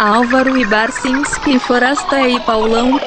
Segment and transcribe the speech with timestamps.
[0.00, 2.98] Álvaro e Barcinski, Forasta e Paulão.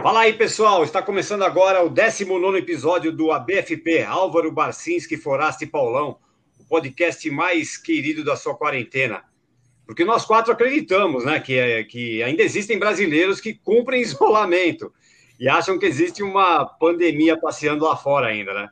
[0.00, 0.84] Fala aí, pessoal.
[0.84, 6.16] Está começando agora o 19 episódio do ABFP, Álvaro Barcinski, Forasta e Paulão,
[6.60, 9.24] o podcast mais querido da sua quarentena.
[9.84, 14.92] Porque nós quatro acreditamos né, que, é, que ainda existem brasileiros que cumprem isolamento
[15.40, 18.70] e acham que existe uma pandemia passeando lá fora ainda, né?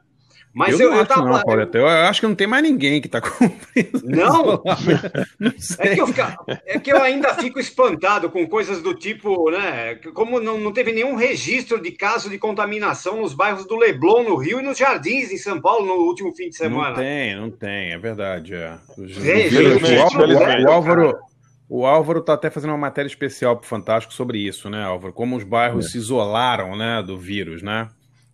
[0.55, 1.25] Mas eu, eu, eu, tava...
[1.25, 4.02] não, Paulo, eu acho que não tem mais ninguém que está cumprindo.
[4.05, 4.62] Não?
[5.41, 6.37] não é, que eu fica...
[6.66, 9.95] é que eu ainda fico espantado com coisas do tipo, né?
[10.12, 14.37] Como não, não teve nenhum registro de caso de contaminação nos bairros do Leblon, no
[14.37, 16.91] Rio, e nos Jardins, em São Paulo, no último fim de semana.
[16.91, 18.55] Não tem, não tem, é verdade.
[18.55, 18.77] É.
[18.98, 21.19] o, o, Álvaro.
[21.66, 25.15] O Álvaro está até fazendo uma matéria especial para o Fantástico sobre isso, né, Álvaro?
[25.15, 25.88] Como os bairros é.
[25.88, 27.88] se isolaram, né, do vírus, né?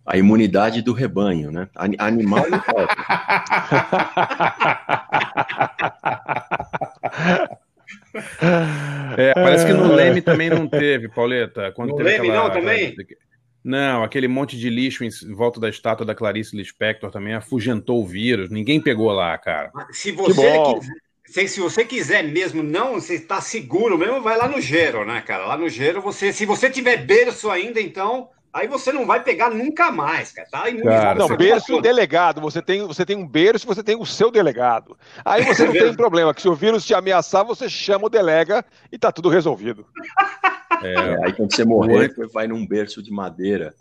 [0.09, 1.69] A imunidade do rebanho, né?
[1.75, 2.89] Animal não pode.
[9.17, 11.71] é, parece que no Leme também não teve, Pauleta.
[11.73, 12.43] Quando no Leme aquela...
[12.43, 12.95] não também?
[13.63, 18.07] Não, aquele monte de lixo em volta da estátua da Clarice Lispector também afugentou o
[18.07, 18.49] vírus.
[18.49, 19.71] Ninguém pegou lá, cara.
[19.91, 20.33] Se você
[21.23, 25.21] quiser, se, você quiser mesmo, não, você está seguro mesmo, vai lá no Gero, né,
[25.21, 25.45] cara?
[25.45, 29.51] Lá no Gero, você, se você tiver berço ainda, então Aí você não vai pegar
[29.51, 30.47] nunca mais, cara.
[30.49, 32.41] Tá cara, não, berço e delegado.
[32.41, 34.97] Você tem, você tem um berço, você tem o seu delegado.
[35.23, 38.65] Aí você não tem problema, que se o vírus te ameaçar, você chama o delega
[38.91, 39.85] e tá tudo resolvido.
[40.83, 43.73] É, aí quando você morrer, você vai num berço de madeira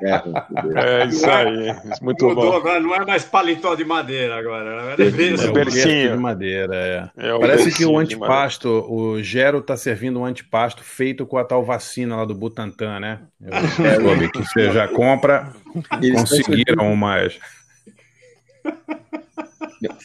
[0.00, 2.56] é isso aí, muito Mudou, bom.
[2.56, 6.76] Agora não é mais paletó de madeira agora, é berço, bercinho de madeira.
[6.76, 7.10] É.
[7.16, 11.64] É Parece que o antipasto, o Gero está servindo um antipasto feito com a tal
[11.64, 13.22] vacina lá do Butantan, né?
[13.40, 13.52] Eu
[14.00, 15.52] soube que você já compra,
[15.90, 17.40] conseguiram mais.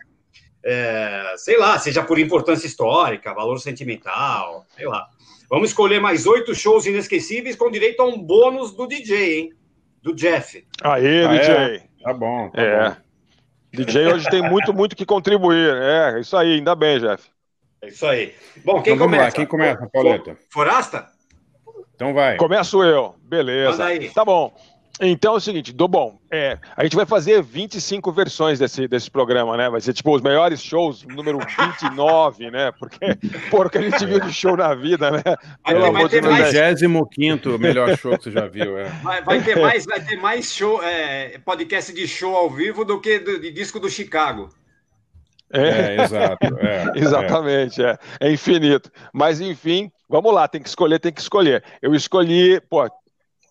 [0.64, 5.08] É, sei lá, seja por importância histórica, valor sentimental, sei lá.
[5.48, 9.52] Vamos escolher mais oito shows inesquecíveis com direito a um bônus do DJ, hein?
[10.02, 10.66] Do Jeff.
[10.82, 11.54] Aê, ah, DJ.
[11.54, 11.82] É?
[12.02, 12.50] Tá bom.
[12.50, 12.90] Tá é.
[12.90, 13.07] Bom.
[13.84, 15.74] DJ hoje tem muito, muito que contribuir.
[15.74, 17.24] É, isso aí, ainda bem, Jeff.
[17.82, 18.34] É isso aí.
[18.64, 19.24] Bom, quem então, começa?
[19.24, 20.36] Lá, quem começa, Pauleta?
[20.50, 21.06] Forasta?
[21.94, 22.36] Então vai.
[22.36, 23.14] Começo eu.
[23.22, 23.84] Beleza.
[24.14, 24.52] Tá bom.
[25.00, 29.10] Então é o seguinte, do bom, é, a gente vai fazer 25 versões desse, desse
[29.10, 29.70] programa, né?
[29.70, 32.72] Vai ser tipo os melhores shows, número 29, né?
[32.72, 32.98] Porque,
[33.50, 35.22] por que a gente viu de show na vida, né?
[35.64, 36.52] Pelo vai amor de Deus.
[36.52, 38.84] 25 melhor show que você já viu, é.
[39.02, 43.00] Vai, vai ter mais, vai ter mais show, é, podcast de show ao vivo do
[43.00, 44.48] que do, de disco do Chicago.
[45.52, 46.46] É, é exato.
[46.58, 47.96] É, Exatamente, é.
[48.20, 48.90] é infinito.
[49.12, 51.62] Mas enfim, vamos lá, tem que escolher, tem que escolher.
[51.80, 52.86] Eu escolhi, pô,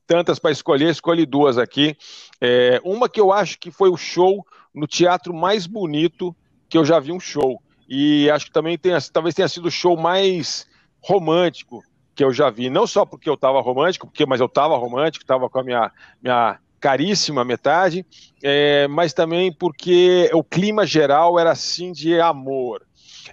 [0.08, 1.96] tantas para escolher, escolhi duas aqui.
[2.42, 6.36] É, uma que eu acho que foi o show no teatro mais bonito
[6.70, 7.62] que eu já vi um show.
[7.88, 10.66] E acho que também tenha, talvez tenha sido o show mais
[11.02, 11.84] romântico
[12.16, 12.70] que eu já vi.
[12.70, 15.92] Não só porque eu estava romântico, porque, mas eu estava romântico, estava com a minha,
[16.22, 18.06] minha caríssima metade,
[18.44, 22.82] é, mas também porque o clima geral era assim de amor.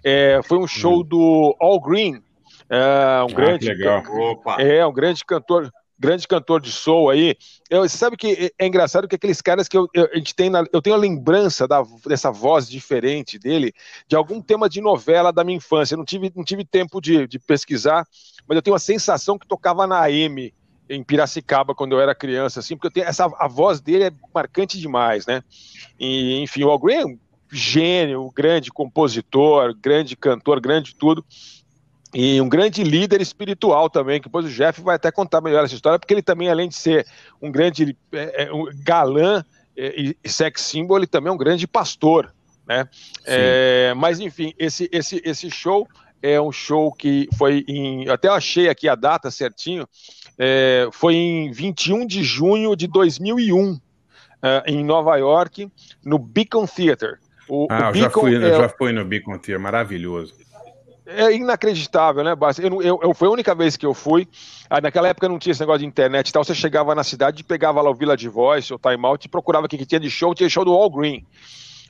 [0.02, 1.04] É, foi um show hum.
[1.04, 2.22] do All Green,
[2.68, 4.02] é, um ah, grande, legal.
[4.58, 7.36] é um grande cantor, grande cantor de soul aí.
[7.70, 10.64] Eu, sabe que é engraçado que aqueles caras que eu, eu, a gente tem na,
[10.72, 13.72] eu tenho a lembrança da, dessa voz diferente dele,
[14.06, 15.94] de algum tema de novela da minha infância.
[15.94, 18.06] Eu não tive, não tive tempo de, de pesquisar,
[18.46, 20.52] mas eu tenho a sensação que tocava na M
[20.88, 24.12] em Piracicaba quando eu era criança, assim, porque eu tenho essa a voz dele é
[24.34, 25.42] marcante demais, né?
[25.98, 31.24] E, enfim, o Al Green é gênio, grande compositor, grande cantor, grande tudo.
[32.14, 35.74] E um grande líder espiritual também, que depois o Jeff vai até contar melhor essa
[35.74, 37.04] história, porque ele também, além de ser
[37.42, 39.44] um grande é, é, um galã
[39.76, 42.32] é, e, e sex symbol, ele também é um grande pastor,
[42.66, 42.88] né?
[43.26, 45.88] É, mas enfim, esse, esse, esse show
[46.22, 48.08] é um show que foi em.
[48.08, 49.86] Até achei aqui a data certinho.
[50.38, 53.78] É, foi em 21 de junho de 2001,
[54.42, 55.68] é, em Nova York,
[56.04, 57.18] no Beacon Theater.
[57.48, 60.34] O, ah, o Beacon já, fui, é, já fui no Beacon Theater, maravilhoso.
[61.06, 62.62] É inacreditável, né, Basta?
[62.62, 64.26] Eu, eu, eu, foi a única vez que eu fui.
[64.70, 66.42] Ah, naquela época não tinha esse negócio de internet e tal.
[66.42, 69.68] Você chegava na cidade, pegava lá o Village Voice, o Time Out e procurava o
[69.68, 70.34] que, que tinha de show.
[70.34, 71.26] Tinha show do All Green.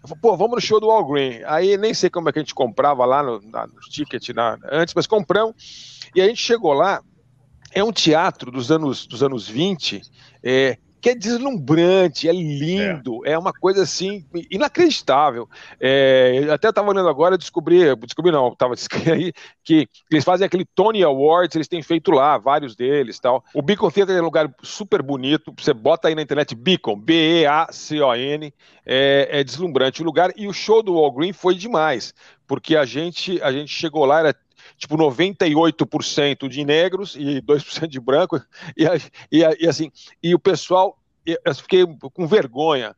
[0.03, 1.43] Eu falei, pô, vamos no show do All Green.
[1.47, 4.93] Aí nem sei como é que a gente comprava lá no, no ticket na, antes,
[4.95, 5.55] mas compramos.
[6.15, 7.01] E a gente chegou lá.
[7.73, 10.01] É um teatro dos anos, dos anos 20,
[10.43, 15.47] é, que é deslumbrante, é lindo, é, é uma coisa assim inacreditável.
[15.79, 18.73] É, até estava olhando agora, descobri, descobri não, estava
[19.13, 19.31] aí
[19.63, 23.45] que eles fazem aquele Tony Awards, eles têm feito lá vários deles, tal.
[23.53, 27.43] O Beacon Theater é um lugar super bonito, você bota aí na internet Beacon, B
[27.43, 28.51] E A C O N,
[28.87, 32.15] é, é deslumbrante o lugar e o show do All Green foi demais,
[32.47, 34.35] porque a gente a gente chegou lá era
[34.77, 38.41] tipo 98% de negros e 2% de branco,
[38.77, 38.85] e,
[39.31, 39.91] e, e, assim,
[40.23, 42.95] e o pessoal, eu fiquei com vergonha,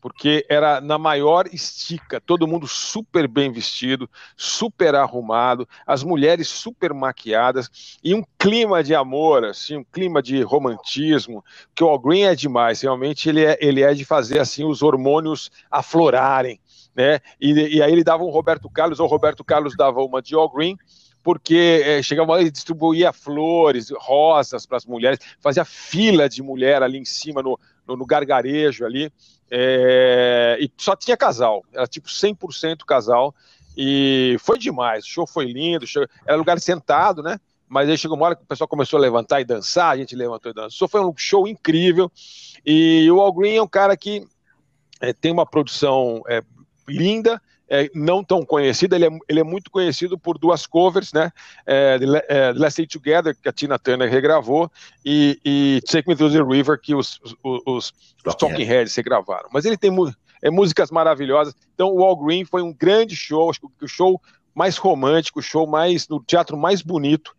[0.00, 6.94] porque era na maior estica, todo mundo super bem vestido, super arrumado, as mulheres super
[6.94, 11.44] maquiadas, e um clima de amor, assim, um clima de romantismo,
[11.74, 14.82] que o All Green é demais, realmente ele é, ele é de fazer assim os
[14.82, 16.58] hormônios aflorarem,
[16.94, 17.20] né?
[17.40, 20.50] E, e aí ele dava um Roberto Carlos, ou Roberto Carlos dava uma de All
[20.50, 20.76] Green,
[21.22, 26.98] porque é, chegava e distribuía flores, rosas para as mulheres, fazia fila de mulher ali
[26.98, 29.12] em cima no, no, no gargarejo ali,
[29.50, 33.34] é, e só tinha casal, era tipo 100% casal,
[33.76, 37.38] e foi demais, o show foi lindo, show, era lugar sentado, né?
[37.68, 40.16] Mas aí chegou uma hora que o pessoal começou a levantar e dançar, a gente
[40.16, 42.10] levantou e dançou, foi um show incrível,
[42.64, 44.26] e o Al Green é um cara que
[45.00, 46.22] é, tem uma produção
[46.88, 47.40] linda,
[47.70, 51.30] é, não tão conhecido, ele é, ele é, muito conhecido por duas covers, né?
[51.64, 54.70] É, The, é, Let's Stay Together, que a Tina Turner regravou,
[55.04, 57.92] e, e Take Me Through the River, que os, os, os,
[58.26, 59.48] os Talking Heads regravaram.
[59.52, 59.92] Mas ele tem
[60.42, 61.54] é, músicas maravilhosas.
[61.72, 64.20] Então, o All Green foi um grande show, acho que o show
[64.52, 67.32] mais romântico, o show mais, no teatro mais bonito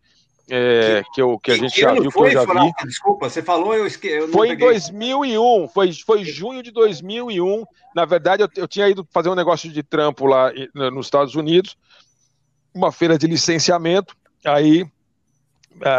[0.50, 2.72] é, que, eu, que a gente já viu, foi, que eu já vi.
[2.84, 4.28] Desculpa, você falou, eu esqueci.
[4.28, 7.64] Foi em 2001, foi, foi junho de 2001.
[7.94, 11.76] Na verdade, eu, eu tinha ido fazer um negócio de trampo lá nos Estados Unidos,
[12.74, 14.16] uma feira de licenciamento.
[14.44, 14.86] Aí,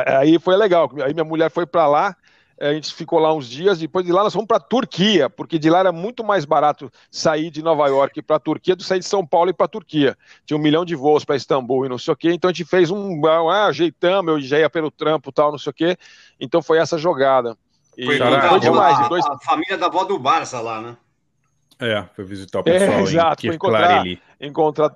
[0.05, 0.91] aí foi legal.
[1.03, 2.15] Aí minha mulher foi para lá
[2.59, 5.57] a gente ficou lá uns dias, depois de lá nós fomos para a Turquia, porque
[5.57, 8.87] de lá era muito mais barato sair de Nova York para a Turquia do que
[8.87, 10.17] sair de São Paulo e para a Turquia.
[10.45, 12.65] Tinha um milhão de voos para Istambul e não sei o quê, então a gente
[12.65, 15.97] fez um, ah, ajeitamos, eu já ia pelo trampo tal, não sei o quê,
[16.39, 17.57] então foi essa jogada.
[17.97, 18.99] E foi, foi demais.
[18.99, 19.25] A, dois...
[19.25, 20.97] a família da avó do Barça lá, né?
[21.79, 24.03] É, foi visitar o pessoal é, exato, foi encontrar,
[24.39, 24.95] encontrar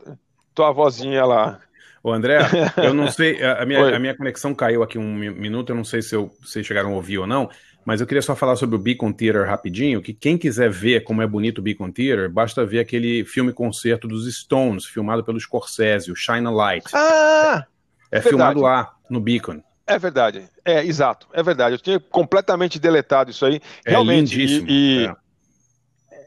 [0.54, 1.60] tua vozinha lá.
[2.08, 2.38] Ô André,
[2.78, 6.02] eu não sei, a minha, a minha conexão caiu aqui um minuto, eu não sei
[6.02, 7.50] se eu, vocês chegaram a ouvir ou não,
[7.84, 11.22] mas eu queria só falar sobre o Beacon Theater rapidinho, que quem quiser ver como
[11.22, 16.16] é bonito o Beacon Theater, basta ver aquele filme-concerto dos Stones, filmado pelo Scorsese, o
[16.16, 16.86] Shine a Light.
[16.94, 17.66] Ah!
[18.10, 19.62] É, é filmado lá, no Beacon.
[19.86, 21.76] É verdade, é, exato, é verdade.
[21.76, 23.60] Eu tinha completamente deletado isso aí.
[23.86, 24.70] É Realmente, lindíssimo.
[24.70, 25.06] E, e...
[25.08, 25.16] É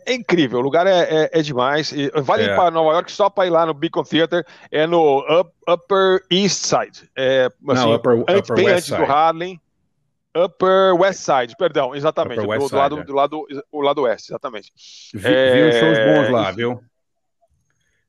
[0.06, 1.92] é incrível, o lugar é, é, é demais.
[1.92, 2.54] E vale é.
[2.54, 6.64] para Nova York só para ir lá no Beacon Theater, é no up, Upper East
[6.64, 7.10] Side.
[7.16, 8.96] É, assim, Não, upper, antes, upper bem antes side.
[8.98, 9.60] do Harlem.
[10.36, 12.36] Upper West Side, perdão, exatamente.
[12.36, 13.04] Do, do, lado, é.
[13.04, 14.72] do, lado, do lado oeste, exatamente.
[15.12, 15.72] Vi, é...
[15.72, 16.80] shows bons lá, viu?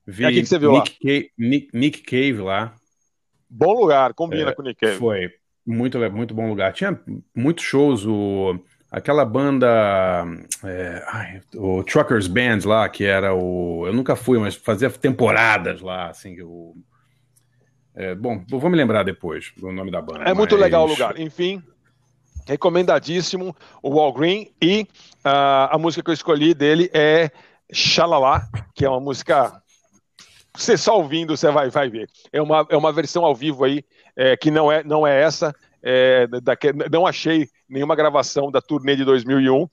[0.06, 0.98] Vi é, que, que você viu Nick lá?
[1.02, 2.76] Cave, Nick, Nick Cave lá.
[3.50, 4.98] Bom lugar, combina é, com o Nick Cave.
[4.98, 5.32] Foi,
[5.66, 6.74] muito, muito bom lugar.
[6.74, 7.00] Tinha
[7.36, 8.60] muitos shows, o
[8.92, 10.26] aquela banda,
[10.66, 15.80] é, ai, o Truckers Band lá, que era o, eu nunca fui, mas fazia temporadas
[15.80, 16.76] lá, assim, o,
[17.96, 20.26] é, bom, vou me lembrar depois do nome da banda.
[20.26, 21.64] É muito legal o lugar, enfim,
[22.46, 24.82] recomendadíssimo o Wall Green e
[25.26, 27.32] uh, a música que eu escolhi dele é
[27.72, 28.42] Xalala,
[28.76, 29.62] que é uma música
[30.54, 32.10] você só ouvindo, você vai, vai ver.
[32.32, 33.86] É uma, é uma versão ao vivo aí,
[34.18, 36.58] é, que não é, não é essa, é, da,
[36.92, 39.68] não achei nenhuma gravação da turnê de 2001,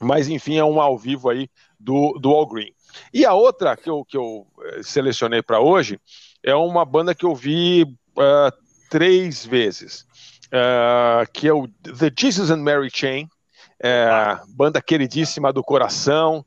[0.00, 2.72] mas enfim, é um ao vivo aí do, do All Green.
[3.14, 6.00] E a outra que eu, que eu eh, selecionei para hoje
[6.42, 8.52] é uma banda que eu vi uh,
[8.88, 10.06] três vezes,
[10.46, 16.44] uh, que é o The Jesus and Mary Chain, uh, banda queridíssima do coração.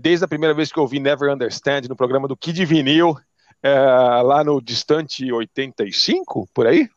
[0.00, 3.16] desde a primeira vez que eu vi Never Understand no programa do Kid Vinil,
[3.62, 6.88] lá no distante 85, por aí?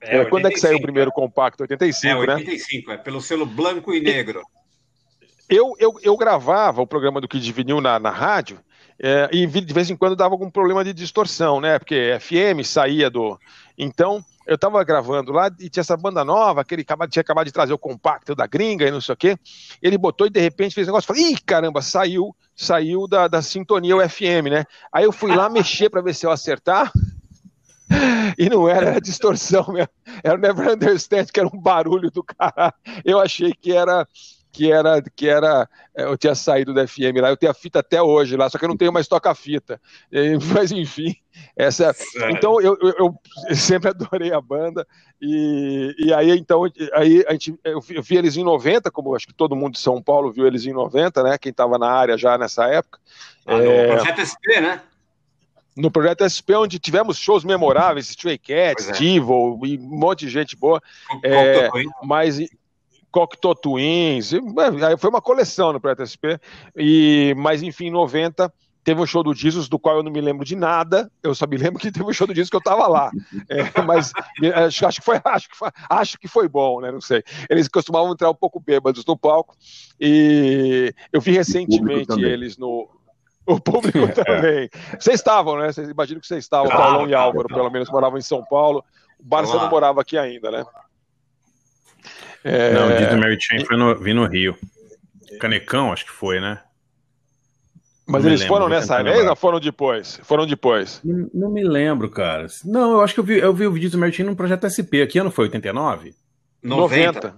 [0.00, 1.62] É, Quando 85, é que saiu o primeiro compacto?
[1.62, 2.94] 85, é, 85, né?
[2.94, 4.42] é pelo selo branco e negro.
[5.48, 8.60] Eu, eu, eu gravava o programa do Kid Vinil na, na rádio
[9.00, 11.78] é, e de vez em quando dava algum problema de distorção, né?
[11.78, 13.38] Porque FM saía do.
[13.76, 17.52] Então, eu estava gravando lá e tinha essa banda nova, que ele tinha acabado de
[17.52, 19.36] trazer o compacto da gringa e não sei o quê.
[19.80, 21.06] Ele botou e de repente fez um negócio.
[21.06, 24.64] Falei, ih, caramba, saiu, saiu da, da sintonia o FM, né?
[24.92, 26.90] Aí eu fui lá mexer para ver se eu acertar.
[28.38, 29.88] E não era, era distorção mesmo.
[30.22, 32.72] Era o Never Understand, que era um barulho do cara.
[33.04, 34.06] Eu achei que era
[34.52, 37.80] que era que era é, eu tinha saído da FM lá, eu tenho a fita
[37.80, 39.80] até hoje lá, só que eu não tenho mais toca-fita.
[40.52, 41.14] Mas enfim,
[41.56, 41.94] essa.
[42.30, 42.94] Então eu, eu,
[43.48, 44.86] eu, sempre adorei a banda
[45.20, 46.64] e, e aí então
[46.94, 49.74] aí a gente eu vi, eu vi, eles em 90, como acho que todo mundo
[49.74, 51.38] de São Paulo viu eles em 90, né?
[51.38, 52.98] Quem estava na área já nessa época.
[53.46, 54.80] Ah, é, no projeto SP, né?
[55.78, 58.92] No projeto SP, onde tivemos shows memoráveis, Stray Cats, é.
[58.92, 60.82] Divo e um monte de gente boa.
[61.22, 61.70] É,
[62.02, 62.40] mas
[63.10, 66.38] Cocteau Twins, aí foi uma coleção no PSP,
[66.76, 68.52] e, mas enfim, em 90
[68.84, 71.46] teve um show do Jesus do qual eu não me lembro de nada, eu só
[71.46, 73.10] me lembro que teve um show do Jesus que eu tava lá,
[73.48, 74.12] é, mas
[74.66, 77.22] acho, acho, que foi, acho, que foi, acho que foi bom, né, não sei.
[77.48, 79.54] Eles costumavam entrar um pouco bêbados no palco,
[80.00, 82.88] e eu vi recentemente eles no...
[83.48, 84.08] O público é.
[84.08, 84.70] também.
[85.00, 85.72] Vocês estavam, né?
[85.72, 88.84] Vocês, imagino que vocês estavam, ah, Paulão e Álvaro, pelo menos moravam em São Paulo.
[89.18, 90.64] O Barça não morava aqui ainda, né?
[92.44, 92.72] É...
[92.72, 94.54] Não, o dia do Mary Chain foi no, vi no Rio.
[95.40, 96.60] Canecão, acho que foi, né?
[98.06, 100.20] Mas não eles lembro, foram nessa vez ou foram depois?
[100.22, 101.00] Foram depois.
[101.04, 102.46] Não, não, me lembro, cara.
[102.64, 105.02] Não, eu acho que eu vi, eu vi o vídeo do Martin num projeto SP.
[105.02, 106.14] Aqui ano foi 89?
[106.62, 107.34] 90.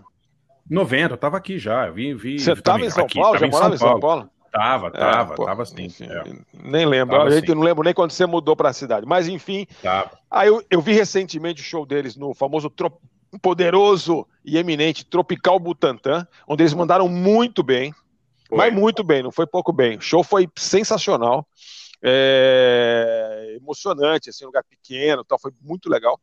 [0.69, 1.89] 90, eu tava aqui já.
[1.89, 3.39] Eu vi, vi, Você tava em São aqui, Paulo?
[3.39, 4.31] Já morava em São Paulo?
[4.51, 5.89] Tava, tava, é, pô, tava sim.
[6.01, 6.25] É.
[6.53, 7.17] Nem lembro.
[7.17, 7.55] Tava a gente sim.
[7.55, 9.07] não lembro nem quando você mudou para a cidade.
[9.07, 9.67] Mas enfim.
[9.83, 10.11] Tava.
[10.31, 12.69] Aí eu, eu vi recentemente o show deles no famoso
[13.41, 17.95] poderoso e eminente Tropical Butantã, onde eles mandaram muito bem,
[18.49, 18.59] foi.
[18.59, 19.99] mas muito bem, não foi pouco bem.
[19.99, 21.47] O show foi sensacional,
[22.03, 23.57] é...
[23.61, 26.21] emocionante, assim, um lugar pequeno, tal, foi muito legal.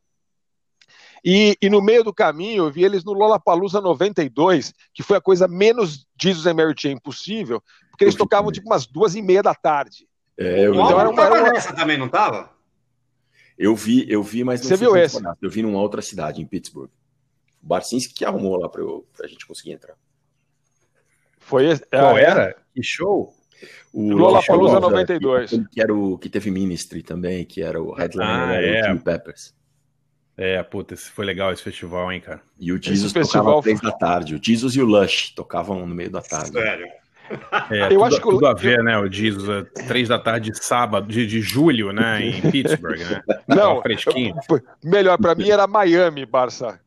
[1.23, 5.21] E, e, no meio do caminho eu vi eles no Lollapalooza 92, que foi a
[5.21, 7.61] coisa menos Jesus and Mary Chain possível,
[7.97, 10.07] porque eles tocavam tipo umas duas e meia da tarde.
[10.37, 11.73] É, eu então, era uma, era uma...
[11.73, 12.51] também não tava?
[13.57, 15.19] Eu vi, eu vi, mas não Você viu esse?
[15.41, 16.91] Eu vi numa outra cidade, em Pittsburgh.
[17.61, 18.83] O Barcinski que arrumou lá para
[19.23, 19.95] a gente conseguir entrar.
[21.39, 21.83] Foi esse?
[21.87, 22.55] Qual ah, era?
[22.75, 23.33] Que show?
[23.91, 25.49] O Lollapalooza 92.
[25.49, 28.93] Que, que, era o que teve Ministry também, que era o headliner ah, é.
[28.93, 29.55] o Peppers.
[30.37, 32.43] É, puta, esse foi legal esse festival, hein, cara.
[32.59, 34.35] E o Jesus tocava às três da tarde.
[34.35, 36.51] O Jesus e o Lush tocavam no meio da tarde.
[36.51, 37.06] Sério?
[37.69, 38.97] É, eu tudo, acho que tudo a ver, né?
[38.97, 42.21] O Jesus, é três da tarde de sábado, de, de julho, né?
[42.21, 43.21] Em Pittsburgh, né?
[43.47, 44.35] Não, fresquinho.
[44.83, 46.79] melhor para mim era Miami, Barça.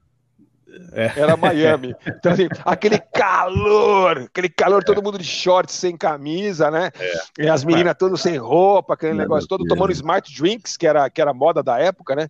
[0.92, 1.12] É.
[1.16, 1.94] Era Miami.
[2.06, 6.90] Então, assim, aquele calor, aquele calor, todo mundo de shorts, sem camisa, né?
[6.98, 7.44] É.
[7.44, 11.20] E as meninas todas sem roupa, aquele negócio todo, tomando smart drinks, que era, que
[11.20, 12.28] era moda da época, né?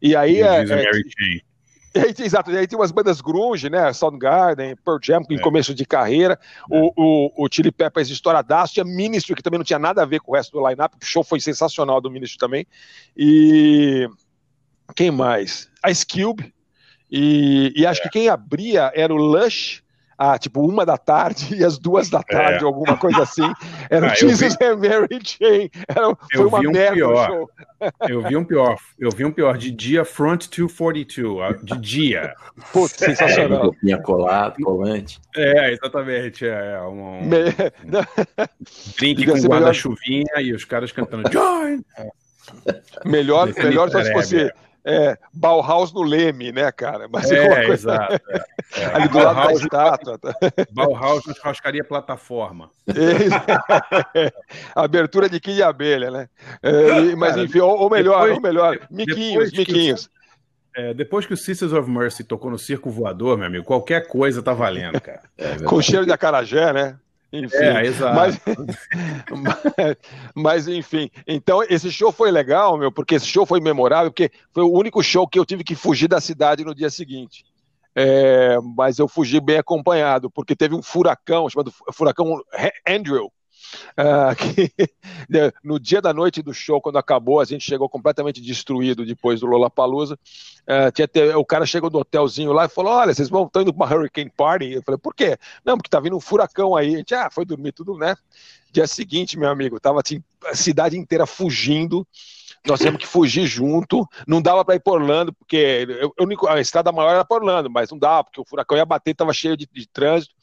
[0.00, 0.40] E aí.
[0.40, 0.64] é,
[1.96, 3.92] é, aí, exato, e aí tem umas bandas grunge, né?
[3.92, 5.40] Soundgarden, Pearl Jam, em é.
[5.40, 6.38] começo de carreira,
[6.70, 6.78] é.
[6.78, 10.20] o, o, o Chili Peppers estouradaço, tinha Ministry, que também não tinha nada a ver
[10.20, 12.66] com o resto do line-up, o show foi sensacional do Ministry também,
[13.16, 14.08] e
[14.94, 15.68] quem mais?
[15.82, 16.52] A Cube,
[17.10, 18.02] e, e acho é.
[18.04, 19.82] que quem abria era o Lush,
[20.18, 22.66] ah, tipo, uma da tarde e as duas da tarde, é.
[22.66, 23.50] alguma coisa assim.
[23.90, 24.64] Era ah, Jesus vi...
[24.64, 25.70] and Mary Jane.
[25.88, 27.46] Era, foi eu uma vi um merda pior.
[28.08, 28.78] Eu vi um pior.
[28.98, 32.34] Eu vi um pior de dia Front 242, de dia.
[32.72, 33.74] Putz, sensacional.
[33.86, 35.20] É, colado, colante.
[35.36, 36.46] É, exatamente.
[36.46, 37.52] É, é um, um Me...
[38.98, 41.84] drink com guarda-chuvinha e os caras cantando Join!
[43.04, 44.52] Melhor, melhor só se fosse
[44.88, 47.08] é, Bauhaus no Leme, né, cara?
[47.10, 47.72] Mas é, coisa...
[47.72, 48.22] exato.
[48.30, 48.86] É, é.
[48.94, 50.20] Ali do Bauhaus, lado da estátua.
[50.70, 52.70] Bauhaus na churrascaria plataforma.
[52.86, 54.32] É,
[54.76, 56.28] abertura de quilha abelha, né?
[56.62, 60.08] É, mas enfim, ou, ou melhor, depois, ou melhor, miquinhos, miquinhos.
[60.76, 64.40] É, depois que o Sisters of Mercy tocou no Circo Voador, meu amigo, qualquer coisa
[64.40, 65.22] tá valendo, cara.
[65.36, 66.96] É, Com cheiro de acarajé, né?
[67.44, 68.14] Enfim, é, exato.
[68.14, 68.40] Mas,
[69.30, 69.96] mas,
[70.34, 74.62] mas, enfim, então esse show foi legal, meu, porque esse show foi memorável, porque foi
[74.62, 77.44] o único show que eu tive que fugir da cidade no dia seguinte.
[77.98, 82.42] É, mas eu fugi bem acompanhado, porque teve um furacão chamado Furacão
[82.86, 83.32] Andrew,
[83.98, 84.72] Uh, que,
[85.28, 89.40] né, no dia da noite do show, quando acabou, a gente chegou completamente destruído depois
[89.40, 90.18] do Lollapalooza.
[90.62, 93.62] Uh, tinha ter, o cara chegou do hotelzinho lá e falou: Olha, vocês vão estão
[93.62, 94.72] indo para uma Hurricane Party?
[94.72, 95.38] Eu falei: Por quê?
[95.64, 96.94] Não, porque tá vindo um furacão aí.
[96.94, 98.14] A gente ah, foi dormir tudo, né?
[98.72, 102.06] Dia seguinte, meu amigo, tava assim, a cidade inteira fugindo
[102.66, 106.60] nós tivemos que fugir junto, não dava para ir para Orlando, porque eu, eu, a
[106.60, 109.56] estrada maior era para Orlando, mas não dava, porque o furacão ia bater, estava cheio
[109.56, 110.34] de, de, trânsito,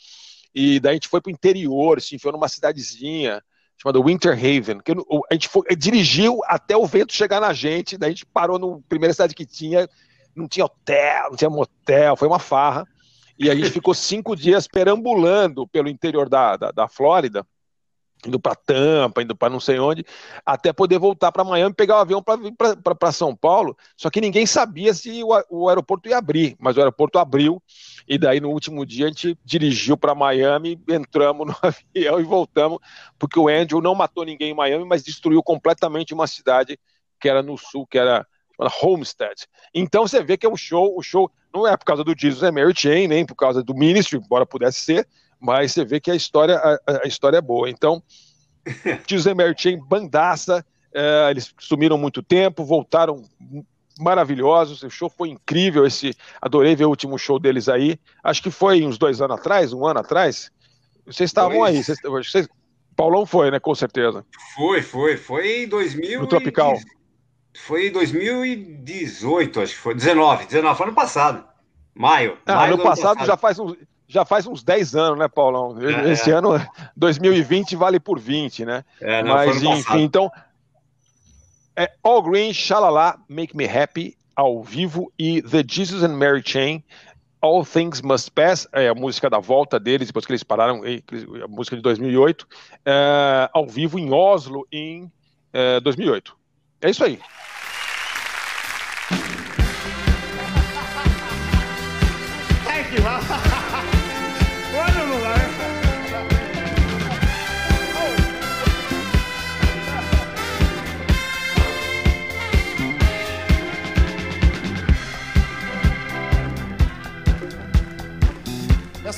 [0.53, 3.41] e daí a gente foi para o interior, se enfiou numa cidadezinha
[3.81, 8.09] chamada Winter Haven, que a gente foi, dirigiu até o vento chegar na gente, daí
[8.09, 9.89] a gente parou na primeira cidade que tinha,
[10.35, 12.87] não tinha hotel, não tinha motel, foi uma farra,
[13.37, 17.45] e a gente ficou cinco dias perambulando pelo interior da, da, da Flórida,
[18.27, 20.05] indo para Tampa, indo para não sei onde,
[20.45, 23.77] até poder voltar para Miami, pegar o avião para São Paulo.
[23.95, 27.61] Só que ninguém sabia se o, o, aeroporto ia abrir, mas o aeroporto abriu.
[28.07, 32.79] E daí no último dia a gente dirigiu para Miami, entramos no avião e voltamos,
[33.17, 36.79] porque o Andrew não matou ninguém em Miami, mas destruiu completamente uma cidade
[37.19, 38.27] que era no sul, que era
[38.81, 39.47] Homestead.
[39.73, 42.43] Então você vê que é um show, o show não é por causa do Jesus
[42.43, 45.07] and Mary Chain, nem por causa do Ministry, embora pudesse ser,
[45.43, 47.69] mas você vê que a história, a, a história é boa.
[47.69, 48.01] Então,
[49.35, 53.21] Mary Chain, bandaça, é, eles sumiram muito tempo, voltaram
[53.99, 58.49] maravilhosos, o show foi incrível, esse, adorei ver o último show deles aí, acho que
[58.49, 60.49] foi uns dois anos atrás, um ano atrás,
[61.05, 61.75] vocês estavam dois.
[61.75, 62.47] aí, vocês, vocês,
[62.95, 64.25] Paulão foi, né, com certeza.
[64.55, 66.75] Foi, foi, foi em 2000 No Tropical.
[67.55, 71.43] Foi em 2018, acho que foi, 19, 19, foi ano passado,
[71.93, 72.37] maio.
[72.45, 75.77] Ah, maio ano passado, passado já faz uns já faz uns 10 anos, né, Paulão?
[75.81, 76.35] É, Esse é.
[76.35, 76.51] ano,
[76.95, 78.83] 2020, vale por 20, né?
[79.01, 79.99] É, não, Mas, enfim, passado.
[79.99, 80.31] então.
[81.75, 86.83] É All Green, Shalala, Make Me Happy, ao vivo, e The Jesus and Mary Chain,
[87.41, 91.47] All Things Must Pass, é a música da volta deles, depois que eles pararam, a
[91.47, 92.47] música de 2008,
[92.85, 95.11] é, ao vivo em Oslo, em
[95.51, 96.37] é, 2008.
[96.81, 97.19] É isso aí.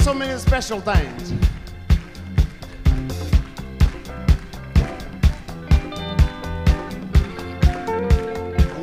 [0.05, 1.31] So many special things.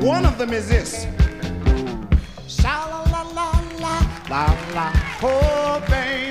[0.01, 1.07] One of them is this.
[2.49, 3.95] Sha la la la la
[4.29, 4.87] la la.
[5.23, 6.22] Oh baby,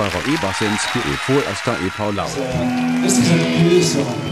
[0.00, 2.30] bare e-bassens på e-fol, altså e-paulav.
[3.02, 3.38] Næste kan
[3.70, 4.29] vi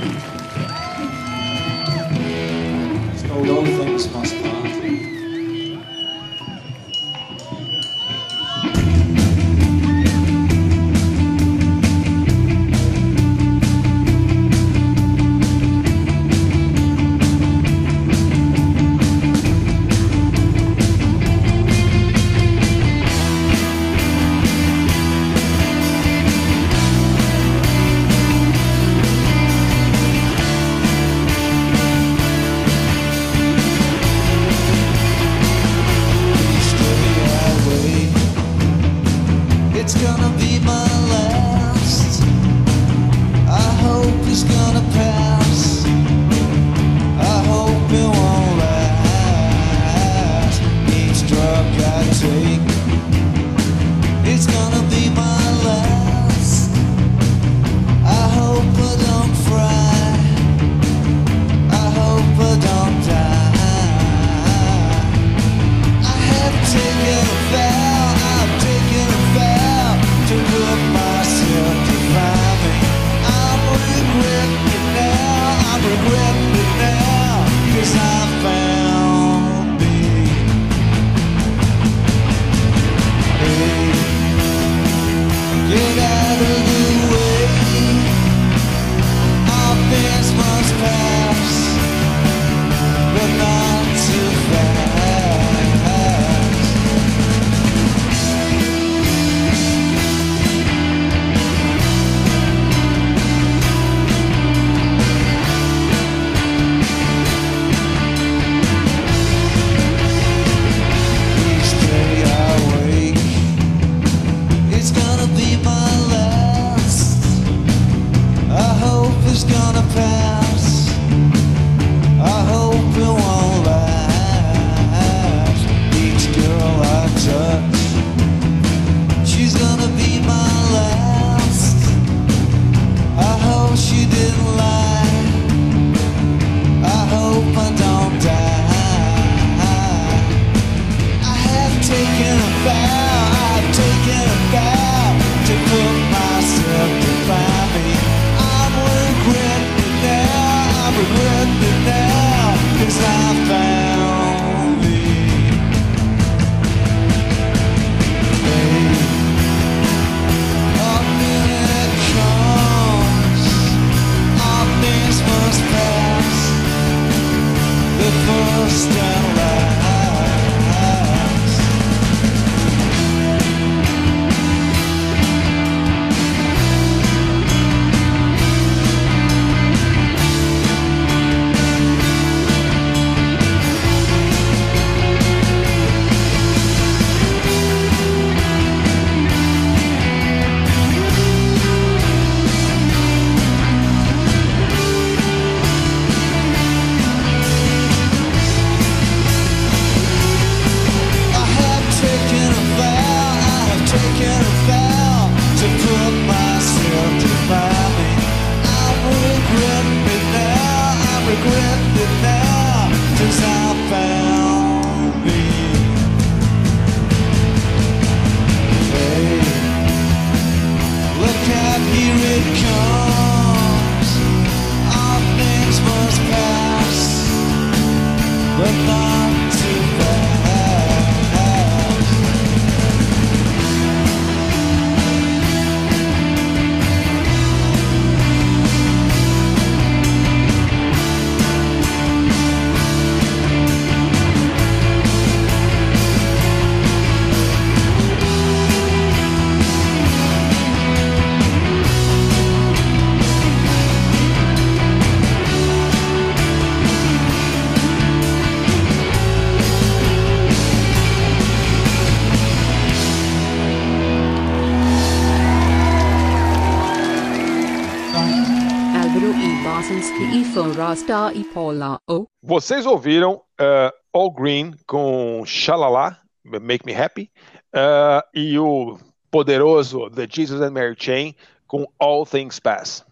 [272.42, 277.31] Vocês ouviram uh, All Green com Shalala, Make Me Happy,
[277.75, 278.99] uh, e o
[279.31, 281.35] poderoso The Jesus and Mary Chain
[281.66, 283.05] com All Things Pass.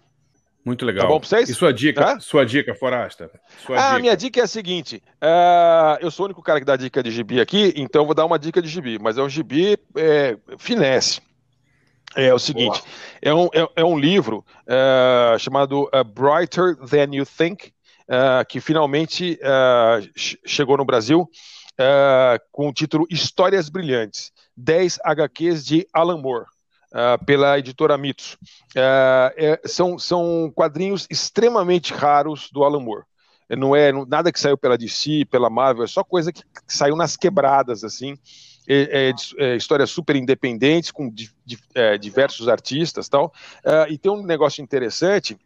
[0.65, 1.03] Muito legal.
[1.03, 1.49] Tá bom pra vocês?
[1.49, 3.31] E sua dica, sua dica, Forasta?
[3.65, 3.99] Sua ah, dica.
[4.01, 7.13] minha dica é a seguinte: uh, eu sou o único cara que dá dica de
[7.13, 11.21] gibi aqui, então vou dar uma dica de gibi, mas é um gibi é, finesse.
[12.17, 12.83] É, o seguinte,
[13.21, 17.73] é um, é, é, um livro uh, chamado uh, Brighter Than You Think,
[18.09, 19.38] uh, que finalmente
[20.45, 21.29] chegou no Brasil
[22.53, 26.47] com o título Histórias Brilhantes, 10 HQs de Alan Moore.
[27.27, 28.38] pela editora Mitos.
[28.75, 33.05] É, são, são quadrinhos extremamente raros do Alan Moore
[33.55, 36.97] não é nada que saiu pela DC, pela Marvel, é só coisa que, que saiu
[36.97, 38.19] nas quebradas, assim,
[38.66, 39.12] é, é,
[39.45, 43.33] é, histórias super independentes, com di, di, é, diversos artistas tal.
[43.64, 45.38] Uh, e tem um negócio interessante,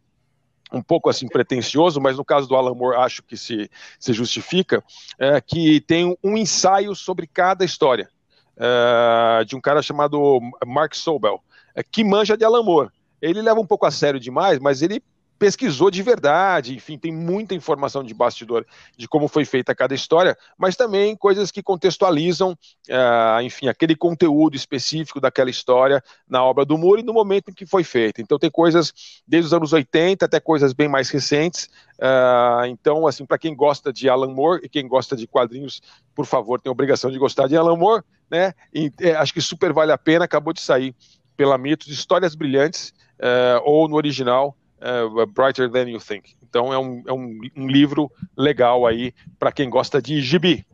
[0.73, 4.83] um pouco assim pretencioso, mas no caso do Alan Moore acho que se, se justifica,
[5.19, 8.09] é, que tem um ensaio sobre cada história,
[8.57, 11.43] uh, de um cara chamado Mark Sobel,
[11.91, 12.91] que manja de Alan Moore.
[13.21, 15.03] Ele leva um pouco a sério demais, mas ele
[15.40, 20.37] pesquisou de verdade, enfim, tem muita informação de bastidor de como foi feita cada história,
[20.59, 26.76] mas também coisas que contextualizam, uh, enfim, aquele conteúdo específico daquela história na obra do
[26.76, 28.20] Moore e no momento em que foi feita.
[28.20, 28.92] Então tem coisas
[29.26, 31.70] desde os anos 80 até coisas bem mais recentes.
[31.94, 35.81] Uh, então, assim, para quem gosta de Alan Moore e quem gosta de quadrinhos,
[36.14, 38.53] por favor, tem a obrigação de gostar de Alan Moore, né?
[38.74, 40.26] E, é, acho que super vale a pena.
[40.26, 40.94] Acabou de sair
[41.35, 46.35] pela Mitos, Histórias Brilhantes, uh, ou no original uh, Brighter Than You Think.
[46.43, 50.64] Então é um, é um, um livro legal aí para quem gosta de gibi.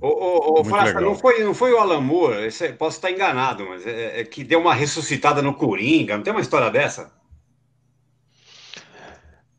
[0.00, 3.66] Ô, ô, ô Frasca, não foi, não foi o Alan Moore, esse, posso estar enganado,
[3.68, 7.17] mas é, é, que deu uma ressuscitada no Coringa, não tem uma história dessa?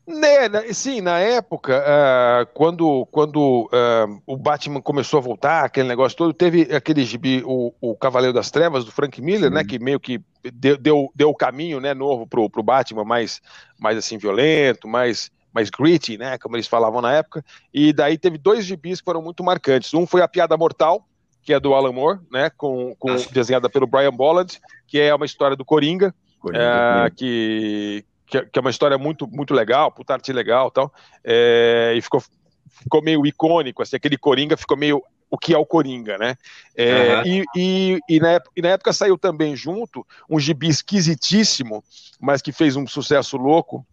[0.09, 6.17] Né, sim, na época, uh, quando, quando uh, o Batman começou a voltar, aquele negócio
[6.17, 9.99] todo, teve aquele gibi, o, o Cavaleiro das Trevas, do Frank Miller, né, que meio
[9.99, 10.19] que
[10.51, 13.39] deu, deu, deu o caminho né, novo pro, pro Batman, mais,
[13.77, 18.39] mais assim, violento, mais, mais gritty, né, como eles falavam na época, e daí teve
[18.39, 19.93] dois gibis que foram muito marcantes.
[19.93, 21.05] Um foi A Piada Mortal,
[21.43, 25.27] que é do Alan Moore, né, com, com, desenhada pelo Brian Bolland, que é uma
[25.27, 30.13] história do Coringa, Coringa uh, que, que, que, é uma história muito, muito legal, puta
[30.13, 32.21] arte legal tal, é, e ficou,
[32.69, 36.35] ficou meio icônico, assim, aquele Coringa ficou meio o que é o Coringa, né?
[36.75, 37.23] É, uhum.
[37.25, 41.83] e, e, e, na época, e, na época, saiu também junto um gibi esquisitíssimo,
[42.19, 43.85] mas que fez um sucesso louco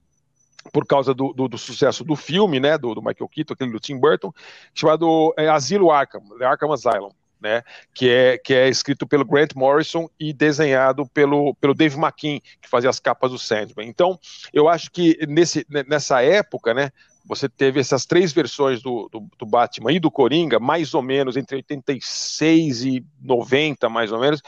[0.73, 2.79] por causa do, do, do sucesso do filme, né?
[2.79, 4.33] Do, do, Michael Keaton, aquele do Tim Burton,
[4.75, 7.63] chamado é, Asilo Arkham, Arkham Asylum né,
[7.95, 12.69] que, é, que é escrito pelo Grant Morrison e desenhado pelo, pelo Dave McKean, que
[12.69, 13.89] fazia as capas do Sandman.
[13.89, 14.19] Então,
[14.53, 16.91] eu acho que nesse, nessa época, né,
[17.27, 21.37] você teve essas três versões do, do, do, Batman e do Coringa, mais ou menos
[21.37, 24.41] entre 86 e 90, mais ou menos,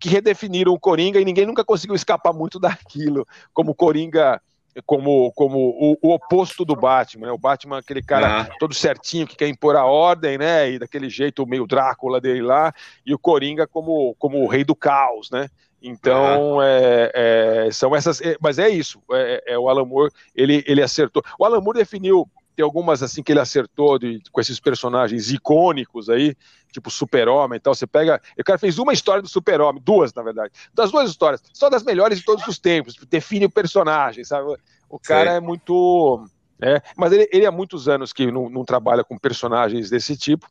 [0.00, 4.40] que redefiniram o Coringa e ninguém nunca conseguiu escapar muito daquilo, como Coringa
[4.86, 7.32] como, como o, o, oposto do Batman, né?
[7.32, 8.56] O Batman, aquele cara ah.
[8.58, 10.70] todo certinho que quer impor a ordem, né?
[10.70, 12.72] E daquele jeito meio Drácula dele lá,
[13.04, 15.48] e o Coringa como, como o rei do caos, né?
[15.82, 16.66] Então, ah.
[16.66, 18.20] é, é, são essas.
[18.20, 19.02] É, mas é isso.
[19.12, 21.22] É, é, o Alan Moore, ele, ele acertou.
[21.38, 26.08] O Alan Moore definiu tem algumas assim que ele acertou de, com esses personagens icônicos
[26.08, 26.36] aí,
[26.72, 27.74] tipo Super-Homem e tal.
[27.74, 28.20] Você pega.
[28.38, 30.52] O cara fez uma história do Super-Homem, duas, na verdade.
[30.74, 32.94] Das duas histórias, só das melhores de todos os tempos.
[33.08, 34.56] Define o personagem, sabe?
[34.88, 35.38] O cara Sei.
[35.38, 36.24] é muito.
[36.60, 40.46] É, mas ele, ele há muitos anos que não, não trabalha com personagens desse tipo.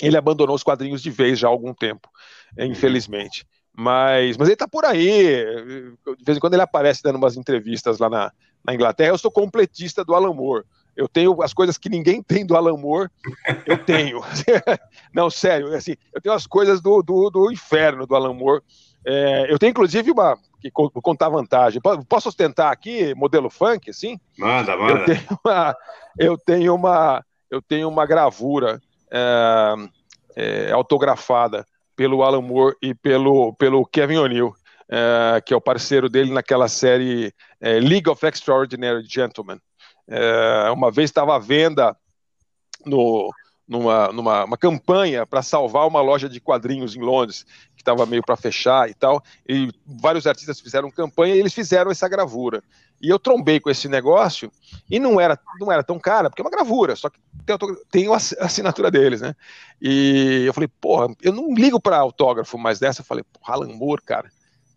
[0.00, 2.08] Ele abandonou os quadrinhos de vez já há algum tempo,
[2.58, 2.66] uhum.
[2.66, 3.46] infelizmente.
[3.76, 5.44] Mas, mas ele tá por aí.
[6.16, 8.32] De vez em quando ele aparece dando umas entrevistas lá na,
[8.64, 9.10] na Inglaterra.
[9.10, 10.64] Eu sou completista do Alan Moore.
[10.96, 13.10] Eu tenho as coisas que ninguém tem do Alan Moore,
[13.66, 14.20] eu tenho.
[15.12, 18.62] Não, sério, assim, eu tenho as coisas do, do, do inferno do Alan Moore.
[19.06, 20.38] É, eu tenho, inclusive, uma.
[20.60, 21.80] Que contar vantagem.
[22.08, 24.18] Posso ostentar aqui, modelo funk, assim?
[24.38, 24.94] Manda, manda.
[24.94, 25.76] Eu tenho uma,
[26.18, 28.80] eu tenho uma, eu tenho uma gravura
[29.10, 29.74] é,
[30.34, 34.54] é, autografada pelo Alan Moore e pelo, pelo Kevin O'Neill.
[34.86, 39.58] É, que é o parceiro dele naquela série é, League of Extraordinary Gentlemen.
[40.06, 41.96] É, uma vez estava à venda
[42.84, 43.30] no,
[43.66, 48.22] numa, numa uma campanha para salvar uma loja de quadrinhos em Londres, que estava meio
[48.22, 52.62] para fechar e tal, e vários artistas fizeram campanha e eles fizeram essa gravura.
[53.00, 54.52] E eu trombei com esse negócio
[54.90, 57.56] e não era, não era tão cara, porque é uma gravura, só que tem,
[57.90, 59.34] tem a assinatura deles, né?
[59.80, 63.72] E eu falei, porra, eu não ligo para autógrafo, mas dessa eu falei, porra, Alan
[63.74, 64.30] Moore, cara.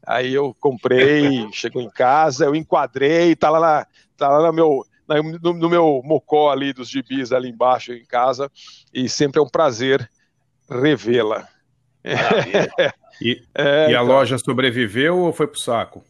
[0.05, 3.85] Aí eu comprei, chegou em casa, eu enquadrei, tá lá,
[4.17, 8.51] tá lá no meu no, no meu mocó ali dos gibis ali embaixo em casa
[8.93, 10.09] e sempre é um prazer
[10.69, 11.47] revê-la.
[13.21, 16.03] e, é, e, a então, loja sobreviveu ou foi pro saco?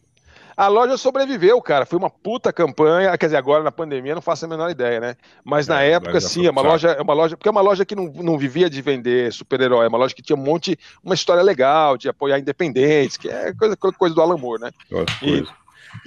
[0.56, 1.86] A loja sobreviveu, cara.
[1.86, 3.16] Foi uma puta campanha.
[3.16, 5.16] Quer dizer, agora na pandemia não faço a menor ideia, né?
[5.44, 7.36] Mas é, na época, sim, é uma loja, é uma loja.
[7.36, 10.20] Porque é uma loja que não, não vivia de vender super-herói, é uma loja que
[10.20, 14.36] tinha um monte, uma história legal, de apoiar independentes, que é coisa, coisa do Alan
[14.36, 14.70] Moore, né?
[15.22, 15.44] E,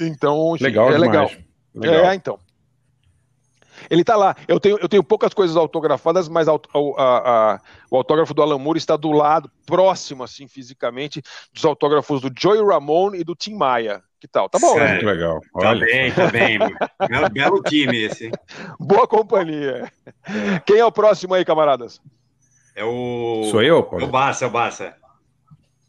[0.01, 1.31] então, legal é legal.
[1.73, 2.11] legal.
[2.11, 2.37] É, então.
[3.89, 4.35] Ele está lá.
[4.47, 8.57] Eu tenho, eu tenho poucas coisas autografadas, mas a, a, a, o autógrafo do Alan
[8.57, 11.21] Moore está do lado, próximo, assim, fisicamente,
[11.53, 14.01] dos autógrafos do Joey Ramone e do Tim Maia.
[14.19, 14.47] Que tal?
[14.47, 14.91] Tá bom, né?
[14.91, 15.39] Muito legal.
[15.59, 15.85] Tá Olha.
[15.85, 16.59] Bem, tá bem.
[17.09, 18.29] belo, belo time esse.
[18.79, 19.91] Boa companhia.
[20.63, 21.99] Quem é o próximo aí, camaradas?
[22.75, 23.47] É o.
[23.49, 24.05] Sou eu, Paulo?
[24.05, 24.95] É o Barça, é o Barça.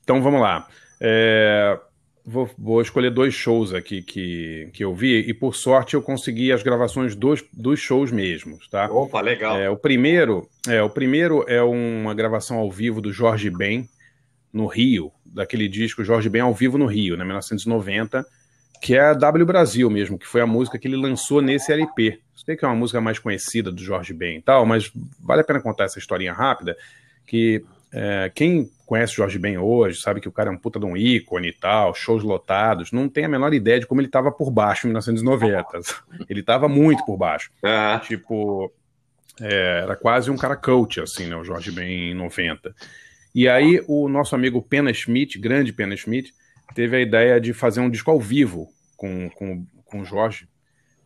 [0.02, 0.66] Então vamos lá.
[0.98, 1.78] É...
[2.24, 6.52] Vou, vou, escolher dois shows aqui que, que eu vi, e por sorte eu consegui
[6.52, 8.86] as gravações dos, dos shows mesmos, tá?
[8.90, 9.56] Opa, legal.
[9.56, 13.88] É, o, primeiro, é, o primeiro é uma gravação ao vivo do Jorge Ben,
[14.52, 18.24] no Rio, daquele disco Jorge Ben ao vivo no Rio, né, 1990,
[18.80, 22.20] que é a W Brasil mesmo, que foi a música que ele lançou nesse LP.
[22.34, 25.44] Sei que é uma música mais conhecida do Jorge Ben e tal, mas vale a
[25.44, 26.76] pena contar essa historinha rápida,
[27.26, 30.80] que é, quem conhece o Jorge Ben hoje, sabe que o cara é um puta
[30.80, 34.08] de um ícone e tal, shows lotados, não tem a menor ideia de como ele
[34.08, 35.66] estava por baixo em 1990.
[36.28, 37.50] Ele estava muito por baixo.
[37.62, 37.98] Uhum.
[38.00, 38.72] Tipo,
[39.40, 42.74] é, era quase um cara coach, assim, né, o Jorge Ben em 90.
[43.34, 46.32] E aí o nosso amigo Pena Schmidt, grande Pena Schmidt,
[46.74, 50.48] teve a ideia de fazer um disco ao vivo com, com, com o Jorge,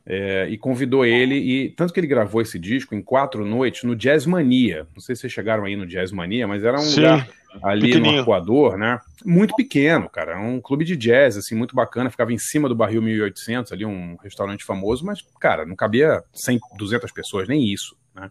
[0.06, 3.96] é, e convidou ele, e tanto que ele gravou esse disco em quatro noites no
[3.96, 4.86] Jazz Mania.
[4.94, 7.28] Não sei se vocês chegaram aí no Jazz Mania, mas era um Sim, lugar
[7.62, 9.00] ali no Equador, né?
[9.24, 10.32] Muito pequeno, cara.
[10.32, 12.10] Era um clube de jazz, assim, muito bacana.
[12.10, 16.60] Ficava em cima do barril 1800, ali um restaurante famoso, mas, cara, não cabia 100,
[16.76, 18.28] 200 pessoas, nem isso, né?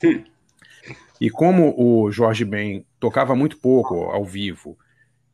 [1.19, 4.77] E como o Jorge Ben tocava muito pouco ao vivo,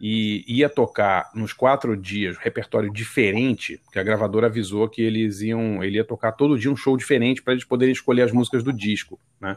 [0.04, 5.84] e ia tocar nos quatro dias repertório diferente, porque a gravadora avisou que eles iam,
[5.84, 8.74] ele ia tocar todo dia um show diferente para eles poderem escolher as músicas do
[8.74, 9.56] disco, né?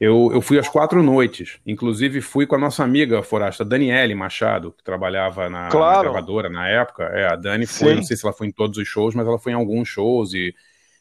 [0.00, 4.72] Eu, eu fui às quatro noites, inclusive fui com a nossa amiga forasta Daniele Machado,
[4.72, 6.08] que trabalhava na, claro.
[6.08, 7.04] na gravadora na época.
[7.04, 7.94] É, a Dani foi, Sim.
[7.96, 10.34] não sei se ela foi em todos os shows, mas ela foi em alguns shows
[10.34, 10.52] e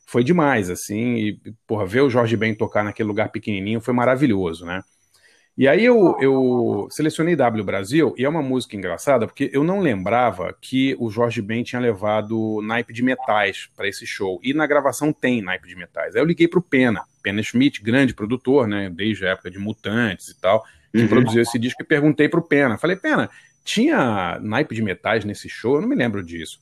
[0.06, 1.16] foi demais, assim.
[1.16, 4.84] E, porra, ver o Jorge Ben tocar naquele lugar pequenininho foi maravilhoso, né?
[5.56, 9.82] E aí eu, eu selecionei W Brasil, e é uma música engraçada, porque eu não
[9.82, 14.40] lembrava que o Jorge Ben tinha levado naipe de metais para esse show.
[14.42, 16.16] E na gravação tem naipe de metais.
[16.16, 18.90] Aí eu liguei pro Pena, Pena Schmidt, grande produtor, né?
[18.90, 21.08] Desde a época de Mutantes e tal, que uhum.
[21.08, 22.80] produziu esse disco, e perguntei pro Pena.
[22.80, 23.30] Falei, Pena,
[23.64, 25.76] tinha naipe de metais nesse show?
[25.76, 26.60] Eu não me lembro disso.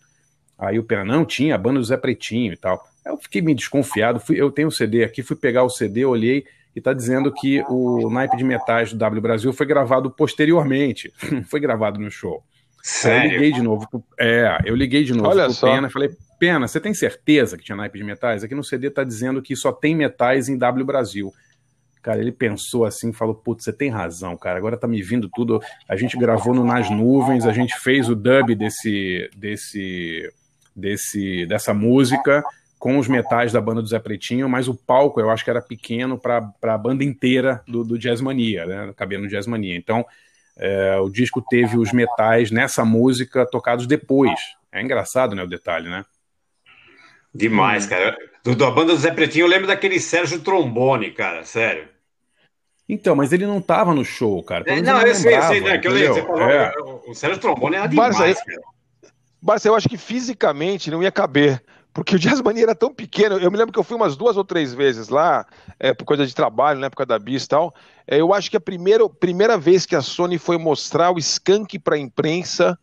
[0.59, 2.85] Aí o Pena, não, tinha, a banda do Zé Pretinho e tal.
[3.05, 6.03] Aí eu fiquei meio desconfiado, fui, eu tenho o CD aqui, fui pegar o CD,
[6.03, 11.11] olhei e está dizendo que o naipe de metais do W Brasil foi gravado posteriormente,
[11.49, 12.43] foi gravado no show.
[12.83, 13.29] Sério?
[13.29, 13.87] eu liguei de novo.
[13.89, 15.71] Pro, é, eu liguei de novo Olha pro só.
[15.71, 16.09] Pena falei,
[16.39, 18.43] Pena, você tem certeza que tinha naipe de metais?
[18.43, 21.31] Aqui no CD está dizendo que só tem metais em W Brasil.
[22.01, 25.61] Cara, ele pensou assim, falou, putz, você tem razão, cara, agora tá me vindo tudo.
[25.87, 30.33] A gente gravou no Nas Nuvens, a gente fez o dub desse, desse,
[30.75, 32.43] desse, dessa música,
[32.81, 35.61] com os metais da banda do Zé Pretinho, mas o palco eu acho que era
[35.61, 38.91] pequeno para a banda inteira do, do Jazz Mania, né?
[38.97, 39.75] Cabia no Jazz Mania.
[39.75, 40.03] Então,
[40.57, 44.33] é, o disco teve os metais nessa música tocados depois.
[44.71, 46.03] É engraçado, né, o detalhe, né?
[47.31, 48.17] Demais, cara.
[48.43, 51.87] Do, da banda do Zé Pretinho, eu lembro daquele Sérgio Trombone, cara, sério.
[52.89, 54.63] Então, mas ele não tava no show, cara.
[54.65, 55.77] É, não, eu sei, eu sei, né?
[55.77, 56.73] Que eu lembro, você falou, é.
[57.05, 58.61] o Sérgio Trombone era demais, Barça, cara.
[59.39, 61.61] Barça, eu acho que fisicamente não ia caber
[61.93, 63.37] porque o Jazz Mania era tão pequeno.
[63.37, 65.45] Eu me lembro que eu fui umas duas ou três vezes lá,
[65.79, 67.73] é, por coisa de trabalho, na época da BIS e tal.
[68.07, 71.79] É, eu acho que a primeira, primeira vez que a Sony foi mostrar o Skunk
[71.79, 72.77] para a imprensa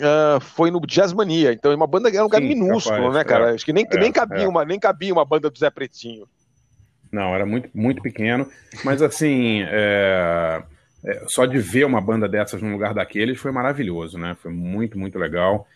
[0.00, 1.52] uh, foi no Jazz Mania.
[1.52, 3.50] Então, é uma banda era um lugar minúsculo, capaz, né, cara?
[3.50, 4.48] É, acho que nem, é, nem, cabia é.
[4.48, 6.28] uma, nem cabia uma banda do Zé Pretinho.
[7.10, 8.48] Não, era muito, muito pequeno.
[8.84, 10.62] Mas, assim, é,
[11.04, 14.36] é, só de ver uma banda dessas no lugar daqueles foi maravilhoso, né?
[14.40, 15.66] Foi muito, muito legal.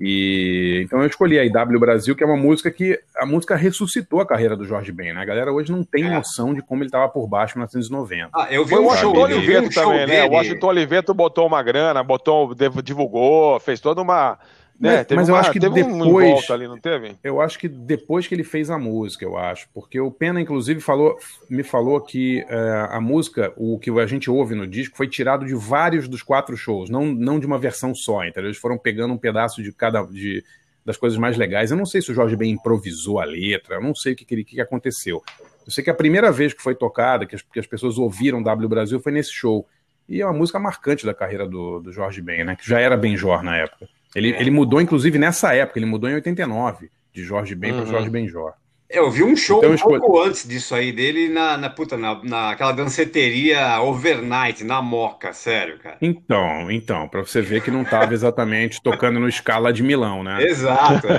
[0.00, 4.20] E então eu escolhi a IW Brasil, que é uma música que a música ressuscitou
[4.20, 5.20] a carreira do Jorge Ben, né?
[5.20, 6.10] A galera hoje não tem é.
[6.10, 8.30] noção de como ele estava por baixo em 1990.
[8.32, 10.24] Ah, eu vi o Washington Oliveto também, né?
[10.24, 14.38] O Washington Oliveto botou uma grana, botou, divulgou, fez toda uma
[14.80, 15.04] né?
[15.08, 16.50] Mas, mas eu acho que depois.
[16.50, 17.14] ali, não teve?
[17.22, 19.68] Eu acho que depois que ele fez a música, eu acho.
[19.74, 21.18] Porque o Pena, inclusive, falou,
[21.50, 25.44] me falou que uh, a música, o que a gente ouve no disco, foi tirado
[25.44, 28.48] de vários dos quatro shows, não, não de uma versão só, entendeu?
[28.48, 30.02] Eles foram pegando um pedaço de cada.
[30.04, 30.42] De,
[30.82, 31.70] das coisas mais legais.
[31.70, 34.24] Eu não sei se o Jorge Ben improvisou a letra, eu não sei o que,
[34.24, 35.22] que, que aconteceu.
[35.66, 38.42] Eu sei que a primeira vez que foi tocada, que as, que as pessoas ouviram
[38.42, 39.68] W Brasil, foi nesse show.
[40.08, 42.56] E é uma música marcante da carreira do, do Jorge Ben, né?
[42.56, 43.86] Que já era Benjor na época.
[44.14, 44.40] Ele, é.
[44.40, 47.82] ele mudou, inclusive, nessa época, ele mudou em 89, de Jorge Ben uhum.
[47.82, 48.52] para Jorge Benjor.
[48.90, 50.28] Eu vi um show então, um pouco escolhi...
[50.28, 55.96] antes disso aí dele na, na puta, na, naquela danceteria overnight, na Moca, sério, cara.
[56.02, 60.42] Então, então, para você ver que não estava exatamente tocando no escala de Milão, né?
[60.42, 61.06] Exato.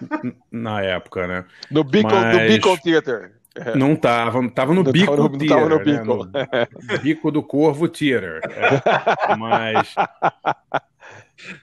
[0.00, 0.32] É.
[0.50, 1.44] na época, né?
[1.70, 2.32] No Beacon, Mas...
[2.32, 3.32] no Beacon Theater.
[3.74, 6.24] Não tava, tava no bico tava no, theater, no, bico.
[6.24, 6.68] Né?
[6.88, 8.40] no bico do Corvo Theater.
[8.44, 9.36] É.
[9.36, 9.94] Mas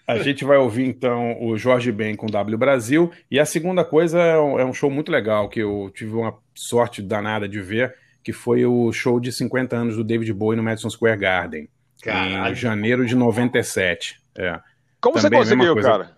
[0.08, 3.12] a gente vai ouvir então o Jorge Ben com W Brasil.
[3.30, 6.38] E a segunda coisa é um, é um, show muito legal que eu tive uma
[6.56, 10.64] sorte danada de ver, que foi o show de 50 anos do David Bowie no
[10.64, 11.70] Madison Square Garden.
[12.02, 12.52] Caralho.
[12.52, 14.20] Em janeiro de 97.
[14.38, 14.60] É.
[15.02, 16.16] Como Também você conseguiu, cara?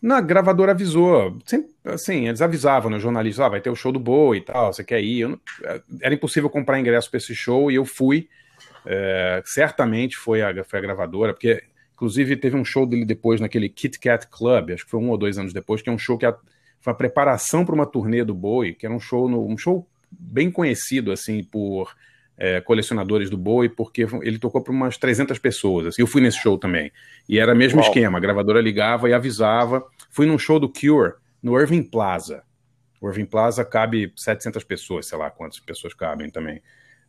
[0.00, 1.38] Na gravadora avisou.
[1.46, 4.44] Sempre, assim, eles avisavam no né, jornalista, ah, vai ter o show do Bowie e
[4.44, 5.26] tal, você quer ir?
[5.26, 5.40] Não,
[6.02, 8.28] era impossível comprar ingresso para esse show e eu fui.
[8.86, 11.62] É, certamente foi a, foi a gravadora, porque
[11.94, 15.16] Inclusive, teve um show dele depois naquele Kit Kat Club, acho que foi um ou
[15.16, 16.36] dois anos depois, que é um show que a,
[16.80, 19.86] foi a preparação para uma turnê do Bowie, que era um show, no, um show
[20.10, 21.94] bem conhecido, assim, por
[22.36, 25.86] é, colecionadores do Bowie, porque ele tocou para umas 300 pessoas.
[25.86, 26.90] Assim, eu fui nesse show também.
[27.28, 27.88] E era o mesmo Uau.
[27.88, 29.84] esquema, a gravadora ligava e avisava.
[30.10, 32.42] Fui num show do Cure, no Irving Plaza.
[33.00, 36.60] O Irving Plaza cabe 700 pessoas, sei lá quantas pessoas cabem também.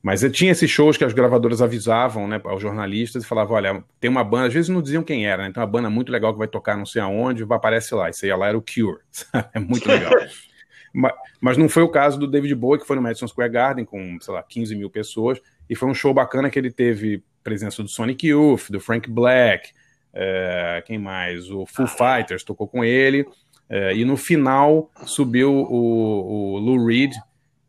[0.06, 3.84] Mas eu tinha esses shows que as gravadoras avisavam né, aos jornalistas e falavam: olha,
[4.00, 5.52] tem uma banda, às vezes não diziam quem era, né?
[5.52, 8.08] Tem uma banda muito legal que vai tocar não sei aonde, aparece lá.
[8.08, 9.00] Isso aí lá era o Cure.
[9.52, 10.12] é muito legal.
[10.94, 13.84] mas, mas, não foi o caso do David Bowie, que foi no Madison Square Garden
[13.84, 15.42] com, sei lá, 15 mil pessoas.
[15.68, 19.72] E foi um show bacana que ele teve presença do Sonic Youth, do Frank Black,
[20.14, 21.50] é, quem mais?
[21.50, 23.26] O Foo Fighters tocou com ele.
[23.68, 27.12] É, e no final subiu o, o Lou Reed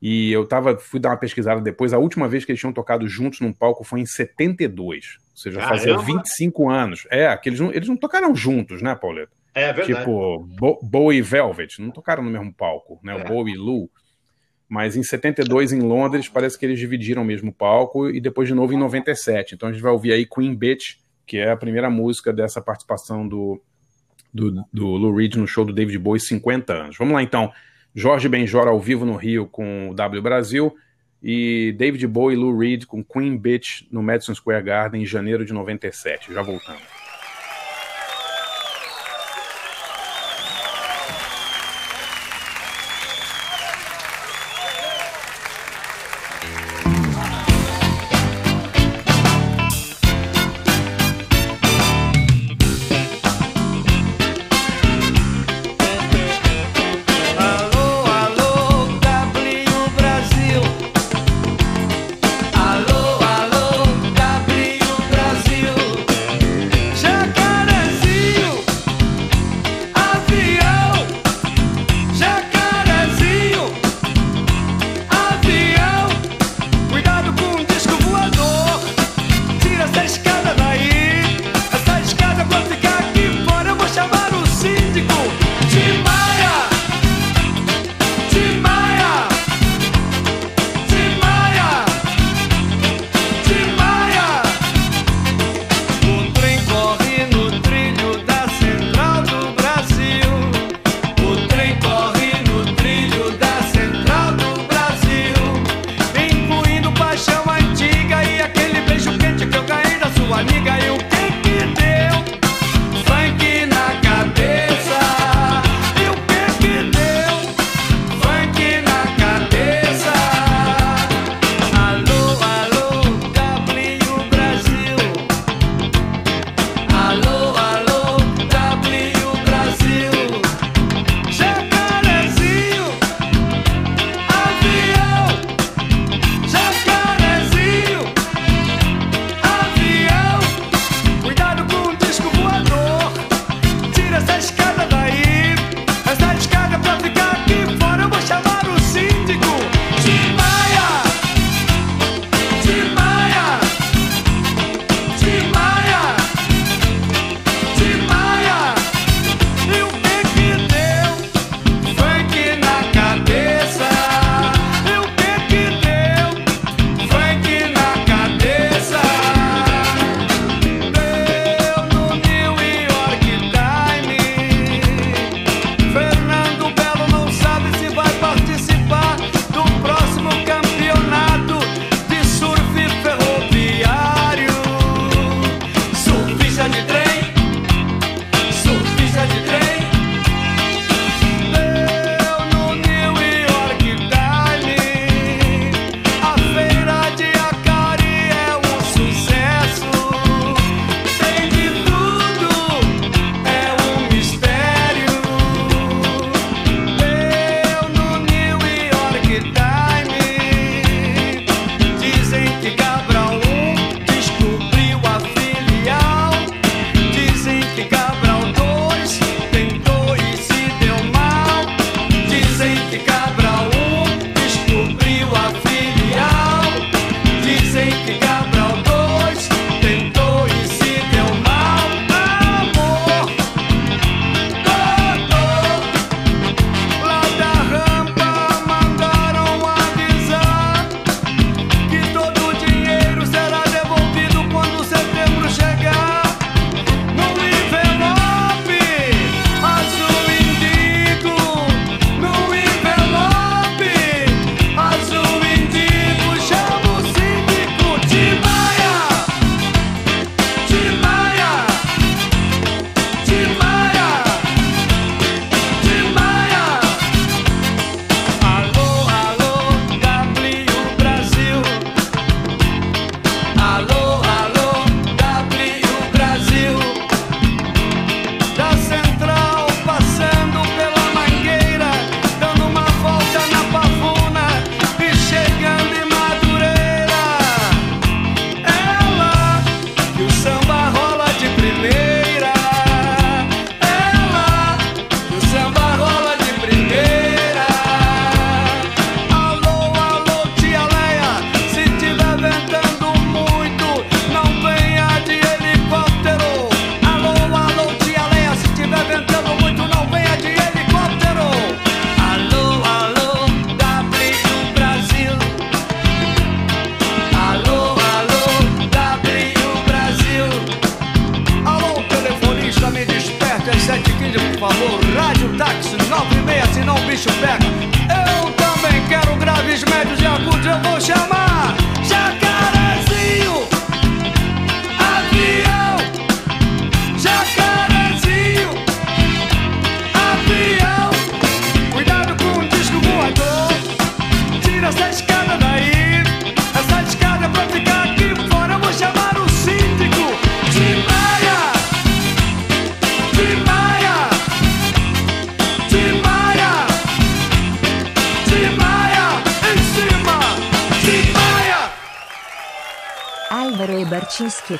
[0.00, 1.92] e eu tava, fui dar uma pesquisada depois.
[1.92, 5.16] A última vez que eles tinham tocado juntos num palco foi em 72.
[5.30, 5.78] Ou seja, Caramba.
[5.78, 7.06] fazia 25 anos.
[7.10, 9.32] É, que eles não, eles não tocaram juntos, né, Pauleta?
[9.54, 9.98] É verdade.
[9.98, 13.18] Tipo, Bo Bowie e Velvet, não tocaram no mesmo palco, né?
[13.18, 13.22] É.
[13.22, 13.90] O Bowie e Lou.
[14.68, 18.54] Mas em 72, em Londres, parece que eles dividiram o mesmo palco e depois de
[18.54, 19.54] novo em 97.
[19.54, 23.26] Então a gente vai ouvir aí Queen Bitch, que é a primeira música dessa participação
[23.26, 23.62] do,
[24.34, 26.96] do, do Lou Reed no show do David Bowie 50 anos.
[26.98, 27.50] Vamos lá então.
[27.98, 30.76] Jorge Benjor ao vivo no Rio com o W Brasil
[31.22, 35.46] e David Bowie e Lou Reed com Queen Bitch no Madison Square Garden em janeiro
[35.46, 36.30] de 97.
[36.34, 36.95] Já voltamos.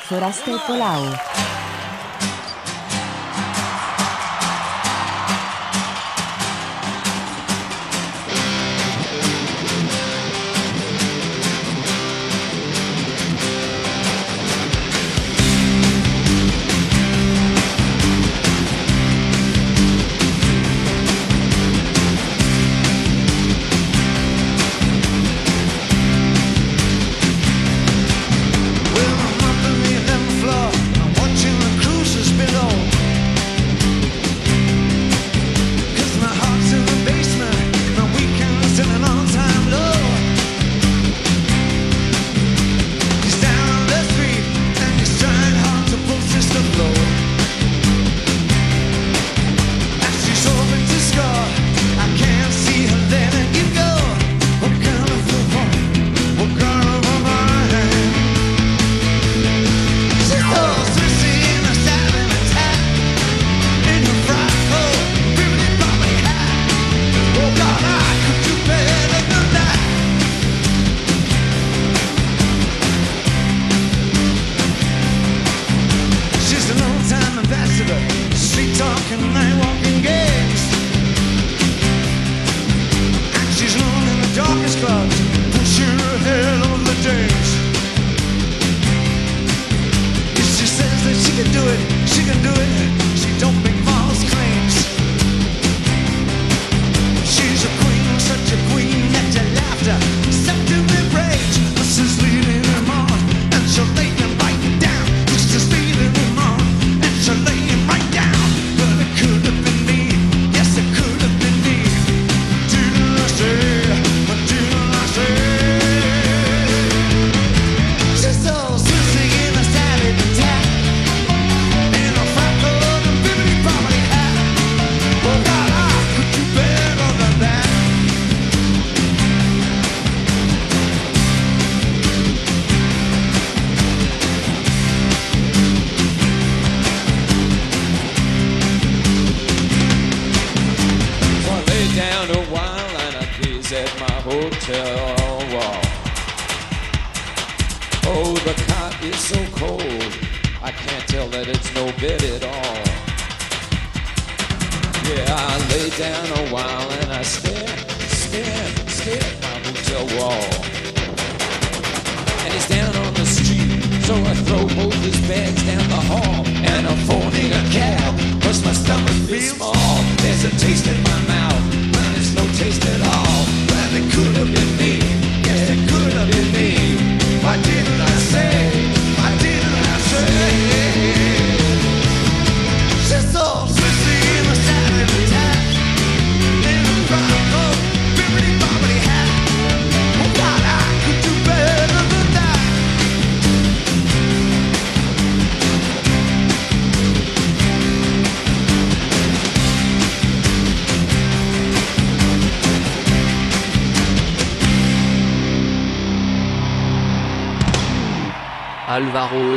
[0.07, 1.03] Foraste e Colau.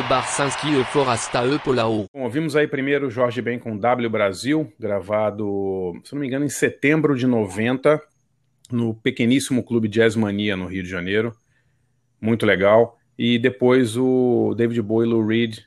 [0.00, 1.42] E Forasta.
[2.12, 6.48] Bom, ouvimos aí primeiro Jorge Ben com W Brasil, gravado, se não me engano, em
[6.48, 8.00] setembro de 90,
[8.72, 11.34] no pequeníssimo clube Jazz Mania, no Rio de Janeiro.
[12.20, 12.98] Muito legal.
[13.18, 15.58] E depois o David Bowie e Lou Reed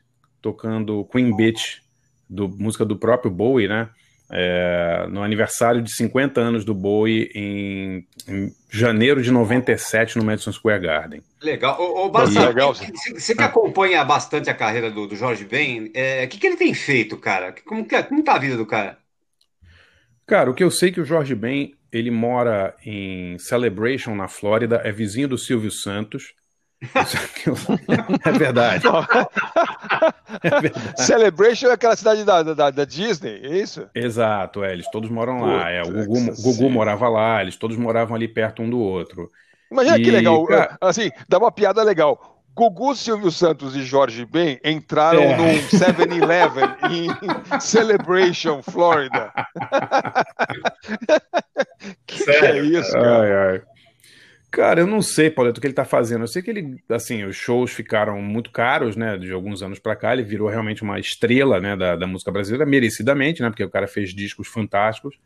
[0.42, 1.82] tocando Queen Beach,
[2.28, 3.90] do, música do próprio Bowie, né?
[4.32, 10.52] é, no aniversário de 50 anos do Bowie em, em, janeiro de 97 no Madison
[10.52, 11.22] Square Garden.
[11.42, 11.78] Legal.
[12.12, 12.74] Legal.
[12.74, 16.48] Você, que acompanha bastante a carreira do, do Jorge Ben, é, o é, que, que
[16.48, 17.54] ele tem feito, cara?
[17.66, 18.98] Como, que, como tá a vida do cara?
[20.26, 24.28] Cara, o que eu sei é que o Jorge Ben, ele mora em Celebration, na
[24.28, 26.34] Flórida, é vizinho do Silvio Santos,
[28.26, 28.86] é verdade.
[30.44, 31.02] é verdade.
[31.02, 33.88] Celebration é aquela cidade da, da, da, Disney, é isso?
[33.96, 35.70] Exato, é, eles todos moram lá.
[35.70, 39.32] É, o Gugu, Gugu morava lá, eles todos moravam ali perto um do outro.
[39.72, 40.78] Imagina e, que legal, cara...
[40.82, 42.34] assim, dá uma piada legal.
[42.56, 45.38] Gugu, Silvio Santos e Jorge Ben entraram é.
[45.38, 49.34] num 7-Eleven em Celebration, Flórida.
[52.06, 53.22] que, que é isso, cara?
[53.22, 53.62] Ai, ai.
[54.54, 56.22] Cara, eu não sei, Paulo, o que ele tá fazendo.
[56.22, 59.96] Eu sei que ele, assim, os shows ficaram muito caros, né, de alguns anos para
[59.96, 60.14] cá.
[60.14, 63.88] Ele virou realmente uma estrela, né, da, da, música brasileira, merecidamente, né, porque o cara
[63.88, 65.18] fez discos fantásticos.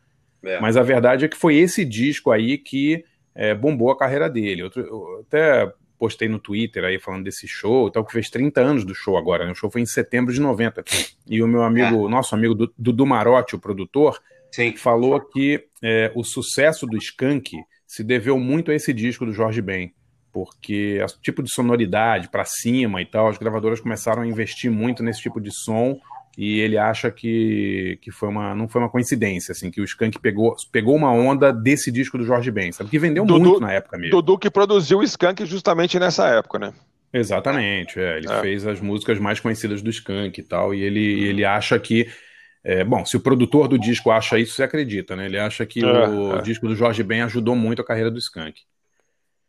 [0.42, 0.58] É.
[0.60, 3.04] Mas a verdade é que foi esse disco aí que
[3.34, 4.62] é, bombou a carreira dele.
[4.62, 8.82] Eu, eu, até postei no Twitter aí falando desse show, tal, que fez 30 anos
[8.82, 9.44] do show agora.
[9.44, 9.52] Né?
[9.52, 10.82] O show foi em setembro de 90.
[11.28, 12.10] E o meu amigo, é.
[12.10, 14.18] nosso amigo Dudu Marotti, o produtor,
[14.50, 14.74] Sim.
[14.74, 17.58] falou que é, o sucesso do Skank
[17.88, 19.92] se deveu muito a esse disco do Jorge Ben,
[20.30, 25.02] porque o tipo de sonoridade para cima e tal, as gravadoras começaram a investir muito
[25.02, 25.98] nesse tipo de som
[26.36, 30.20] e ele acha que, que foi uma, não foi uma coincidência, assim, que o Skank
[30.20, 32.90] pegou, pegou uma onda desse disco do Jorge Ben, sabe?
[32.90, 34.12] Que vendeu Dudu, muito na época mesmo.
[34.12, 36.74] Dudu que produziu o Skank justamente nessa época, né?
[37.12, 38.40] Exatamente, é, ele é.
[38.42, 42.06] fez as músicas mais conhecidas do Skank e tal, e ele, ele acha que
[42.68, 45.24] é, bom, se o produtor do disco acha isso, você acredita, né?
[45.24, 46.42] Ele acha que é, o é.
[46.42, 48.60] disco do Jorge Ben ajudou muito a carreira do Skank.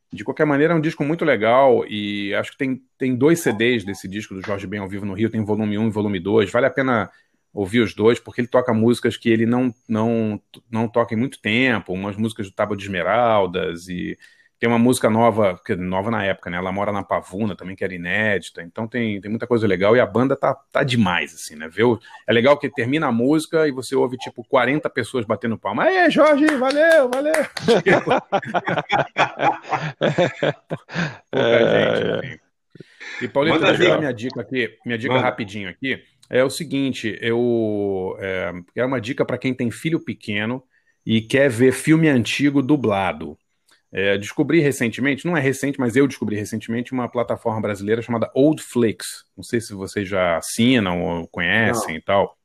[0.10, 3.84] De qualquer maneira, é um disco muito legal e acho que tem, tem dois CDs
[3.84, 6.50] desse disco do Jorge Ben ao vivo no Rio, tem volume 1 e volume 2.
[6.50, 7.12] Vale a pena
[7.54, 10.42] ouvir os dois, porque ele toca músicas que ele não, não,
[10.72, 14.18] não toca em muito tempo, umas músicas do Tábua de Esmeraldas e
[14.60, 16.58] tem uma música nova, que nova na época, né?
[16.58, 18.62] Ela mora na Pavuna também, que era inédita.
[18.62, 21.70] Então tem, tem muita coisa legal e a banda tá, tá demais, assim, né?
[21.70, 21.84] Vê
[22.28, 25.86] é legal que termina a música e você ouve, tipo, 40 pessoas batendo palma.
[25.86, 27.32] Aê, Jorge, valeu, valeu!
[31.32, 32.42] é, gente,
[33.22, 35.26] E, Paulito, deixa eu dar minha dica aqui, minha dica Manda.
[35.26, 36.04] rapidinho aqui.
[36.30, 40.62] É o seguinte, eu é, é uma dica para quem tem filho pequeno
[41.06, 43.38] e quer ver filme antigo dublado.
[43.92, 49.26] É, descobri recentemente, não é recente, mas eu descobri recentemente uma plataforma brasileira chamada Oldflix.
[49.36, 51.96] Não sei se vocês já assinam ou conhecem não.
[51.96, 52.38] e tal.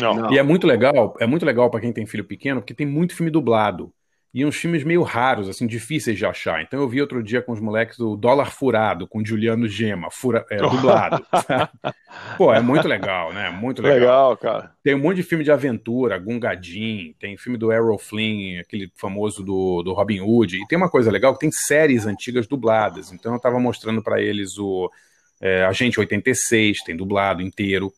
[0.00, 0.32] Não.
[0.32, 3.14] E é muito legal, é muito legal para quem tem filho pequeno, porque tem muito
[3.14, 3.92] filme dublado
[4.32, 6.60] e uns filmes meio raros, assim, difíceis de achar.
[6.60, 10.44] Então eu vi outro dia com os moleques o Dólar Furado, com Juliano Gema, fura,
[10.50, 11.24] é, dublado.
[12.36, 13.48] Pô, é muito legal, né?
[13.48, 13.98] Muito legal.
[13.98, 14.72] Legal, cara.
[14.82, 19.42] Tem um monte de filme de aventura, Gungadin, tem filme do Errol Flynn, aquele famoso
[19.42, 20.62] do, do Robin Hood.
[20.62, 23.12] E tem uma coisa legal, que tem séries antigas dubladas.
[23.12, 24.90] Então eu tava mostrando para eles o
[25.40, 27.92] é, Agente 86, tem dublado inteiro.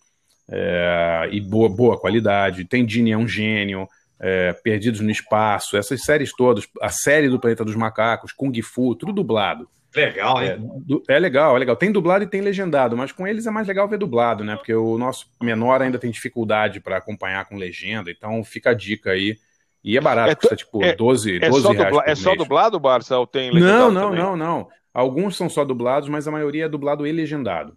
[0.50, 2.64] É, e boa, boa qualidade.
[2.64, 3.88] Tem Dini é um gênio
[4.20, 8.94] é, Perdidos no Espaço, essas séries todas, a série do Planeta dos Macacos, Kung Fu,
[8.94, 9.68] tudo dublado.
[9.94, 10.50] Legal, hein?
[10.50, 11.76] É, du, é, legal, é legal.
[11.76, 14.56] Tem dublado e tem legendado, mas com eles é mais legal ver dublado, né?
[14.56, 19.12] Porque o nosso menor ainda tem dificuldade para acompanhar com legenda, então fica a dica
[19.12, 19.36] aí.
[19.82, 21.96] E é barato, é, custa tipo é, 12, 12 só reais.
[22.04, 23.18] É só dublado, Barça?
[23.18, 23.78] Ou tem legendado?
[23.78, 24.18] Não, não, também?
[24.22, 24.68] não, não.
[24.92, 27.74] Alguns são só dublados, mas a maioria é dublado e legendado.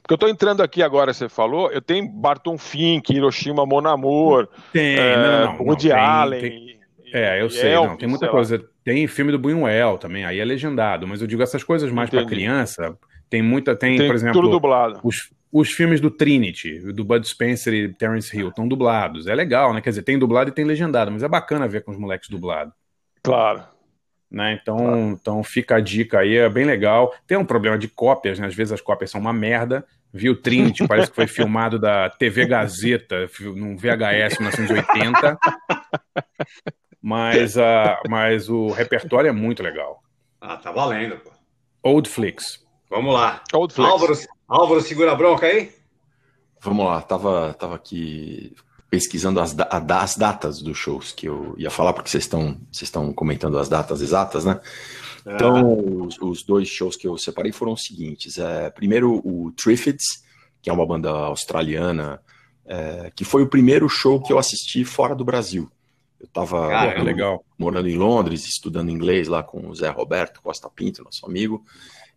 [0.00, 4.48] Porque eu estou entrando aqui agora, você falou, eu tenho Barton Fink, Hiroshima Mon Amour,
[4.72, 6.40] tem, é, não, não, Woody não, Allen.
[6.40, 6.80] Tem,
[7.12, 8.56] é, eu sei, Elvis, não, tem muita coisa.
[8.56, 8.62] Lá.
[8.84, 12.24] Tem filme do Buñuel também, aí é legendado, mas eu digo essas coisas mais para
[12.24, 12.96] criança,
[13.28, 15.00] tem muita, tem, tem por exemplo, tudo dublado.
[15.04, 19.26] Os, os filmes do Trinity, do Bud Spencer e Terence Hill, estão dublados.
[19.26, 19.82] É legal, né?
[19.82, 22.72] Quer dizer, tem dublado e tem legendado, mas é bacana ver com os moleques dublados.
[23.22, 23.62] Claro.
[24.32, 24.58] Né?
[24.60, 24.98] Então, claro.
[24.98, 27.14] então fica a dica aí, é bem legal.
[27.26, 28.46] Tem um problema de cópias, né?
[28.46, 29.84] Às vezes as cópias são uma merda.
[30.10, 35.38] Viu Trinity, parece que foi filmado da TV Gazeta, num VHS 1980.
[37.02, 40.02] Mas, uh, mas o repertório é muito legal.
[40.40, 41.30] Ah, tá valendo, pô.
[41.82, 42.64] Old Flix.
[42.88, 43.42] Vamos lá.
[43.52, 43.90] Old Flix.
[43.90, 44.14] Álvaro,
[44.48, 45.72] Álvaro, segura a bronca aí?
[46.60, 48.54] Vamos lá, tava, tava aqui
[48.92, 53.10] pesquisando as, as datas dos shows que eu ia falar, porque vocês estão vocês estão
[53.10, 54.60] comentando as datas exatas, né?
[55.24, 55.32] É.
[55.32, 58.36] Então, os, os, dois shows que eu separei foram os seguintes.
[58.36, 60.22] É, primeiro, o Triffids,
[60.60, 62.20] que é uma banda australiana,
[62.66, 65.72] é, que foi o primeiro show que eu assisti fora do Brasil.
[66.20, 71.02] Eu estava morando, morando em Londres, estudando inglês lá com o Zé Roberto Costa Pinto,
[71.02, 71.64] nosso amigo.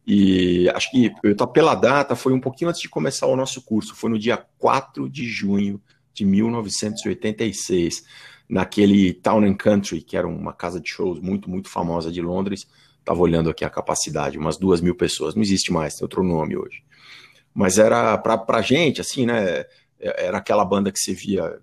[0.06, 3.62] E acho que eu tá pela data, foi um pouquinho antes de começar o nosso
[3.62, 5.82] curso, foi no dia 4 de junho
[6.16, 8.04] de 1986,
[8.48, 12.66] naquele Town and Country, que era uma casa de shows muito, muito famosa de Londres.
[13.00, 15.36] Estava olhando aqui a capacidade, umas duas mil pessoas.
[15.36, 16.84] Não existe mais, tem outro nome hoje.
[17.54, 19.66] Mas era para a gente, assim, né?
[20.00, 21.60] Era aquela banda que você via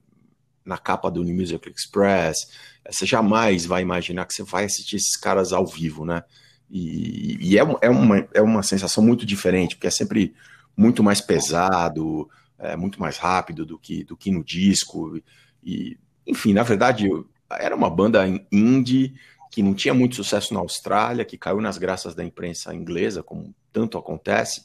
[0.65, 2.49] na capa do New Music Express.
[2.89, 6.23] Você jamais vai imaginar que você vai assistir esses caras ao vivo, né?
[6.71, 10.35] E, e é, é, uma, é uma sensação muito diferente, porque é sempre
[10.77, 12.29] muito mais pesado,
[12.63, 15.21] é, muito mais rápido do que, do que no disco.
[15.63, 17.09] E, enfim, na verdade,
[17.51, 19.15] era uma banda indie
[19.51, 23.55] que não tinha muito sucesso na Austrália, que caiu nas graças da imprensa inglesa, como
[23.71, 24.65] tanto acontece,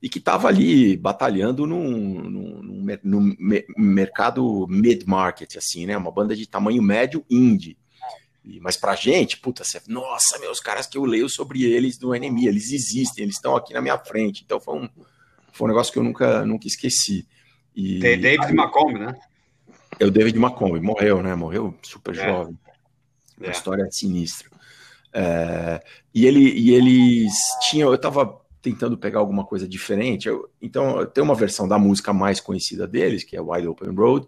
[0.00, 3.36] e que estava ali batalhando num, num, num
[3.76, 5.96] mercado mid-market, assim, né?
[5.96, 7.76] Uma banda de tamanho médio indie.
[8.60, 12.72] Mas pra gente, puta, nossa, meus caras que eu leio sobre eles do NME, eles
[12.72, 14.42] existem, eles estão aqui na minha frente.
[14.44, 14.88] Então foi um,
[15.52, 17.26] foi um negócio que eu nunca, nunca esqueci.
[17.74, 19.14] E, David Macomb, né?
[19.98, 21.34] É o David Macomb, morreu, né?
[21.34, 22.24] Morreu super é.
[22.24, 22.58] jovem.
[23.38, 23.50] Uma é.
[23.50, 24.50] história sinistra.
[25.12, 25.82] É,
[26.14, 27.32] e, ele, e eles
[27.68, 32.12] tinham, eu tava tentando pegar alguma coisa diferente, eu, então tem uma versão da música
[32.12, 34.26] mais conhecida deles, que é Wide Open Road,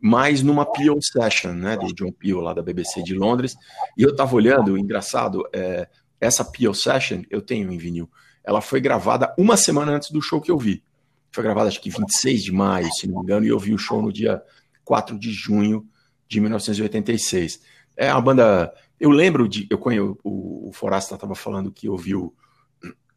[0.00, 3.56] mas numa Peel Session, né, do John Peel, lá da BBC de Londres,
[3.96, 5.88] e eu tava olhando, engraçado, é,
[6.20, 8.08] essa Peel Session, eu tenho em vinil,
[8.44, 10.82] ela foi gravada uma semana antes do show que eu vi,
[11.30, 13.78] foi gravada acho que 26 de maio, se não me engano, e eu vi o
[13.78, 14.42] show no dia
[14.84, 15.86] 4 de junho
[16.26, 17.60] de 1986.
[17.96, 22.34] É uma banda, eu lembro de, eu conheço, o, o Forasta estava falando que ouviu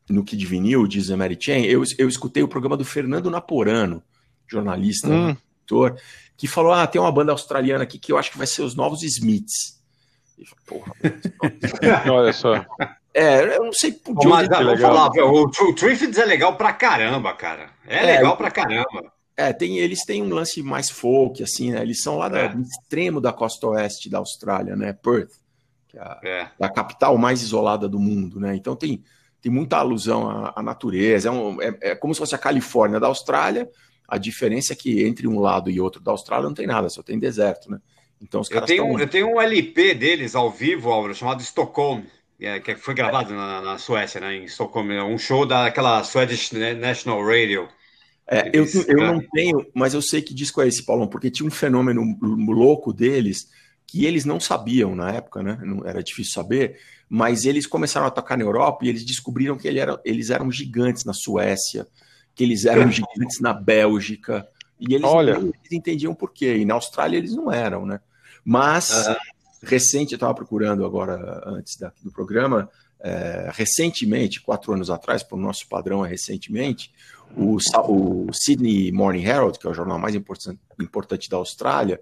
[0.10, 4.04] no Kid Vinil, diz a Mary Chain, eu, eu escutei o programa do Fernando Naporano,
[4.48, 5.36] jornalista, hum.
[5.72, 5.96] Editor,
[6.36, 8.76] que falou: Ah, tem uma banda australiana aqui que eu acho que vai ser os
[8.76, 9.80] novos Smiths.
[10.66, 10.94] Porra,
[12.12, 12.66] olha só.
[13.14, 14.96] É, eu não sei por Mas, é legal.
[14.96, 17.70] Falar, o, o Triffids é legal pra caramba, cara.
[17.86, 19.12] É, é legal pra caramba.
[19.36, 21.82] É, tem, eles têm um lance mais folk, assim, né?
[21.82, 22.50] Eles são lá é.
[22.50, 24.94] do extremo da costa oeste da Austrália, né?
[24.94, 25.32] Perth,
[25.88, 26.48] que é a, é.
[26.60, 28.56] a, capital mais isolada do mundo, né?
[28.56, 29.04] Então tem,
[29.42, 31.30] tem muita alusão à, à natureza.
[31.30, 33.70] É, um, é, é, como se fosse a Califórnia da Austrália,
[34.08, 37.02] a diferença é que entre um lado e outro da Austrália não tem nada, só
[37.02, 37.80] tem deserto, né?
[38.22, 39.00] Então os caras eu, tenho, tão...
[39.00, 42.04] eu tenho um LP deles ao vivo, Álvaro, chamado Stockholm,
[42.64, 47.24] que foi gravado na, na, Suécia, né, em Stockholm, é um show daquela Swedish National
[47.24, 47.68] Radio.
[48.28, 51.48] É, eu, eu não tenho, mas eu sei que disco é esse, Paulão, porque tinha
[51.48, 53.48] um fenômeno louco deles
[53.86, 55.60] que eles não sabiam na época, né?
[55.64, 56.80] Não, era difícil saber,
[57.10, 60.50] mas eles começaram a tocar na Europa e eles descobriram que ele era, eles eram
[60.50, 61.86] gigantes na Suécia,
[62.34, 64.48] que eles eram gigantes na Bélgica,
[64.80, 65.34] e eles, Olha.
[65.34, 68.00] Não, eles entendiam por quê, e na Austrália eles não eram, né?
[68.44, 69.16] Mas, uhum.
[69.64, 75.38] Recente, eu estava procurando agora, antes da, do programa, é, recentemente, quatro anos atrás, para
[75.38, 76.92] o nosso padrão é recentemente,
[77.36, 77.58] o,
[77.88, 82.00] o, Sydney Morning Herald, que é o jornal mais importante, importante da Austrália,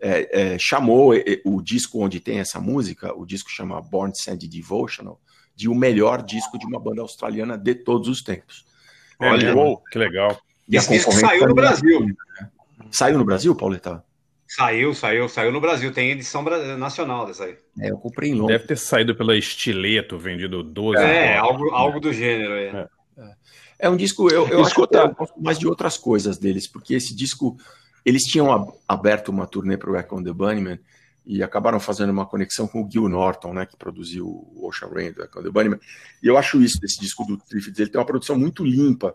[0.00, 1.12] é, é, chamou
[1.44, 5.20] o disco onde tem essa música, o disco chama Born Sandy Devotional,
[5.54, 8.64] de o melhor disco de uma banda australiana de todos os tempos.
[9.20, 10.40] É, Olha, uou, que legal.
[10.66, 12.06] E Esse disco saiu no Brasil.
[12.90, 14.02] Saiu no Brasil, Pauleta?
[14.50, 15.92] Saiu, saiu, saiu no Brasil.
[15.92, 16.42] Tem edição
[16.76, 17.56] nacional dessa aí.
[17.78, 18.58] É, eu comprei em Londres.
[18.58, 21.00] Deve ter saído pela Estileto, vendido 12.
[21.00, 22.66] É, algo, algo do gênero aí.
[22.66, 22.88] É.
[23.78, 26.94] é um disco, eu, eu acho que eu gosto mais de outras coisas deles, porque
[26.94, 27.56] esse disco,
[28.04, 30.80] eles tinham aberto uma turnê para o Back on the Bunnyman
[31.24, 35.12] e acabaram fazendo uma conexão com o Gil Norton, né, que produziu o Ocean Rain
[35.12, 35.78] do Echo the Bunnyman.
[36.20, 39.14] E eu acho isso desse disco do Triffids, ele tem uma produção muito limpa.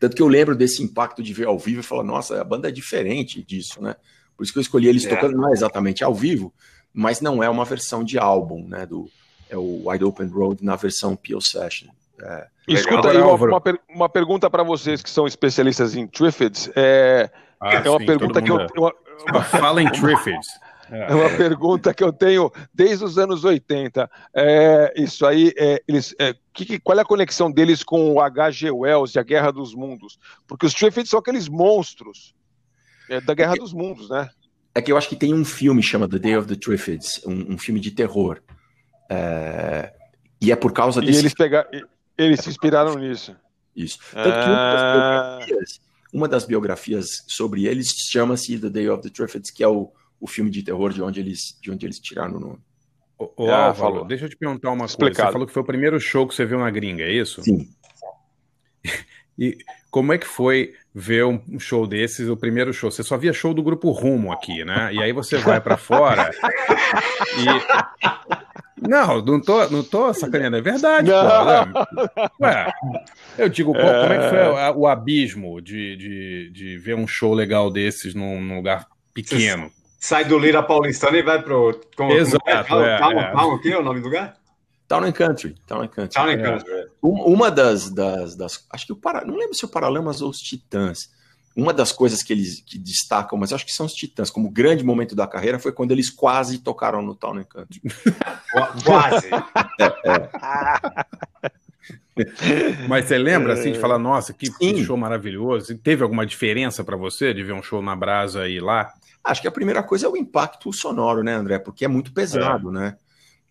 [0.00, 2.68] Tanto que eu lembro desse impacto de ver ao vivo e falar, nossa, a banda
[2.68, 3.94] é diferente disso, né?
[4.36, 5.08] Por isso que eu escolhi eles é.
[5.08, 6.52] tocando não é exatamente ao vivo,
[6.92, 8.86] mas não é uma versão de álbum, né?
[8.86, 9.08] Do,
[9.48, 11.88] é o Wide Open Road na versão Peel Session.
[12.20, 16.70] É, Escuta aí uma, uma, per uma pergunta para vocês que são especialistas em Triffids.
[16.74, 17.30] É,
[17.60, 18.60] ah, é uma sim, pergunta que eu.
[18.60, 18.66] É.
[18.76, 19.42] Uma.
[19.44, 20.46] Fala em Triffids.
[20.88, 24.08] É uma pergunta que eu tenho desde os anos 80.
[24.32, 28.70] É, isso aí, é, eles, é, que, qual é a conexão deles com o H.G.
[28.70, 30.16] Wells e a Guerra dos Mundos?
[30.46, 32.36] Porque os Triffids são aqueles monstros
[33.08, 34.28] é, da Guerra dos Mundos, né?
[34.74, 37.54] É que eu acho que tem um filme chamado The Day of the Triffids, um,
[37.54, 38.40] um filme de terror.
[39.10, 39.92] É,
[40.40, 41.18] e é por causa desse.
[41.18, 41.68] E eles, pegaram,
[42.18, 43.34] eles se inspiraram nisso.
[43.74, 43.98] Isso.
[44.12, 45.38] Tanto que uma das, ah.
[45.38, 45.80] biografias,
[46.12, 50.26] uma das biografias sobre eles chama-se The Day of the Triffids, que é o o
[50.26, 52.58] filme de terror de onde eles, de onde eles tiraram o nome.
[53.18, 55.14] Ô, ah, Álvaro, deixa eu te perguntar uma Explicado.
[55.14, 55.28] coisa.
[55.28, 57.42] Você falou que foi o primeiro show que você viu na gringa, é isso?
[57.42, 57.68] Sim.
[59.38, 59.58] E
[59.90, 62.90] como é que foi ver um show desses, o primeiro show?
[62.90, 64.88] Você só via show do grupo Rumo aqui, né?
[64.94, 66.30] E aí você vai para fora
[67.38, 68.88] e.
[68.88, 71.10] Não, não tô, não tô sacaneando, é verdade.
[71.10, 71.26] Não.
[71.28, 72.32] Pô, né?
[72.40, 72.72] Ué,
[73.38, 74.70] eu digo, pô, como é que foi é.
[74.70, 79.70] o abismo de, de, de ver um show legal desses num, num lugar pequeno?
[79.98, 81.80] sai do Lira Paulistano e vai pro.
[81.96, 82.38] Como, Exato.
[82.44, 82.62] Como é?
[82.64, 83.32] Town, é, é.
[83.32, 84.36] Town, é o nome do lugar?
[84.88, 85.54] Town and Country.
[85.66, 86.14] Town and Country.
[86.14, 86.42] Town and é.
[86.42, 86.75] Country.
[87.06, 87.28] É.
[87.28, 90.38] Uma das, das, das, Acho que o Para, Não lembro se o Paralamas ou os
[90.38, 91.10] Titãs.
[91.56, 94.84] uma das coisas que eles que destacam, mas acho que são os Titãs, como grande
[94.84, 97.80] momento da carreira, foi quando eles quase tocaram no Town Country.
[98.84, 99.28] Quase.
[99.80, 100.30] É, é.
[102.88, 105.72] Mas você lembra assim de falar, nossa, que, que show maravilhoso?
[105.72, 108.92] E teve alguma diferença para você de ver um show na Brasa e ir lá?
[109.22, 111.58] Acho que a primeira coisa é o impacto sonoro, né, André?
[111.58, 112.96] Porque é muito pesado, né?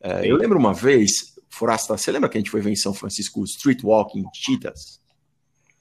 [0.02, 2.94] É, eu lembro uma vez, Forasta, você lembra que a gente foi ver em São
[2.94, 5.00] Francisco Street Walking Cheetahs?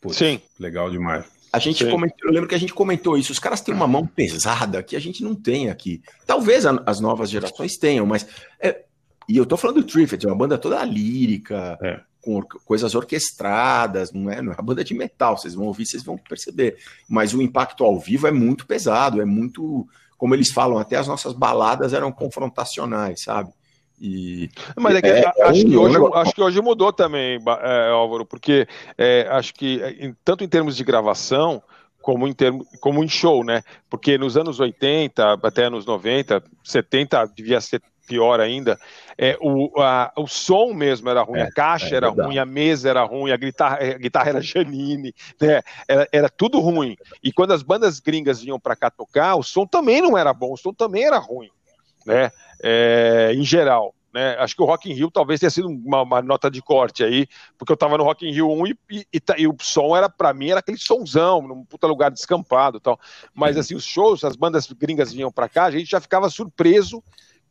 [0.00, 0.40] Putz, Sim.
[0.58, 1.24] Legal demais.
[1.52, 3.32] A gente comentou, eu lembro que a gente comentou isso.
[3.32, 6.00] Os caras têm uma mão pesada que a gente não tem aqui.
[6.26, 8.26] Talvez a, as novas gerações tenham, mas.
[8.60, 8.84] É,
[9.28, 12.00] e eu tô falando do Triffids, é uma banda toda lírica, é.
[12.20, 15.36] com or coisas orquestradas, não é, não é uma banda de metal.
[15.36, 16.76] Vocês vão ouvir, vocês vão perceber.
[17.08, 19.88] Mas o impacto ao vivo é muito pesado, é muito.
[20.16, 23.52] Como eles falam, até as nossas baladas eram confrontacionais, sabe?
[24.06, 26.92] E, Mas é que, é, acho, é um- que hoje, um- acho que hoje mudou
[26.92, 31.62] também, é, Álvaro, porque é, acho que em- tanto em termos de gravação
[32.02, 33.62] como em, termo, como em show, né?
[33.88, 38.78] Porque nos anos 80, até anos 90, 70 devia ser pior ainda,
[39.16, 42.44] é, o, a- o som mesmo era ruim, É, a caixa é era ruim, a
[42.44, 45.62] mesa era ruim, a guitarra, a guitarra era Janine, né?
[45.88, 46.94] Era, era tudo ruim.
[47.22, 50.52] E quando as bandas gringas vinham para cá tocar, o som também não era bom,
[50.52, 51.48] o som também era ruim,
[52.04, 52.30] né?
[52.62, 53.94] É, em geral.
[54.12, 54.36] Né?
[54.38, 57.26] Acho que o Rock in Rio talvez tenha sido uma, uma nota de corte aí,
[57.58, 59.96] porque eu tava no Rock in Rio 1 e, e, e ta- e o som
[59.96, 62.98] era, para mim, era aquele sonzão, num puta lugar descampado e tal.
[63.34, 67.02] Mas assim, os shows, as bandas gringas vinham para cá, a gente já ficava surpreso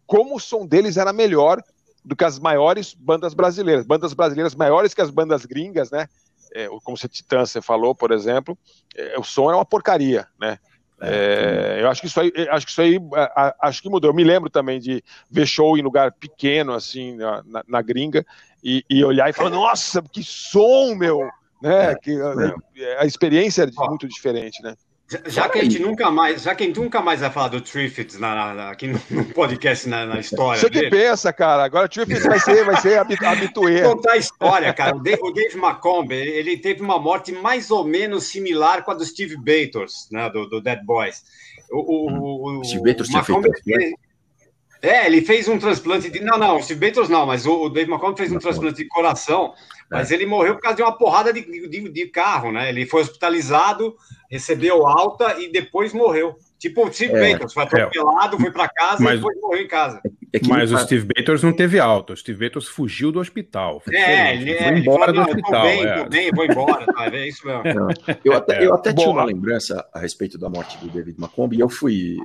[0.07, 1.61] como o som deles era melhor
[2.03, 3.85] do que as maiores bandas brasileiras.
[3.85, 6.07] Bandas brasileiras maiores que as bandas gringas, né?
[6.53, 8.57] É, como você Titã, você falou, por exemplo,
[8.95, 10.59] é, o som era uma porcaria, né?
[11.01, 14.09] É, eu acho que isso aí, eu acho que isso aí, a- acho que mudou.
[14.09, 18.25] Eu me lembro também de ver show em lugar pequeno, assim, na, na- na gringa,
[18.63, 21.19] e, e olhar e falar, nossa, que som, meu!
[21.61, 21.95] Né?
[21.95, 24.75] Que, a, a experiência é muito diferente, né?
[25.27, 27.61] Já, que a gente nunca mais, já que a gente nunca mais vai falar do
[27.61, 28.99] Triffids na, na- na- aqui no,
[29.33, 30.59] podcast na, na história.
[30.61, 30.89] Você que dele.
[30.89, 33.81] pensa, cara, agora o Triffids vai ser, vai ser habi- habituê.
[33.83, 34.95] Vou contar a história, cara.
[34.95, 38.93] O Dave, o Dave McComb, ele teve uma morte mais ou menos similar com a
[38.93, 41.23] do Steve Bators, né, do, do Dead Boys.
[41.71, 43.95] O, o, o, Steve Bators tinha feito ele-
[44.81, 46.19] É, ele fez um transplante de.
[46.19, 48.87] Não, não, o Steve Bators não, mas o, o Dave McComb fez um transplante de
[48.89, 49.53] coração,
[49.89, 52.67] mas ele morreu por causa de uma porrada de, de, de carro, né?
[52.69, 53.95] Ele foi hospitalizado,
[54.33, 56.35] recebeu alta e depois morreu.
[56.57, 59.67] Tipo o Steve É, Bators, foi atropelado, foi para casa Mas- e depois morreu em
[59.67, 60.01] casa.
[60.47, 62.13] Mas o Steve Bators não teve alta.
[62.13, 63.79] O Steve Bators fugiu do hospital.
[63.81, 64.41] Foi É, diferente.
[64.49, 65.61] ele, foi é, ele embora falou, do "Não, eu tô hospital.
[65.63, 66.03] bem, é.
[66.03, 67.05] tô bem, vou embora, tá?
[67.15, 67.63] É isso mesmo.
[67.73, 67.87] Não,
[68.25, 68.93] eu até, eu até É.
[68.93, 72.17] tinha uma lembrança a respeito da morte do David Macomb, e eu fui.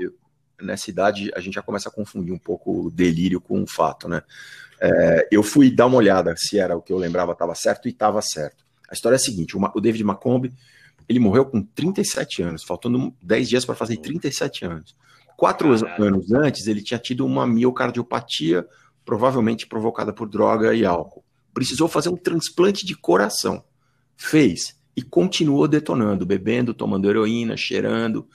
[0.60, 4.08] Nessa idade, a gente já começa a confundir um pouco o delírio com o fato,
[4.08, 4.22] né?
[4.80, 7.92] É, eu fui dar uma olhada se era o que eu lembrava estava certo e
[7.92, 8.64] estava certo.
[8.90, 10.50] A história é a seguinte: o o David Macomb
[11.08, 14.94] ele morreu com 37 anos, faltando 10 dias para fazer 37 anos.
[15.36, 15.70] Quatro
[16.02, 18.66] anos antes, ele tinha tido uma miocardiopatia,
[19.04, 21.24] provavelmente provocada por droga e álcool.
[21.54, 23.64] Precisou fazer um transplante de coração.
[24.16, 28.28] Fez e continuou detonando, bebendo, tomando heroína, cheirando.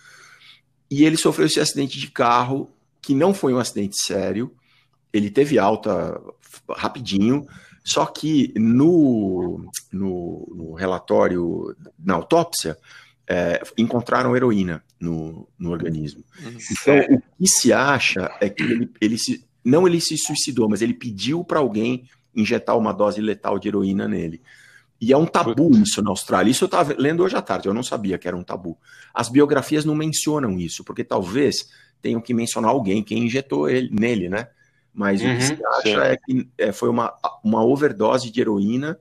[0.89, 2.71] E ele sofreu esse acidente de carro,
[3.01, 4.55] que não foi um acidente sério.
[5.11, 6.19] Ele teve alta
[6.69, 7.45] rapidinho,
[7.83, 12.77] só que no, no, no relatório, na autópsia,
[13.27, 16.23] é, encontraram heroína no, no organismo.
[16.39, 20.81] Então, o que se acha é que ele, ele se, não ele se suicidou, mas
[20.81, 24.41] ele pediu para alguém injetar uma dose letal de heroína nele.
[24.99, 26.49] E é um tabu isso na Austrália.
[26.49, 28.77] Isso eu estava lendo hoje à tarde, eu não sabia que era um tabu.
[29.13, 31.69] As biografias não mencionam isso, porque talvez
[32.01, 34.47] tenham que mencionar alguém, quem injetou ele, nele, né?
[34.93, 35.95] Mas o Uhum, que se acha sim.
[35.95, 37.13] é que é, foi uma,
[37.43, 38.99] uma overdose de heroína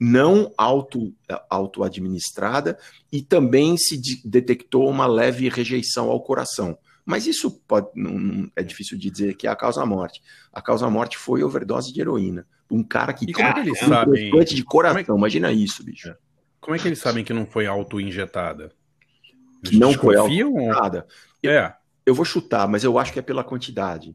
[0.00, 1.12] não auto,
[1.50, 2.78] auto-administrada
[3.12, 6.78] e também se de- detectou uma leve rejeição ao coração.
[7.04, 10.20] Mas isso pode, não, não- é difícil de dizer que é a causa-morte.
[10.52, 12.46] A causa-morte foi overdose de heroína.
[12.70, 14.14] Um cara que como é que eles um sabem?
[14.14, 16.14] transplante de coração, imagina isso, bicho.
[16.60, 18.70] Como é que eles sabem que não foi auto-injetada?
[19.64, 21.06] Que não foi auto-injetada.
[21.42, 21.76] Eu, É.
[22.04, 24.14] eu vou chutar, mas eu acho que é pela quantidade.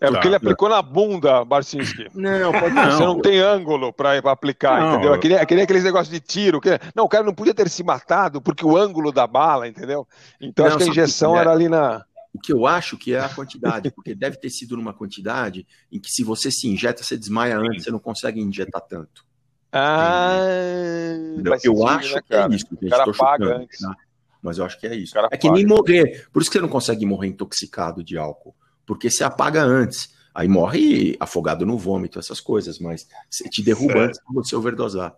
[0.00, 0.26] É porque Tá.
[0.28, 2.06] ele aplicou na bunda, Barcinski.
[2.14, 3.14] Não, pode Você não.
[3.14, 4.92] não tem ângulo para aplicar, Não.
[4.94, 5.14] entendeu?
[5.14, 6.60] É que, nem, é que nem aqueles negócios de tiro.
[6.60, 10.06] Que, não, o cara não podia ter se matado porque o ângulo da bala, entendeu?
[10.40, 11.40] Então Não, acho que a que injeção é?
[11.40, 12.04] era ali na.
[12.32, 15.98] O que eu acho que é a quantidade, porque deve ter sido numa quantidade em
[15.98, 19.24] que se você se injeta, você desmaia antes, você não consegue injetar tanto.
[19.72, 22.66] Ah, eu sentido, acho né, que é isso.
[22.70, 23.80] O cara paga chutando, antes.
[23.80, 23.96] tá?
[24.42, 25.18] Mas eu acho que é isso.
[25.30, 25.54] É que paga.
[25.58, 26.26] nem morrer.
[26.32, 28.54] Por isso que você não consegue morrer intoxicado de álcool.
[28.90, 30.12] Porque você apaga antes.
[30.34, 34.04] Aí morre afogado no vômito, essas coisas, mas você te derruba Certo.
[34.08, 35.14] antes de você overdosar.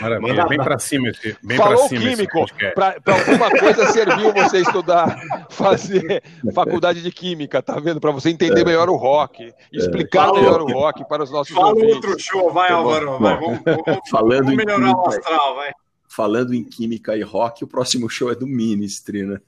[0.00, 2.44] Maravilha, Manda bem para cima esse, bem Falou pra cima esse químico.
[2.74, 5.16] Para alguma coisa serviu você estudar,
[5.50, 6.22] fazer
[6.54, 7.98] faculdade de química, tá vendo?
[8.00, 11.68] Para você entender melhor o rock, explicar Fala melhor o rock para os nossos Fala
[11.68, 11.94] ouvintes.
[11.94, 12.74] outro show, vai, Tá.
[12.74, 13.18] Álvaro.
[13.20, 15.72] Vai, vamos, vamos- falando vamos em melhorar o química- astral, vai.
[16.14, 19.40] Falando em química e rock, o próximo show é do Ministry, né?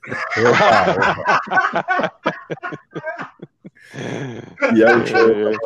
[4.75, 5.59] E é, tava-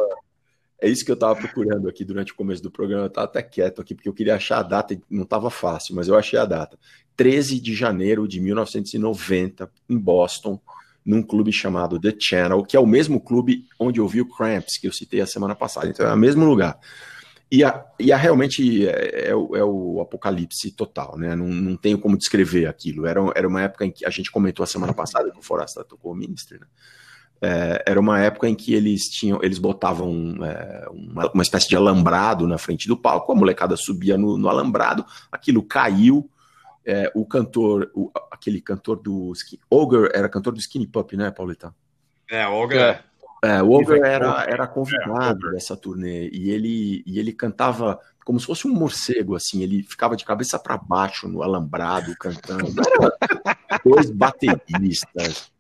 [0.81, 3.05] é isso que eu estava procurando aqui durante o começo do programa.
[3.05, 6.09] Eu estava até quieto aqui, porque eu queria achar a data, não estava fácil, mas
[6.09, 6.79] eu achei a data.
[7.17, 10.61] 13 de janeiro de 1990, em Boston,
[11.05, 14.77] num clube chamado The Channel, que é o mesmo clube onde eu vi o Cramps,
[14.79, 15.89] que eu citei a semana passada.
[15.89, 16.79] Então é o mesmo lugar.
[17.51, 21.35] E, a, e a realmente é, é o, é o apocalipse total, né?
[21.35, 23.07] Não, não tenho como descrever aquilo.
[23.07, 25.83] Era, era uma época em que a gente comentou a semana passada que o Forasta
[25.85, 26.67] tocou o Ministry, né?
[27.41, 31.77] É, era uma época em que eles tinham, eles botavam é, uma, uma espécie de
[31.77, 36.29] alambrado na frente do palco, a molecada subia no, no alambrado, aquilo caiu.
[36.85, 39.33] é, o cantor, o- aquele cantor do
[39.71, 41.73] Ogre era cantor do Skinny Pup, né, Pauleta?
[42.29, 43.05] É, Olga.
[43.43, 48.39] É, o Ogre Vai- era, era convidado dessa turnê e ele, e ele cantava como
[48.39, 52.75] se fosse um morcego, assim, ele ficava de cabeça para baixo no alambrado cantando.
[53.85, 55.51] Dois bateristas.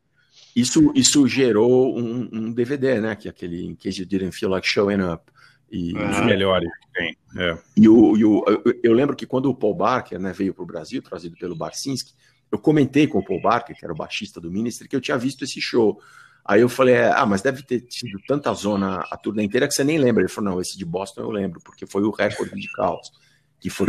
[0.55, 3.14] Isso, isso gerou um, um DVD, né?
[3.14, 5.31] Que é aquele In Case You Didn't Feel Like Showing Up.
[5.70, 7.16] E, Um dos melhores que tem.
[7.39, 7.59] É.
[7.76, 10.62] e o, e o- eu, eu lembro que quando o Paul Barker né, veio para
[10.62, 12.12] o Brasil, trazido pelo Barcinski,
[12.51, 15.18] eu comentei com o Paul Barker, que era o baixista do Ministry, que eu tinha
[15.18, 16.01] visto esse show.
[16.49, 19.84] Aí eu falei, ah, mas deve ter tido tanta zona a turnê inteira que você
[19.84, 20.22] nem lembra.
[20.22, 23.12] Ele falou, não, esse de Boston eu lembro, porque foi o recorde de caos.
[23.61, 23.88] Que foi.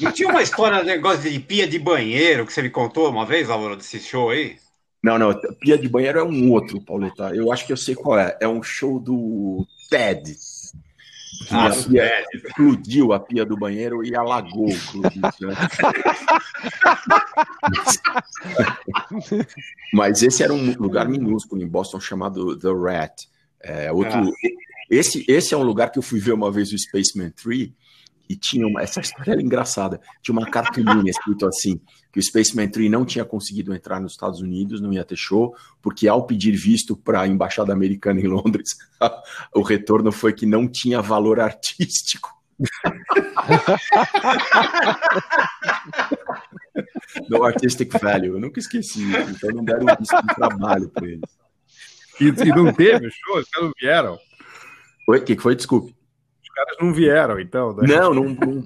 [0.00, 3.26] Não tinha uma história, um negócio de pia de banheiro que você me contou uma
[3.26, 4.58] vez, Álvaro, desse show aí?
[5.02, 7.34] Não, não, Pia de Banheiro é um outro, Pauleta.
[7.34, 8.38] Eu acho que eu sei qual é.
[8.40, 10.34] É um show do Ted.
[11.46, 12.26] Que Ah, a pia Ted.
[12.46, 15.20] explodiu a pia do banheiro e alagou o clube.
[19.92, 23.14] Mas esse era um lugar minúsculo em Boston chamado The Rat.
[23.60, 24.30] É, outro, Ah.
[24.90, 27.70] esse, esse é um lugar que eu fui ver uma vez o Spaceman 3
[28.28, 30.00] e tinha uma, essa história era engraçada.
[30.22, 31.80] Tinha uma cartolina escrito assim:
[32.12, 35.54] que o Spaceman 3 não tinha conseguido entrar nos Estados Unidos, não ia ter show,
[35.82, 38.76] porque ao pedir visto para a embaixada americana em Londres,
[39.54, 42.30] o retorno foi que não tinha valor artístico.
[47.28, 49.04] No artistic value, eu nunca esqueci.
[49.30, 51.30] Então não deram de trabalho para eles.
[52.20, 53.38] E, e não teve show?
[53.38, 54.18] Os caras não vieram.
[55.08, 55.54] Oi, o que foi?
[55.54, 55.94] Desculpe.
[56.42, 57.74] Os caras não vieram, então.
[57.76, 57.86] né?
[57.86, 58.24] Não, não.
[58.24, 58.64] não...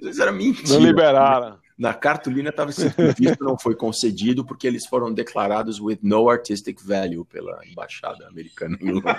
[0.00, 0.68] Isso era mentira.
[0.68, 1.58] Não liberaram.
[1.80, 5.98] Na cartolina estava escrito que o visto não foi concedido porque eles foram declarados with
[6.02, 9.16] no artistic value pela embaixada americana em Londres.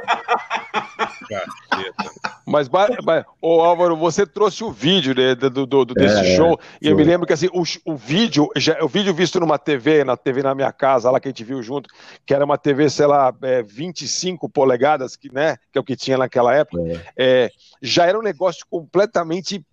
[2.46, 6.60] Mas, ba- ô Álvaro, você trouxe o vídeo né, do, do- do- desse É, show,
[6.80, 10.04] e eu me lembro que assim, o, o vídeo, já, o vídeo visto numa TV,
[10.04, 11.90] na TV na minha casa, lá que a gente viu junto,
[12.26, 15.96] que era uma TV, sei lá, é, 25 polegadas, que, né, que é o que
[15.96, 16.80] tinha naquela época,
[17.18, 17.50] é,
[17.82, 19.66] já era um negócio completamente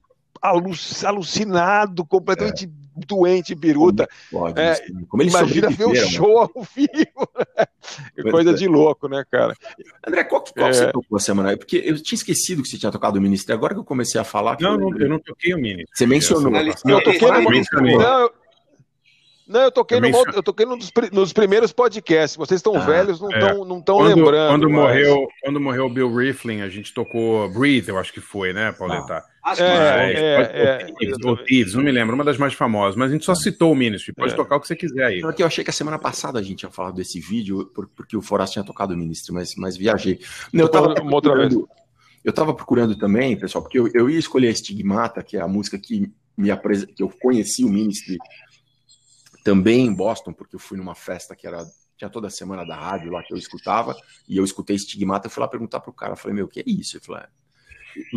[1.02, 2.68] alucinado, completamente
[3.06, 4.08] doente, biruta.
[4.30, 4.82] Pode, É, isso.
[5.08, 6.00] Como eles imagina ver o né?
[6.06, 7.28] show ao vivo.
[8.16, 9.54] É Coisa de louco, né, cara?
[10.06, 10.80] André, qual que, qual que É.
[10.80, 11.56] você tocou a semana?
[11.56, 13.56] Porque eu tinha esquecido que você tinha tocado o Ministério.
[13.58, 14.56] Agora que eu comecei a falar.
[14.56, 15.84] que Não, eu não, eu não toquei o Mini.
[15.94, 16.54] Você mencionou.
[16.56, 17.40] Essa- Eu toquei Eu no,
[17.98, 18.32] não, eu,
[19.48, 22.36] não, eu toquei, no, eu toquei num dos, pri- nos primeiros podcasts.
[22.36, 23.38] Vocês estão Ah, velhos, não é.
[23.38, 24.50] estão não tão Quando, lembrando.
[24.50, 28.20] quando mas- morreu, quando morreu o Bill Riflin, a gente tocou Breathe, eu acho que
[28.20, 29.24] foi, né, Pauleta?
[29.42, 32.94] Acho É, que é, é, Thieves, ou Thieves, não me lembro, uma das mais famosas,
[32.96, 34.36] mas a gente só citou o Ministry, pode É.
[34.36, 35.20] tocar o que você quiser aí.
[35.22, 37.64] Não, é que eu achei que a semana passada a gente tinha falado desse vídeo,
[37.74, 40.18] por- porque o Foraz tinha tocado o Ministry, mas, mas viajei.
[40.52, 41.48] Não, eu tava Uma outra vez.
[41.48, 41.68] procurando,
[42.22, 45.48] eu tava procurando também, pessoal, porque eu, eu ia escolher a Stigmata, que é a
[45.48, 46.84] música que, me apres...
[46.84, 48.18] que eu conheci o Ministry
[49.48, 51.64] também em Boston, porque eu fui numa festa que era
[51.96, 53.96] tinha toda semana da rádio lá que eu escutava,
[54.28, 56.64] e eu escutei Stigmata, eu fui lá perguntar pro cara, falei, meu, o que é
[56.66, 56.98] isso?
[56.98, 57.28] Ele falou, "É."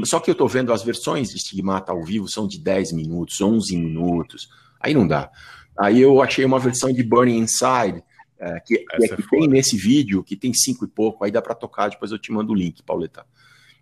[0.06, 3.40] Só que eu tô vendo as versões de Stigmata ao vivo são de 10 minutos,
[3.40, 5.32] 11 minutos, aí não dá.
[5.80, 8.04] Aí eu achei uma versão de Burning Inside,
[8.38, 11.32] é, que, que, é é que tem nesse vídeo, que tem cinco e pouco, aí
[11.32, 13.26] dá pra tocar, depois eu te mando o link, Pauleta.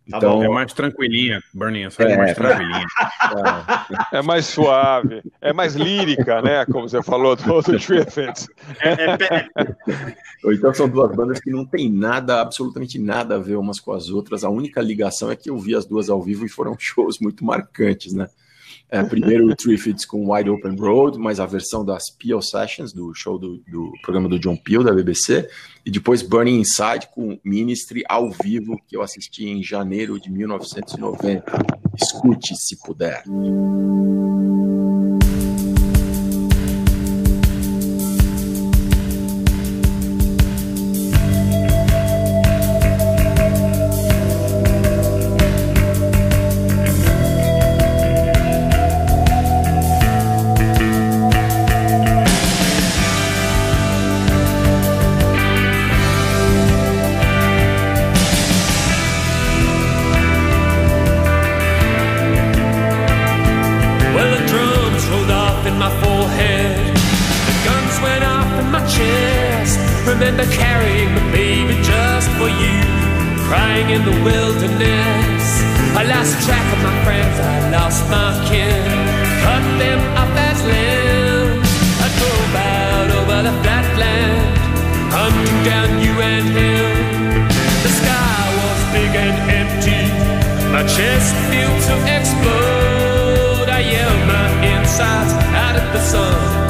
[0.10, 2.86] Tá Então, É mais tranquilinha, Burning Inside é, É, mais tranquilinha.
[4.12, 6.66] É mais suave, é mais lírica, né?
[6.66, 8.48] Como você falou do, do Triffett.
[8.80, 13.40] É, é, é, Ou então são duas bandas que não tem nada, absolutamente nada a
[13.40, 14.44] ver umas com as outras.
[14.44, 17.46] A única ligação é que eu vi as duas ao vivo e foram shows muito
[17.46, 18.28] marcantes, né?
[18.92, 23.14] É, primeiro o Triffids com Wide Open Road, mas a versão das Peel Sessions, do
[23.14, 25.48] show do, do programa do John Peel, da BBC,
[25.90, 31.52] e depois Burning Inside com Ministry ao vivo, que eu assisti em janeiro de 1990.
[32.00, 33.24] Escute se puder.
[70.20, 70.32] Chest.
[70.32, 72.80] Remember carrying the baby just for you.
[73.48, 75.46] Crying in the wilderness.
[75.96, 77.40] I lost track of my friends.
[77.40, 78.84] I lost my kin.
[79.44, 81.70] Cut them up as lambs.
[82.00, 84.58] I drove out over the flatland.
[85.12, 87.48] Hunting down you and him.
[87.84, 90.04] The sky was big and empty.
[90.72, 93.70] My chest felt to explode.
[93.70, 96.69] I yelled my insides out at the sun.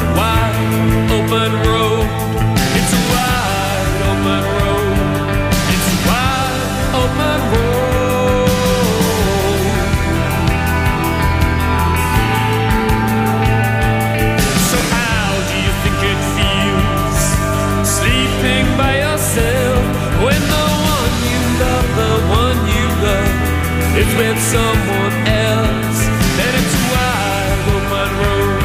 [24.19, 25.15] With someone
[25.47, 25.99] else?
[26.37, 28.61] Then it's a wide open road.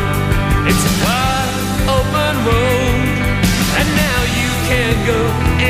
[0.71, 1.55] It's a wide
[1.97, 3.07] open road,
[3.79, 5.21] and now you can go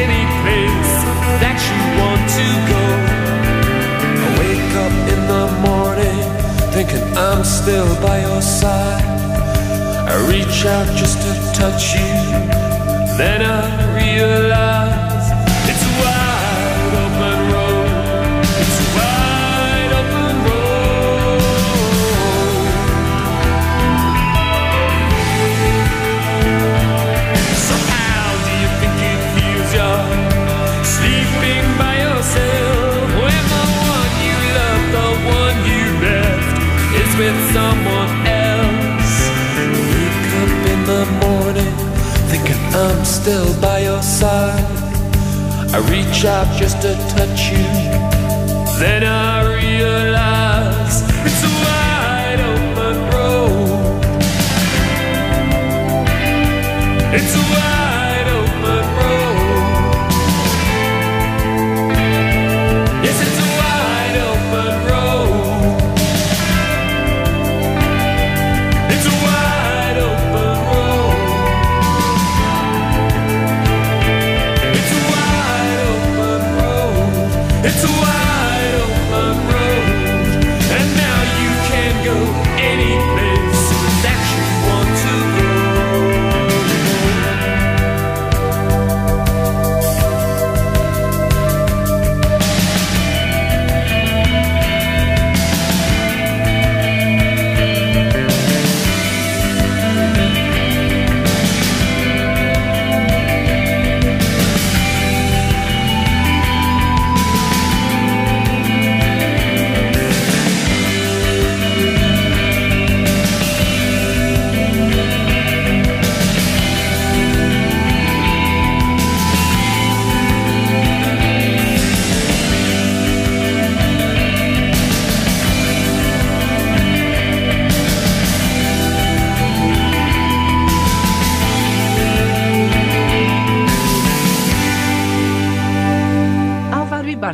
[0.02, 0.94] any place
[1.42, 2.84] that you want to go.
[4.24, 6.24] I wake up in the morning
[6.72, 9.04] thinking I'm still by your side.
[10.12, 12.12] I reach out just to touch you,
[13.20, 13.60] then I
[14.00, 14.73] realize
[43.24, 44.66] still by your side.
[45.72, 47.64] I reach out just to touch you,
[48.78, 54.04] then I realize it's a wide open road.
[57.16, 57.63] It's a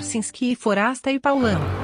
[0.01, 1.80] Álvaro e Forasta e Paulão.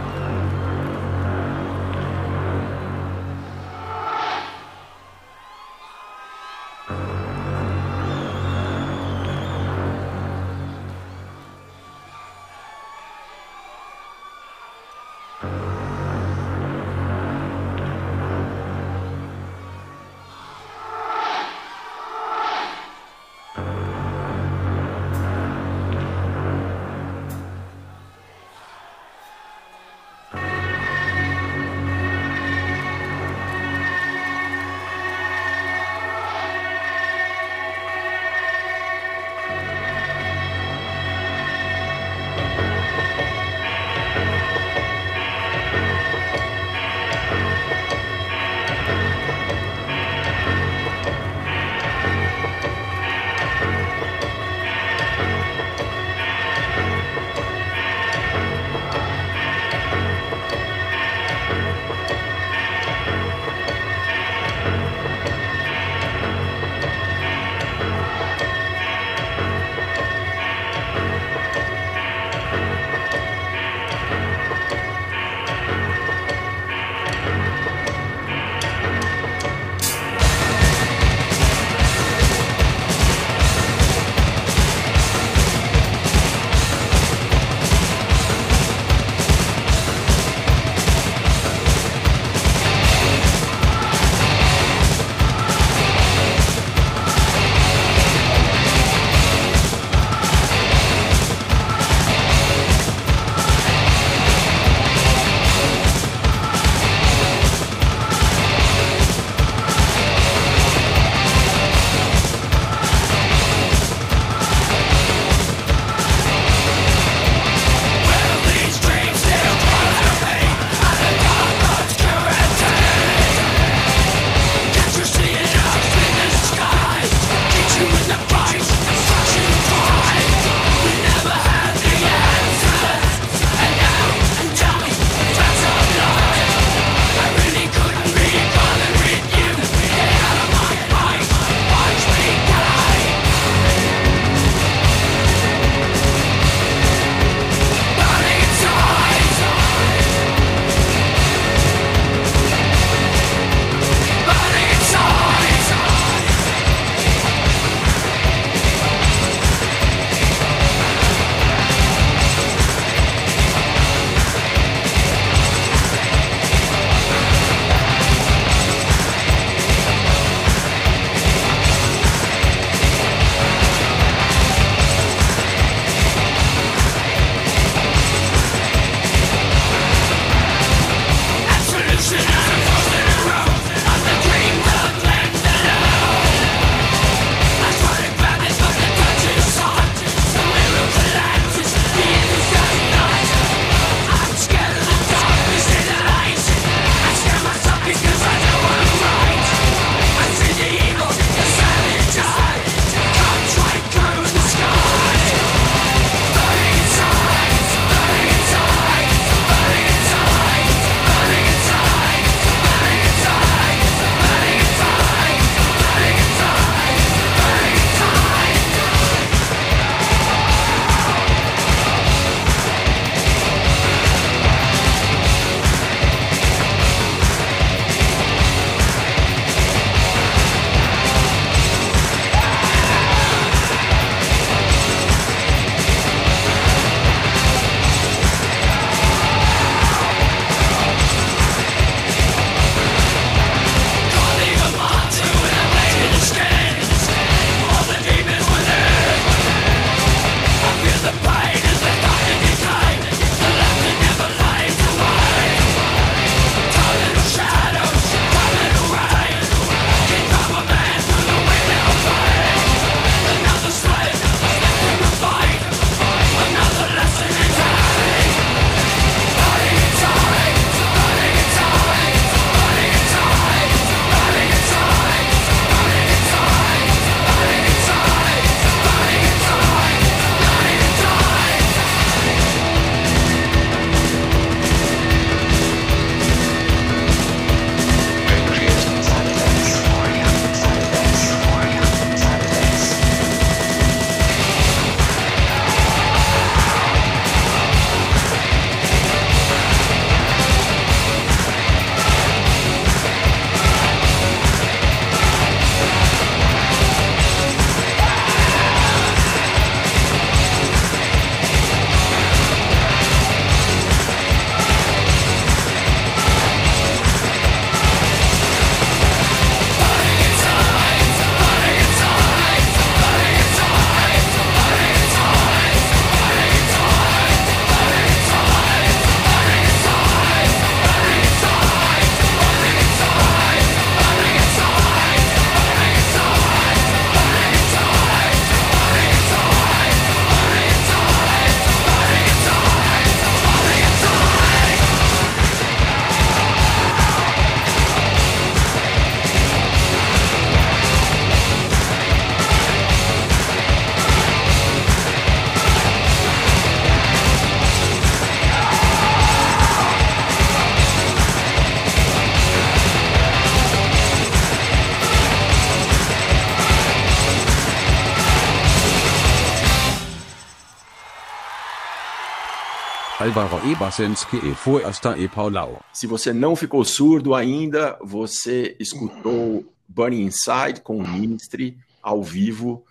[375.92, 382.82] Se você não ficou surdo ainda, você escutou Burning Inside com o Ministry ao vivo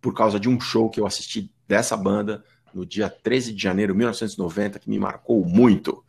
[0.00, 2.44] por causa de um show que eu assisti dessa banda
[2.74, 6.02] no dia 13 de janeiro de 1990, que me marcou muito.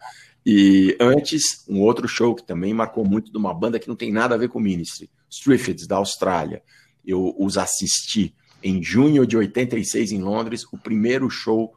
[0.43, 4.11] E antes, um outro show que também marcou muito de uma banda que não tem
[4.11, 6.63] nada a ver com o Ministry, Striffids, da Austrália.
[7.05, 8.33] Eu os assisti
[8.63, 11.76] em junho de 86 em Londres, o primeiro show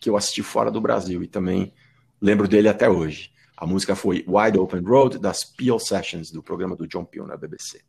[0.00, 1.72] que eu assisti fora do Brasil e também
[2.20, 3.30] lembro dele até hoje.
[3.56, 7.36] A música foi Wide Open Road, das Peel Sessions, do programa do John Peel na
[7.36, 7.80] BBC.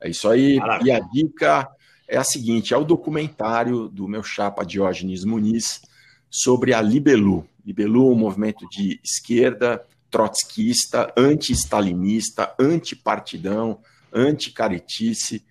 [0.00, 0.56] É isso aí.
[0.56, 0.92] Maravilha.
[0.92, 1.68] E a dica
[2.06, 5.82] é a seguinte: é o documentário do meu chapa Diógenes Muniz
[6.30, 7.46] sobre a Libelu.
[7.64, 13.80] Libelu, um movimento de esquerda, trotskista, anti-stalinista, anti-partidão,
[14.12, 15.44] anti-caretice,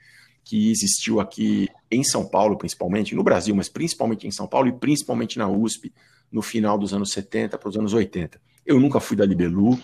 [0.47, 4.71] que existiu aqui em São Paulo, principalmente, no Brasil, mas principalmente em São Paulo e
[4.71, 5.91] principalmente na USP,
[6.31, 8.39] no final dos anos 70 para os anos 80.
[8.65, 9.77] Eu nunca fui da Libelu.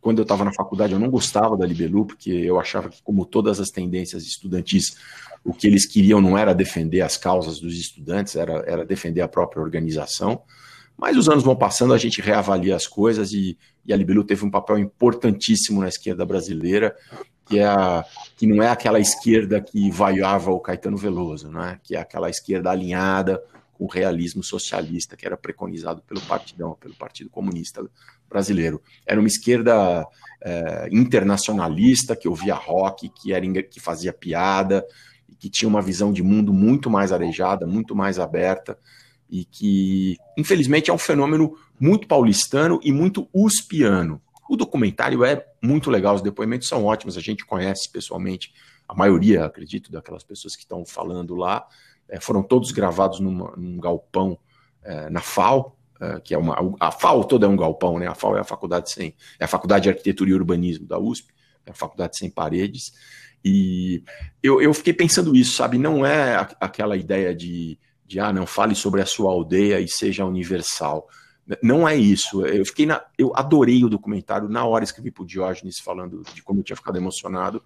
[0.00, 3.24] Quando eu estava na faculdade, eu não gostava da Libelu, porque eu achava que, como
[3.24, 4.96] todas as tendências estudantis,
[5.42, 9.28] o que eles queriam não era defender as causas dos estudantes, era, era defender a
[9.28, 10.42] própria organização.
[10.96, 14.44] Mas os anos vão passando, a gente reavalia as coisas e, e a Libelu teve
[14.44, 16.94] um papel importantíssimo na esquerda brasileira
[17.46, 18.04] que, é a,
[18.36, 21.78] que não é aquela esquerda que vaiava o Caetano Veloso, né?
[21.82, 23.42] que é aquela esquerda alinhada
[23.74, 27.84] com o realismo socialista que era preconizado pelo Partidão, pelo Partido Comunista
[28.28, 28.80] Brasileiro.
[29.06, 30.06] Era uma esquerda
[30.42, 34.84] é, internacionalista que ouvia rock, que, era, que fazia piada,
[35.38, 38.78] que tinha uma visão de mundo muito mais arejada, muito mais aberta,
[39.28, 44.20] e que, infelizmente, é um fenômeno muito paulistano e muito uspiano.
[44.48, 48.52] O documentário é muito legal, os depoimentos são ótimos, a gente conhece pessoalmente
[48.88, 51.66] a maioria, acredito, daquelas pessoas que estão falando lá.
[52.08, 54.38] É, foram todos gravados numa, num galpão
[54.82, 56.76] é, na FAO, é, que é uma.
[56.78, 58.06] A FAO toda é um galpão, né?
[58.06, 59.14] A FAO é a faculdade sem.
[59.38, 61.32] É a Faculdade de Arquitetura e Urbanismo da USP,
[61.64, 62.92] é a faculdade sem paredes.
[63.44, 64.02] E
[64.42, 65.76] eu, eu fiquei pensando isso, sabe?
[65.78, 70.24] Não é aquela ideia de, de ah, não fale sobre a sua aldeia e seja
[70.24, 71.06] universal.
[71.62, 72.44] Não é isso.
[72.46, 74.48] Eu fiquei na, eu adorei o documentário.
[74.48, 77.62] Na hora escrevi para o Diógenes falando de como eu tinha ficado emocionado.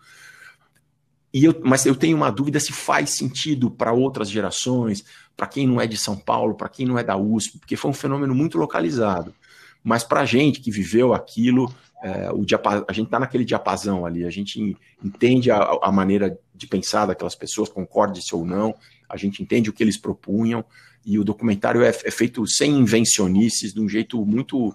[1.33, 5.05] E eu, mas eu tenho uma dúvida se faz sentido para outras gerações,
[5.37, 7.91] para quem não é de São Paulo, para quem não é da USP, porque foi
[7.91, 9.35] um fenômeno muito localizado.
[9.85, 11.73] Mas para a gente que viveu aquilo,
[12.03, 12.45] é, o
[12.87, 17.35] a gente está naquele diapasão ali, a gente entende a, a, maneira de pensar daquelas
[17.35, 18.75] pessoas, concorde-se ou não,
[19.09, 20.65] a gente entende o que eles propunham,
[21.05, 24.75] e o documentário é, é feito sem invencionices, de um jeito muito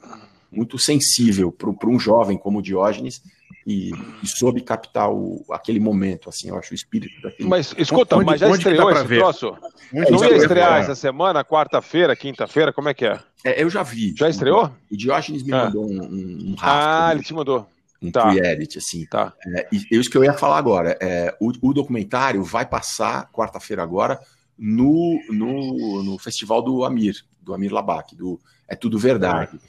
[0.51, 3.23] muito sensível para um jovem como o Diógenes
[3.65, 3.91] e,
[4.21, 7.49] e soube captar o, aquele momento, assim, eu acho o espírito daquele.
[7.49, 9.19] Mas escuta, onde, mas já estreou esse ver?
[9.19, 9.57] troço?
[9.93, 13.19] Onde não ia estrear essa semana, quarta-feira, quinta-feira, como é que é?
[13.43, 13.63] é?
[13.63, 14.13] Eu já vi.
[14.17, 14.69] Já estreou?
[14.91, 15.65] O Diógenes me ah.
[15.65, 16.63] mandou um, um, um rastro.
[16.63, 17.67] Ah, ele te mandou.
[18.03, 18.29] Um tá.
[18.29, 19.05] pre-edit, assim.
[19.05, 19.33] Tá.
[19.47, 20.97] É, e isso que eu ia falar agora.
[21.01, 24.19] É, o, o documentário vai passar quarta-feira agora
[24.57, 29.59] no, no, no festival do Amir, do Amir Labak, do É Tudo Verdade.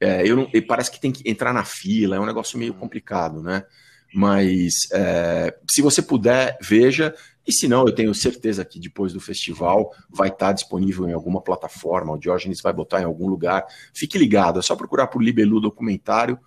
[0.00, 3.42] É, eu não, parece que tem que entrar na fila, é um negócio meio complicado,
[3.42, 3.64] né?
[4.12, 7.14] Mas é, se você puder, veja.
[7.46, 11.40] E se não, eu tenho certeza que depois do festival vai estar disponível em alguma
[11.40, 12.12] plataforma.
[12.12, 13.64] O Diógenes vai botar em algum lugar.
[13.94, 16.38] Fique ligado, é só procurar por Libelu documentário.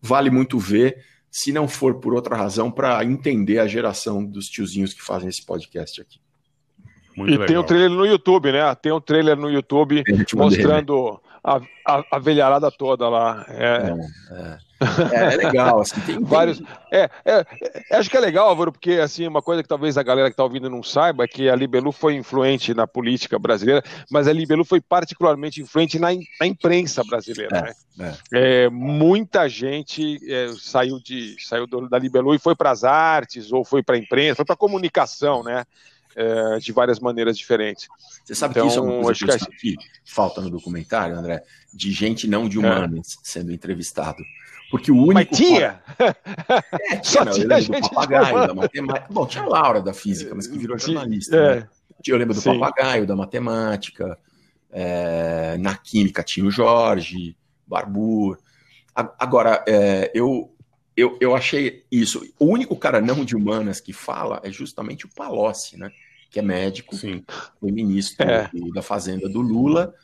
[0.00, 4.94] Vale muito ver, se não for por outra razão, para entender a geração dos tiozinhos
[4.94, 6.20] que fazem esse podcast aqui.
[7.16, 7.46] Muito e legal.
[7.46, 8.74] tem o um trailer no YouTube, né?
[8.76, 10.04] Tem um trailer no YouTube
[10.34, 13.46] mostrando a, a, a, velharada toda lá.
[13.48, 13.94] É,
[14.30, 14.58] é,
[15.14, 15.32] é.
[15.32, 16.60] é legal, assim, tem vários.
[16.92, 17.46] É, é,
[17.90, 20.34] é, acho que é legal, Álvaro, porque assim, uma coisa que talvez a galera que
[20.34, 24.32] está ouvindo não saiba é que a Libelu foi influente na política brasileira, mas a
[24.32, 26.08] Libelu foi particularmente influente na,
[26.40, 27.56] na imprensa brasileira.
[27.56, 28.16] É, né?
[28.32, 28.68] É.
[28.68, 30.20] muita gente
[30.60, 34.36] saiu, de, saiu da Libelu e foi para as artes, ou foi para a imprensa,
[34.36, 35.64] foi para a comunicação, né?
[36.18, 37.88] É, de várias maneiras diferentes.
[38.24, 41.42] Você sabe então, que isso é uma coisa que, que, falta no documentário, André?
[41.72, 43.20] De gente não de humanas é.
[43.22, 44.18] sendo entrevistado.
[44.68, 45.14] Porque o único.
[45.14, 45.80] Mas tinha!
[46.90, 49.06] É, tinha, não, eu lembro do papagaio, da matemática.
[49.10, 51.36] Bom, tinha a Laura da física, mas que virou jornalista.
[51.36, 51.56] É.
[51.56, 51.68] Né?
[52.06, 52.58] Eu lembro do Sim.
[52.58, 54.18] papagaio, da matemática.
[54.70, 57.36] É, na química tinha o Jorge,
[57.66, 58.38] Barbur.
[58.94, 60.54] Agora, é, eu,
[60.96, 62.22] eu, eu achei isso.
[62.38, 65.90] O único cara não de humanas que fala é justamente o Palocci, né?
[66.30, 67.24] Que é médico, Sim.
[67.58, 68.50] foi ministro é.
[68.74, 69.94] da Fazenda do Lula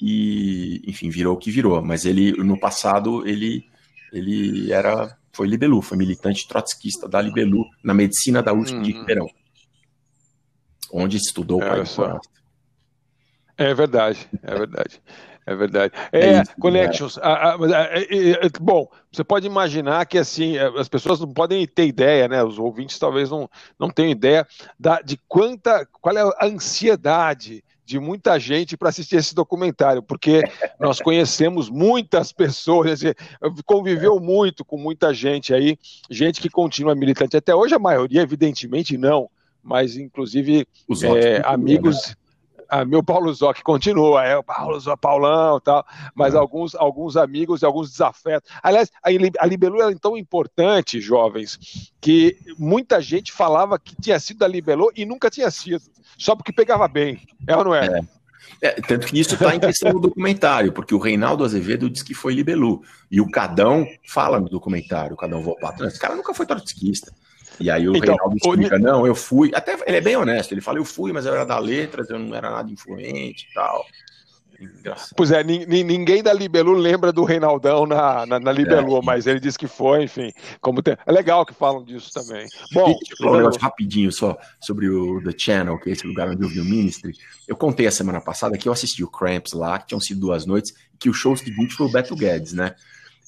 [0.00, 1.82] e, enfim, virou o que virou.
[1.82, 3.64] Mas ele, no passado, ele,
[4.12, 9.00] ele era, foi Libelu, foi militante trotskista da Libelu na medicina da USP de uhum.
[9.00, 9.26] Ribeirão,
[10.92, 11.80] onde estudou o pai
[13.60, 15.02] É verdade, é verdade.
[15.46, 15.92] É verdade.
[16.12, 17.18] É, Connections.
[17.18, 21.18] a- a- mas, é, é, é, bom, você pode imaginar que assim é, as pessoas
[21.20, 22.42] não podem ter ideia, né?
[22.42, 24.46] Os ouvintes talvez não, não tenham ideia
[24.78, 30.44] da, de quanta, qual é a ansiedade de muita gente para assistir esse documentário, porque
[30.78, 33.16] nós conhecemos muitas pessoas, dizer,
[33.66, 35.76] conviveu muito com muita gente aí,
[36.08, 39.28] gente que continua militante até hoje, a maioria, evidentemente, não,
[39.62, 40.66] mas inclusive
[41.16, 42.14] é, amigos.
[42.70, 45.84] Ah, meu Paulo Zoc continua, é o Paulo Zoc, Paulão e tal,
[46.14, 48.48] mas alguns, alguns amigos e alguns desafetos.
[48.62, 54.20] Aliás, a, Li- a Libelu era tão importante, jovens, que muita gente falava que tinha
[54.20, 55.82] sido da Libelu e nunca tinha sido,
[56.16, 57.20] só porque pegava bem.
[57.46, 58.00] É ou não é?
[58.62, 62.14] É, tanto que isso está em questão do documentário, porque o Reinaldo Azevedo diz que
[62.14, 62.82] foi Libelu.
[63.10, 67.12] E o Cadão fala no documentário, o Cadão Volpato, esse cara nunca foi trotskista.
[67.60, 69.50] E aí o Então, Reinaldo explica, não, eu fui.
[69.54, 72.18] Até ele é bem honesto, ele fala, eu fui, mas eu era da letras, eu
[72.18, 73.84] não era nada influente e tal.
[74.60, 75.14] Engraçado.
[75.16, 79.00] Pois é, nin- nin- ninguém da Libelu lembra do Reinaldão na, na, na Libelu, É.
[79.02, 80.30] mas ele disse que foi, enfim.
[80.60, 82.46] Como tem- É legal que falam disso também.
[82.74, 86.06] Bom, Deixa eu falar um negócio rapidinho só sobre o The Channel, que é esse
[86.06, 87.14] lugar onde eu vi o Ministry.
[87.48, 90.44] Eu contei a semana passada que eu assisti o Cramps lá, que tinham sido duas
[90.44, 92.74] noites, que o show seguinte foi o Beto Guedes, né?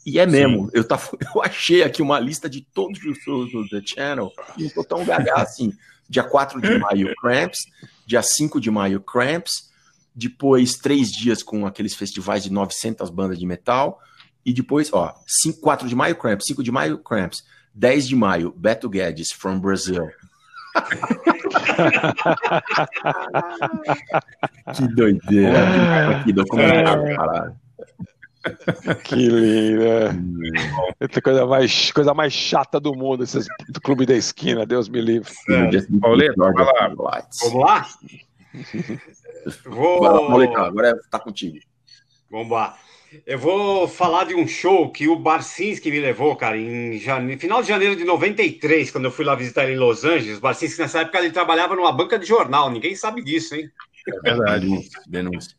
[0.04, 3.68] E é mesmo, eu, tava, eu achei aqui uma lista de todos os shows do
[3.68, 5.72] The Channel e não tô tão gaga assim.
[6.08, 7.60] Dia 4 de maio, Cramps.
[8.06, 9.70] Dia 5 de maio, Cramps.
[10.14, 13.98] Depois, três dias com aqueles festivais de 900 bandas de metal.
[14.44, 16.46] E depois, ó, 5, 4 de maio, Cramps.
[16.46, 17.42] 5 de maio, Cramps.
[17.74, 20.10] 10 de maio, Beto Guedes, from Brazil.
[24.74, 26.22] que doideira.
[26.24, 27.56] Que documentário, caralho.
[29.04, 29.82] Que lindo.
[29.82, 30.10] é.
[31.00, 35.00] Outra coisa mais, coisa mais chata do mundo, esses do Clube da Esquina, Deus me
[35.00, 35.32] livre.
[36.00, 36.64] Pauleta, vai
[36.96, 37.28] lá.
[37.40, 37.88] Vamos lá?
[39.66, 40.00] Vou...
[40.00, 41.58] Vai lá, Pauletão, agora tá contigo.
[42.30, 42.76] Vamos lá.
[43.26, 47.36] Eu vou falar de um show que o Barcinski me levou, cara, em jane...
[47.36, 50.38] final de janeiro de 93, quando eu fui lá visitar ele em Los Angeles.
[50.38, 52.70] O Barcinski, nessa época, ele trabalhava numa banca de jornal.
[52.70, 53.70] Ninguém sabe disso, hein?
[54.08, 54.66] É verdade.
[55.06, 55.54] Denúncia.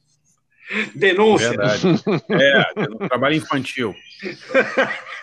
[0.96, 1.50] Denúncia.
[1.50, 1.84] Verdade.
[2.30, 3.94] É, trabalho infantil.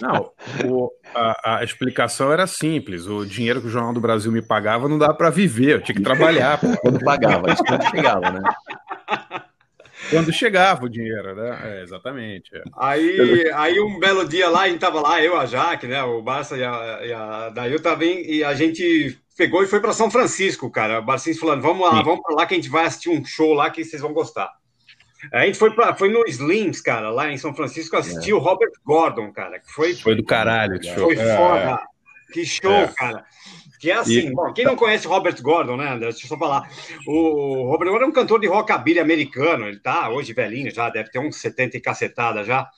[0.00, 0.30] Não,
[0.64, 3.06] o- a, a explicação era simples.
[3.06, 5.94] O dinheiro que o Jornal do Brasil me pagava não dava para viver, eu tinha
[5.96, 6.58] que trabalhar.
[6.60, 6.66] pô.
[6.80, 8.42] Quando pagava, isso quando chegava, né?
[10.08, 11.58] Quando chegava o dinheiro, né?
[11.62, 12.50] É, exatamente.
[12.56, 12.62] é.
[12.78, 16.02] Aí, aí um belo dia lá, a gente tava lá, eu, a Jaque, né?
[16.02, 19.94] O Barça e a, e a Dail também, e a gente pegou e foi para
[19.94, 20.98] São Francisco, cara.
[20.98, 23.54] O Barcinski falando, vamos lá, vamos para lá que a gente vai assistir um show
[23.54, 24.50] lá que vocês vão gostar.
[25.32, 28.70] A gente foi, pra, foi no Slims, cara, lá em São Francisco, assistir o Robert
[28.84, 31.04] Gordon, cara, que foi, Foi do caralho esse show.
[31.06, 31.80] foi É, foda.
[32.34, 32.88] Que show, É.
[32.88, 33.24] cara.
[33.80, 36.10] Que é assim, E- bom, quem não conhece Robert Gordon, né, André?
[36.10, 36.68] Deixa eu só falar.
[37.06, 41.10] O Robert Gordon é um cantor de rockabilly americano, ele tá hoje velhinho já, deve
[41.10, 42.68] ter uns 70 e cacetada já.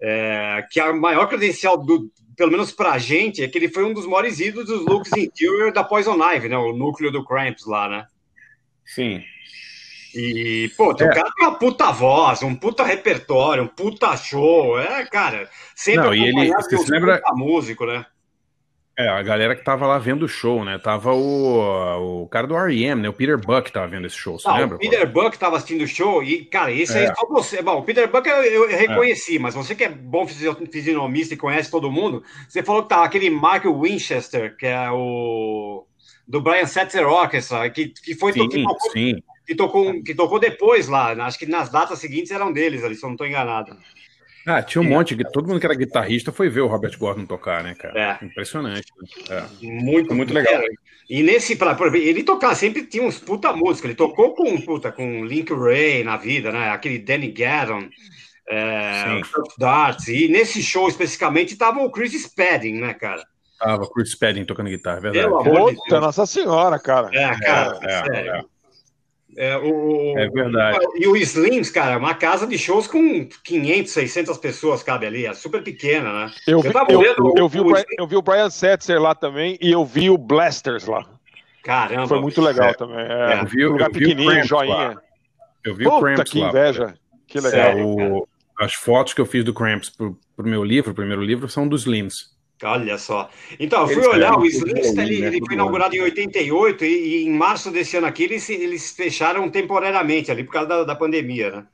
[0.00, 3.92] É, que a maior credencial, do, pelo menos pra gente, é que ele foi um
[3.92, 6.56] dos maiores ídolos dos looks interior da Poison Ivy, né?
[6.56, 8.06] O núcleo do Cramps lá, né?
[8.86, 9.22] Sim.
[10.14, 10.94] E, pô, É.
[10.94, 14.80] o cara tem uma puta voz, um puta repertório, um puta show.
[14.80, 18.06] É, cara, sempre Não, e ele- você se lembra- puta músico, né?
[18.98, 20.76] É, a galera que tava lá vendo o show, né?
[20.76, 23.08] Tava o, o cara do R.E.M., né?
[23.08, 24.74] O Peter Buck tava vendo esse show, você Ah, lembra?
[24.74, 27.14] o Peter Buck tava assistindo o show e, cara, esse aí É.
[27.14, 27.62] só você.
[27.62, 31.36] Bom, o Peter Buck eu, eu reconheci, mas você que é bom fisio- fisionomista e
[31.36, 35.86] conhece todo mundo, você falou que tá aquele Michael Winchester, que é o.
[36.26, 39.22] do Brian Setzer Orchestra, que, que foi Sim, que tocou, sim.
[39.46, 41.12] que, tocou, que tocou depois lá.
[41.24, 43.76] Acho que nas datas seguintes eram deles ali, se eu não tô enganado.
[44.46, 47.26] Ah, tinha um monte, de- todo mundo que era guitarrista foi ver o Robert Gordon
[47.26, 48.18] tocar, né, cara?
[48.22, 48.24] É.
[48.24, 48.86] Impressionante.
[49.30, 49.36] né?
[49.60, 49.66] É.
[49.66, 50.54] Muito, Muito legal.
[50.54, 50.66] É,
[51.10, 53.86] E nesse, pra, ele tocar sempre tinha uns puta música.
[53.86, 56.70] Ele tocou com, puta, com Link Ray na vida, né?
[56.70, 57.88] Aquele Danny Gaddon,
[58.48, 60.08] é, o Darts.
[60.08, 63.22] E nesse show especificamente tava o Chris Spedding, né, cara?
[63.58, 65.26] Tava Chris Spedding tocando guitarra, é verdade.
[65.26, 66.02] Pelo amor de Puta, Deus.
[66.02, 67.08] Nossa Senhora, cara.
[67.12, 68.48] É, cara, É, é, sério.
[69.38, 69.56] É.
[69.56, 70.78] O, É verdade.
[70.96, 75.26] E o Slims, cara, é uma casa de shows com 500, 600 pessoas cabe ali.
[75.26, 76.32] É super pequena, né?
[76.46, 79.56] Eu vi, eu, vendo eu vi o, Brian, eu vi o Brian Setzer lá também
[79.60, 81.06] e eu vi o Blasters lá.
[81.62, 82.06] Caramba.
[82.08, 82.74] Foi muito legal É.
[82.74, 82.98] também.
[82.98, 84.74] É, Eu vi- um lugar eu vi o pequenininho, Cramps joinha.
[84.74, 85.02] lá.
[85.64, 86.48] Eu vi o Puta, Cramps que lá.
[86.48, 86.94] inveja.
[87.26, 87.76] Que É, legal.
[87.86, 88.28] o-
[88.58, 91.68] as fotos que eu fiz do Cramps pro, pro meu livro, o primeiro livro, são
[91.68, 92.36] dos Lims.
[92.62, 93.30] Olha só.
[93.60, 95.26] Então, eu fui Eles olhar, o bem, ele, né?
[95.28, 99.48] ele foi inaugurado em 88 e, e em março desse ano aqui eles, eles fecharam
[99.48, 101.66] temporariamente ali por causa da, da pandemia, né?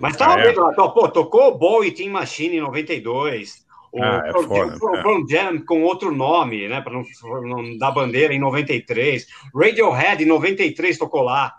[0.00, 0.48] Mas tava Ah, é?
[0.48, 4.42] vendo lá, to- pô, tocou o Bowie Team Machine em 92, o Ah, é Pearl
[4.48, 5.28] foda, Jam- o é.
[5.30, 7.04] Jam com outro nome, né, para não,
[7.42, 11.54] não dar bandeira em 93, Radiohead em 93 tocou lá.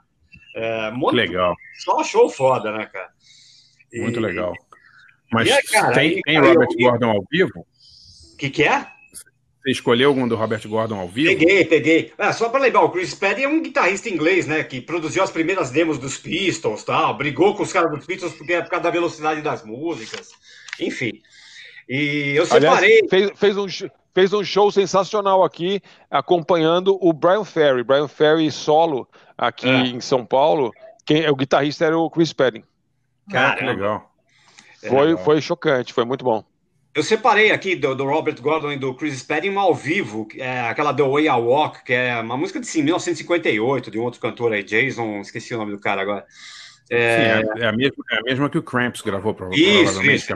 [0.55, 1.55] É, muito legal.
[1.85, 3.07] Só show foda, né, cara?
[3.93, 4.01] E...
[4.01, 4.51] Muito legal.
[5.31, 6.89] Mas é, cara, tem, tem Robert eu...
[6.91, 7.65] Gordon ao vivo?
[8.33, 8.87] O que, que é?
[9.63, 11.29] Você escolheu algum do Robert Gordon ao vivo?
[11.29, 12.13] Peguei, peguei.
[12.17, 14.61] Ah, só para lembrar, o Chris Paddy é um guitarrista inglês, né?
[14.61, 18.53] Que produziu as primeiras demos dos Pistols tal, brigou com os caras dos Pistols porque
[18.53, 20.31] é por causa da velocidade das músicas.
[20.79, 21.21] Enfim.
[21.87, 22.99] E eu separei.
[22.99, 23.67] Aliás, fez, fez, um,
[24.13, 25.81] fez um show sensacional aqui,
[26.11, 27.83] acompanhando o Brian Ferry.
[27.83, 29.07] Brian Ferry solo
[29.37, 29.87] aqui é.
[29.87, 30.73] em São Paulo.
[31.05, 32.65] Quem, o guitarrista era o Chris Paddy.
[33.31, 34.11] Cara, que legal.
[34.81, 35.23] Foi, legal.
[35.23, 36.43] foi chocante, foi muito bom.
[36.95, 40.93] Eu separei aqui do, do, Robert Gordon e do Chris Spedding ao vivo, é, aquela
[40.93, 44.53] The Way I Walk, que é uma música de sim, 1958, de um outro cantor
[44.53, 46.23] aí, Jason, esqueci o nome do cara agora.
[46.91, 49.83] É, sim, é, é a, mesma, é a mesma que o Cramps gravou, provavelmente.
[49.83, 50.33] Isso, isso.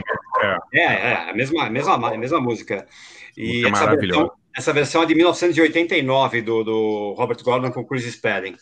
[0.74, 2.88] É, é, a mesma, a mesma, a mesma música.
[3.38, 8.56] E essa versão, essa versão é de 1989, do, do Robert Gordon com Chris Spedding.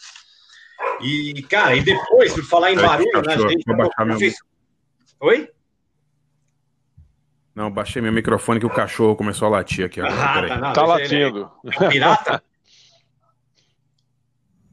[1.01, 3.63] E, cara, e depois, por falar em barulho, né, a gente...
[3.65, 3.89] Meu...
[5.21, 5.49] Oi?
[7.55, 10.01] Não, baixei meu microfone que o cachorro começou a latir aqui.
[10.01, 11.49] Agora, ah, tá, não, tá latindo.
[11.79, 12.43] É pirata?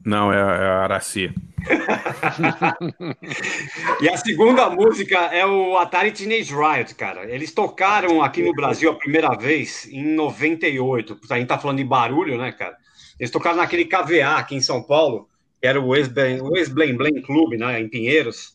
[0.05, 1.33] Não, é, é a Araci.
[4.01, 7.23] e a segunda música é o Atari Teenage Riot, cara.
[7.33, 11.21] Eles tocaram aqui no Brasil a primeira vez em 98.
[11.29, 12.75] A gente tá falando de barulho, né, cara?
[13.17, 15.29] Eles tocaram naquele KVA aqui em São Paulo,
[15.61, 18.52] que era o ex-Blame Blame Club, né, em Pinheiros.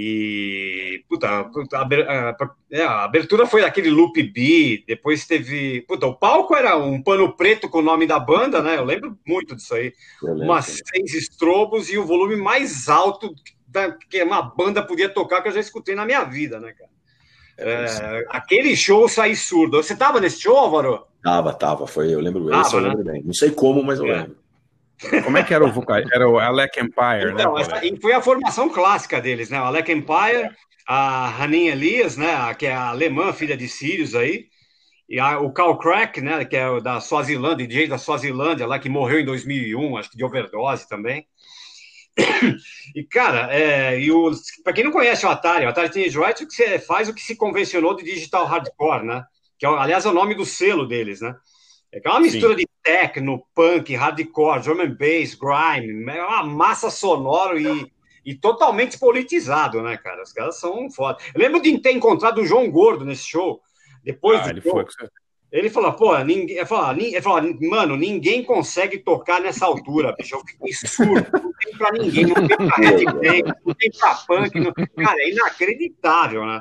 [0.00, 2.36] E, puta, puta a,
[2.70, 5.80] é, a, abertura foi aquele loop B, depois teve.
[5.88, 8.76] Puta, o palco era um pano preto com o nome da banda, né?
[8.76, 9.92] Eu lembro muito disso aí.
[10.22, 13.34] Umas seis estrobos e o volume mais alto
[13.66, 16.90] da, que uma banda podia tocar que eu já escutei na minha vida, né, cara?
[17.58, 19.82] É, aquele show sair surdo.
[19.82, 21.08] Você tava nesse show, Álvaro?
[21.24, 21.88] Tava, tava.
[21.88, 23.14] Foi, eu lembro, tava, esse eu lembro né?
[23.14, 23.22] bem.
[23.24, 24.18] Não sei como, mas eu é.
[24.18, 24.36] lembro.
[25.24, 26.02] Como é que era o vocal?
[26.12, 27.62] Era o Alec Empire, então, né?
[27.62, 29.60] Essa, foi a formação clássica deles, né?
[29.60, 30.50] O Alec Empire,
[30.86, 32.52] a Hanin Elias, né?
[32.54, 34.46] Que é a alemã, filha de Sirius aí.
[35.08, 36.44] E a, o Carl Crack, né?
[36.44, 40.16] Que é o da Swazilândia, DJ da Swazilândia, lá que morreu em 2001, acho que
[40.16, 41.26] de overdose também.
[42.96, 44.08] E, cara, é, e
[44.64, 47.20] para quem não conhece o Atari, o Atari Teenage Riot que você faz o que
[47.20, 49.24] se convencionou de digital hardcore, né?
[49.58, 51.36] Que, é, aliás, é o nome do selo deles, né?
[51.92, 52.60] É, é uma mistura Sim.
[52.60, 57.92] de techno, punk, hardcore, drum and bass, grime, é uma massa sonora e,
[58.24, 60.22] e totalmente politizado, né, cara?
[60.22, 61.18] Os caras são foda.
[61.34, 63.60] Eu lembro de ter encontrado o João Gordo nesse show,
[64.02, 64.72] depois ah, do ele show.
[64.72, 64.84] Foi...
[65.50, 70.34] Ele falou, pô, ninguém, ele falou, ele falou, mano, ninguém consegue tocar nessa altura, bicho.
[70.34, 74.60] Eu fiquei surdo, não tem pra ninguém, não tem pra headbang, não tem pra punk.
[74.60, 74.72] Não...
[74.72, 76.60] Cara, é inacreditável, né?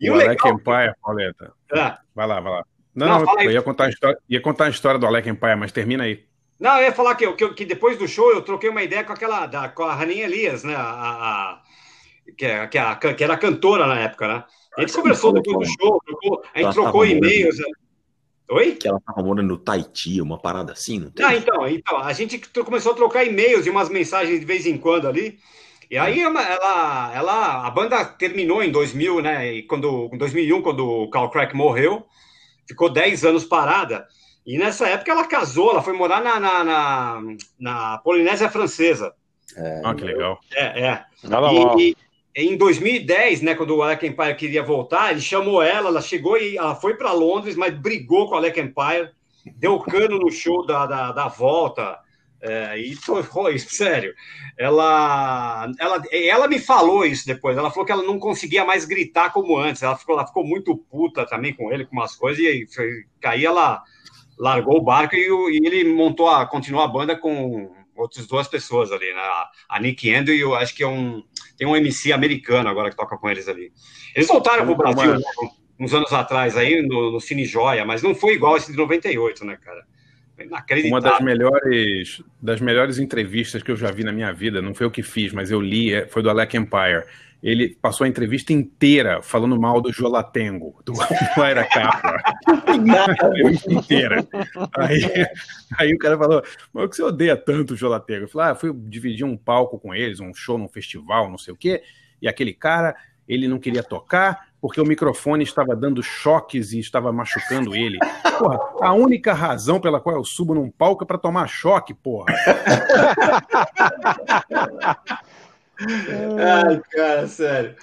[0.00, 0.52] E o, o legal...
[0.52, 1.52] Empire, Pauleta.
[1.70, 1.98] É.
[2.14, 2.64] Vai lá, vai lá.
[3.06, 5.70] Não, não eu ia contar, a história, ia contar a história do Alec Empire, mas
[5.70, 6.24] termina aí.
[6.58, 9.12] Não, eu ia falar que, que, que, depois do show eu troquei uma ideia com
[9.12, 10.74] aquela, da, com a Raninha Elias, né?
[10.74, 11.62] A, a,
[12.36, 14.44] que, é, que, é a, que era cantora na época, né?
[14.76, 17.58] A gente conversou depois do show, trocou, a gente trocou e-mails.
[17.58, 17.64] Né?
[18.50, 18.72] Oi?
[18.72, 21.24] Que ela tava morando no Tahiti, uma parada assim, não tem?
[21.24, 24.76] Ah, então, então, a gente começou a trocar e-mails e umas mensagens de vez em
[24.76, 25.38] quando ali.
[25.90, 29.52] E aí ela, ela, a banda terminou em 2000, né?
[29.52, 32.06] E quando, em 2001, quando o Carl Crack morreu,
[32.68, 34.06] ficou 10 anos parada.
[34.46, 37.22] E nessa época ela casou, ela foi morar na, na, na,
[37.58, 39.12] na Polinésia Francesa.
[39.56, 40.38] É, ah, que legal.
[40.54, 41.04] É, é.
[41.78, 41.96] E, e,
[42.34, 46.56] em 2010, né, quando o Alec Empire queria voltar, ele chamou ela, ela chegou e
[46.56, 49.10] ela foi para Londres, mas brigou com o Alec Empire,
[49.56, 51.98] deu cano no show da, da, da volta.
[52.40, 54.14] É, e foi, sério.
[54.56, 57.56] Ela, ela, ela me falou isso depois.
[57.56, 59.82] Ela falou que ela não conseguia mais gritar como antes.
[59.82, 63.44] Ela ficou, ela ficou muito puta também com ele, com umas coisas, e foi, aí
[63.44, 63.82] ela
[64.38, 68.92] largou o barco e, e, ele montou a, continuou a banda com outras duas pessoas
[68.92, 69.20] ali, né?
[69.68, 71.22] A Nick Endo e eu acho que é um
[71.56, 73.72] tem um MC americano agora que toca com eles ali.
[74.14, 75.24] Eles voltaram para o Brasil né,
[75.80, 79.44] uns anos atrás aí no, no Cine Joia, mas não foi igual esse de 98,
[79.44, 79.84] né, cara?
[80.88, 84.86] Uma das melhores, das melhores entrevistas que eu já vi na minha vida, não foi
[84.86, 87.04] eu que fiz, mas eu li, é, foi do Alec Empire.
[87.42, 90.92] Ele passou a entrevista inteira falando mal do Jolatengo, do,
[91.36, 92.20] do Aira Capra.
[93.68, 94.26] inteira.
[94.76, 95.26] Aí,
[95.78, 96.42] aí o cara falou:
[96.72, 98.24] Mas o que você odeia tanto o Jolatengo?
[98.24, 101.54] Eu falei: Ah, fui dividir um palco com eles, um show num festival, não sei
[101.54, 101.82] o quê,
[102.20, 102.96] e aquele cara,
[103.28, 107.98] ele não queria tocar, porque o microfone estava dando choques e estava machucando ele.
[108.38, 112.34] Porra, a única razão pela qual eu subo num palco é para tomar choque, porra.
[115.80, 117.76] Ai, cara, sério.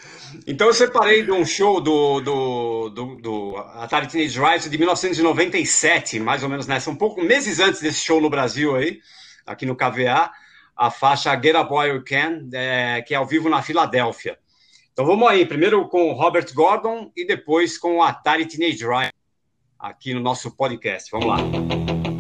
[0.46, 6.20] Então eu separei de um show do, do, do, do Atari Teenage Riot de 1997,
[6.20, 9.00] mais ou menos nessa, um pouco meses antes desse show no Brasil aí,
[9.46, 10.30] aqui no KVA,
[10.76, 14.38] a faixa Get a Boy You Can, é, que é ao vivo na Filadélfia.
[14.96, 19.14] Então vamos aí, primeiro com Robert Gordon e depois com o Atari Teenage Riot
[19.78, 21.12] aqui no nosso podcast.
[21.12, 22.15] Vamos lá.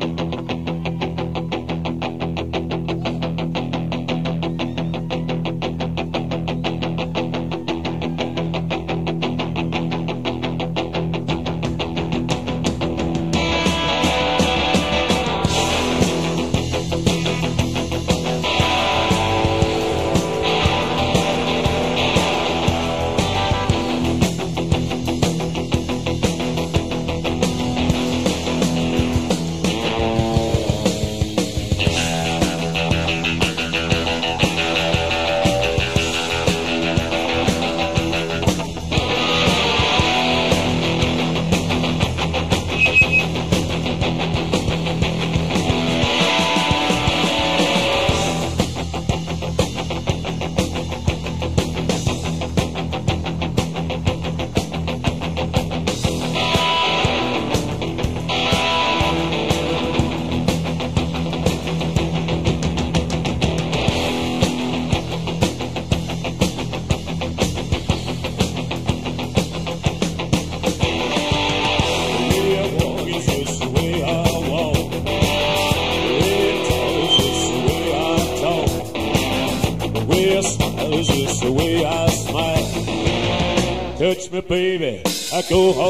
[84.35, 85.01] me, baby.
[85.33, 85.84] I go home.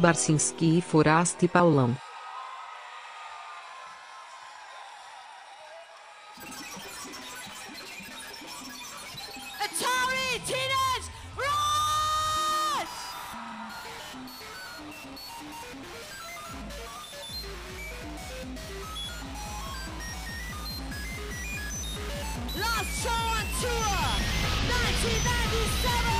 [0.00, 1.94] Barcinski e Foraste Paulão.
[22.56, 23.96] Last show on tour,
[24.66, 26.19] 1997!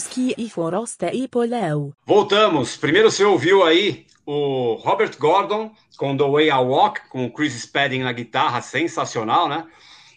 [0.00, 1.92] Ibersenski e Forosta e Poléu.
[2.06, 2.76] Voltamos.
[2.76, 7.52] Primeiro você ouviu aí o Robert Gordon com The Way I Walk, com o Chris
[7.60, 9.66] Spedding na guitarra, sensacional, né?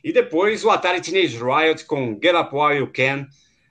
[0.03, 3.27] E depois o Atari Teenage Riot com Get Up While You Can,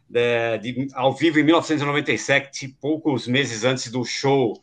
[0.08, 4.60] de- de- ao vivo em 1997, poucos meses antes do show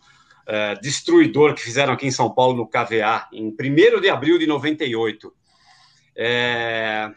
[0.47, 4.45] eh, destruidor que fizeram aqui em São Paulo, no KVA, em 1 de abril de
[4.47, 5.31] 98.
[6.15, 7.09] É,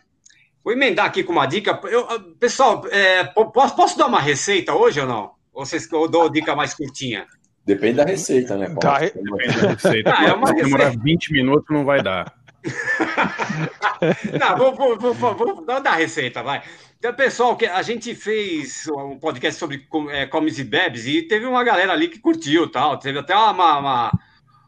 [0.64, 1.78] Vou emendar aqui com uma dica.
[1.84, 5.32] Eu, ah, pessoal, é, po- posso, posso dar uma receita hoje ou não?
[5.52, 7.26] Ou vocês ou dou dica mais curtinha?
[7.64, 8.80] Depende da receita, né, Paulo?
[8.80, 10.14] Tá, Depende da receita.
[10.16, 11.04] Ah, é uma Se demorar receita.
[11.04, 12.32] 20 minutos, não vai dar.
[14.38, 16.62] Não, vou, vou, vou, vou, vou dar a receita, vai.
[16.98, 21.22] Então, pessoal, que a gente fez um podcast sobre com- é, comes e bebes e
[21.22, 22.98] teve uma galera ali que curtiu tal.
[22.98, 24.12] Teve até uma, uma,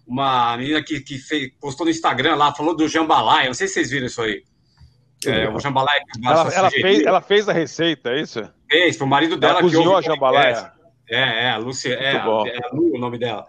[0.07, 3.47] uma menina que, que fez, postou no Instagram lá, falou do jambalaya.
[3.47, 4.43] Não sei se vocês viram isso aí.
[5.31, 8.49] É, o jambalaya que o Ela, ela fez, ela fez a receita, é isso?
[8.71, 9.55] Fez, pro marido dela.
[9.55, 10.73] Ela que cozinhou ouve a o jambalaya.
[11.09, 13.47] É, é, a Lúcia, é, é a Lu o nome dela.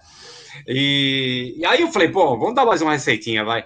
[0.68, 3.66] E, e aí eu falei, pô, vamos dar mais uma receitinha, vai.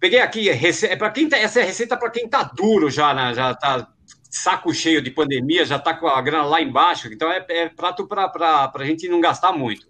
[0.00, 0.86] Peguei aqui, rece...
[0.86, 1.36] é para quem tá...
[1.36, 3.34] essa é a receita para quem tá duro já, né?
[3.34, 3.88] Já tá
[4.30, 8.06] saco cheio de pandemia, já tá com a grana lá embaixo, então é, é prato
[8.06, 9.86] para a gente não gastar muito.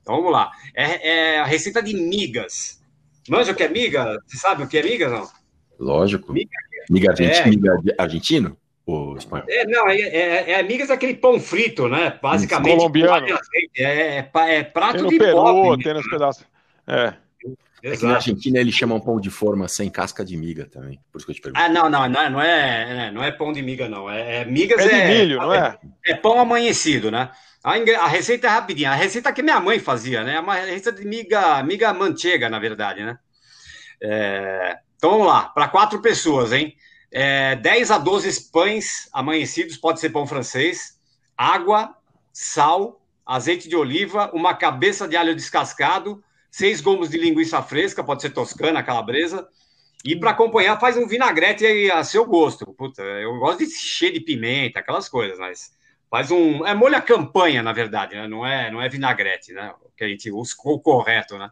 [0.00, 0.50] Então vamos lá.
[0.74, 2.80] É, é a receita de migas.
[3.28, 4.18] Manja o que é miga?
[4.26, 5.28] Você sabe o que é miga, não?
[5.78, 6.32] Lógico.
[6.32, 6.50] Miga.
[6.90, 7.46] Miga, argenti- É.
[7.46, 8.56] miga argentino?
[8.84, 9.46] Ou espanhol?
[9.48, 12.18] É, não, é, é, é migas daquele pão frito, né?
[12.20, 12.76] Basicamente.
[12.76, 13.26] Colombiano.
[13.78, 15.84] É, é, pa- é prato Tem no de Peru, pobre.
[15.84, 16.44] tem nos pedaços.
[16.88, 17.14] É.
[17.82, 21.00] É que na Argentina ele chama um pão de forma sem casca de miga também.
[21.10, 21.62] Por isso que eu te pergunto.
[21.62, 24.10] Ah, não, não, não, é- não é, é, não é pão de miga, não.
[24.10, 25.78] É, é migas É de é, milho, não é?
[26.04, 27.30] É pão amanhecido, né?
[27.62, 28.90] A, a receita é rapidinha.
[28.90, 30.34] A receita que minha mãe fazia, né?
[30.34, 33.16] É uma receita de miga, miga manteiga, na verdade, né?
[34.02, 36.76] É, então vamos lá, para quatro pessoas, hein?
[37.10, 41.00] É, 10 a 12 pães amanhecidos, pode ser pão francês,
[41.34, 41.96] água,
[42.34, 48.20] sal, azeite de oliva, uma cabeça de alho descascado, seis gomos de linguiça fresca, pode
[48.20, 49.48] ser toscana, calabresa,
[50.04, 52.66] e para acompanhar faz um vinagrete a seu gosto.
[52.74, 55.72] Puta, eu gosto de cheio de pimenta, aquelas coisas, mas
[56.10, 58.28] faz um é molho à campanha, na verdade, né?
[58.28, 59.72] Não é não é vinagrete, né?
[59.96, 61.50] Que a gente usa o correto, né?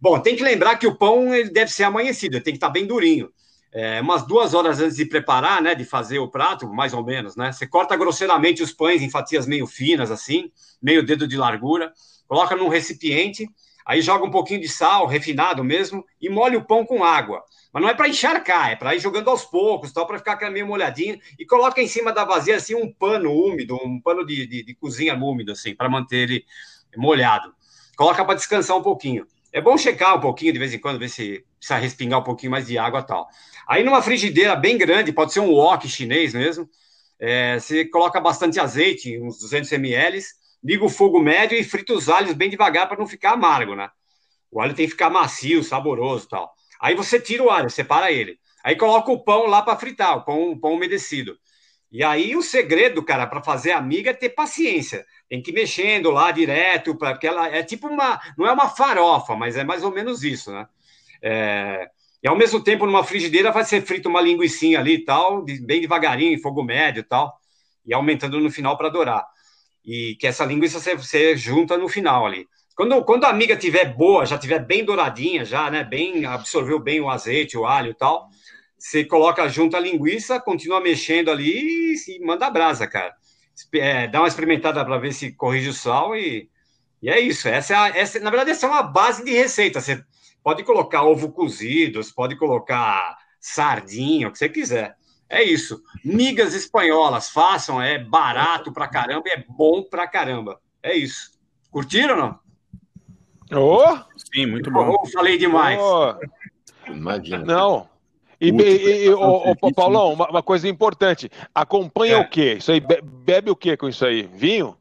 [0.00, 2.70] Bom, tem que lembrar que o pão ele deve ser amanhecido, ele tem que estar
[2.70, 3.30] bem durinho.
[3.72, 7.36] É, umas duas horas antes de preparar, né, de fazer o prato, mais ou menos,
[7.36, 7.52] né?
[7.52, 10.50] Você corta grosseiramente os pães em fatias meio finas, assim,
[10.82, 11.92] meio dedo de largura,
[12.26, 13.48] coloca num recipiente,
[13.86, 17.44] aí joga um pouquinho de sal, refinado mesmo, e molha o pão com água.
[17.72, 20.50] Mas não é para encharcar, é para ir jogando aos poucos, tal, para ficar aquela
[20.50, 24.46] meio molhadinho, e coloca em cima da vasilha assim um pano úmido, um pano de,
[24.46, 26.44] de, de cozinha úmido, assim, para manter ele
[26.96, 27.54] molhado.
[27.96, 29.26] Coloca para descansar um pouquinho.
[29.52, 32.52] É bom checar um pouquinho de vez em quando, ver se precisa respingar um pouquinho
[32.52, 33.28] mais de água tal.
[33.66, 36.68] Aí numa frigideira bem grande, pode ser um wok chinês mesmo,
[37.18, 40.20] é, você coloca bastante azeite, uns 200 ml,
[40.62, 43.90] liga o fogo médio e frita os alhos bem devagar para não ficar amargo, né?
[44.50, 46.52] O alho tem que ficar macio, saboroso tal.
[46.80, 48.38] Aí você tira o alho, separa ele.
[48.64, 51.36] Aí coloca o pão lá para fritar, o pão, o pão umedecido.
[51.90, 55.04] E aí o segredo, cara, para fazer a miga é ter paciência.
[55.28, 58.68] Tem que ir mexendo lá direto, para que ela é tipo uma, não é uma
[58.68, 60.68] farofa, mas é mais ou menos isso, né?
[61.22, 61.90] É,
[62.22, 65.80] e ao mesmo tempo, numa frigideira vai ser frita uma linguiçinha ali e tal, bem
[65.80, 67.38] devagarinho, em fogo médio e tal,
[67.84, 69.26] e aumentando no final para dourar.
[69.84, 72.46] E que essa linguiça você, você junta no final ali.
[72.76, 75.82] Quando, quando a miga tiver boa, já tiver bem douradinha, já, né?
[75.82, 78.28] Bem, absorveu bem o azeite, o alho e tal,
[78.80, 83.14] você coloca junto a linguiça, continua mexendo ali e, e manda a brasa, cara.
[83.74, 86.48] É, dá uma experimentada para ver se corrige o sal e,
[87.02, 87.46] e é isso.
[87.46, 89.80] Essa é a- essa, na verdade, essa é uma base de receita.
[89.82, 90.02] Você
[90.42, 94.96] pode colocar ovo cozido, você pode colocar sardinha, o que você quiser.
[95.28, 95.82] É isso.
[96.02, 100.58] Migas espanholas, façam, é barato pra caramba e é bom pra caramba.
[100.82, 101.38] É isso.
[101.70, 102.40] Curtiram ou
[103.50, 103.60] não?
[103.62, 103.98] Ô!
[104.32, 104.88] Sim, muito bom.
[104.88, 105.78] Ou falei demais?
[105.78, 106.14] Ô!
[106.88, 107.44] Imagina.
[107.44, 107.89] Não.
[108.40, 111.30] E, e- e- ô, ô, serviço, Paulão, uma, uma coisa importante.
[111.54, 112.18] Acompanha É.
[112.18, 112.54] o quê?
[112.54, 114.22] Isso aí, be- bebe o quê com isso aí?
[114.22, 114.76] Vinho?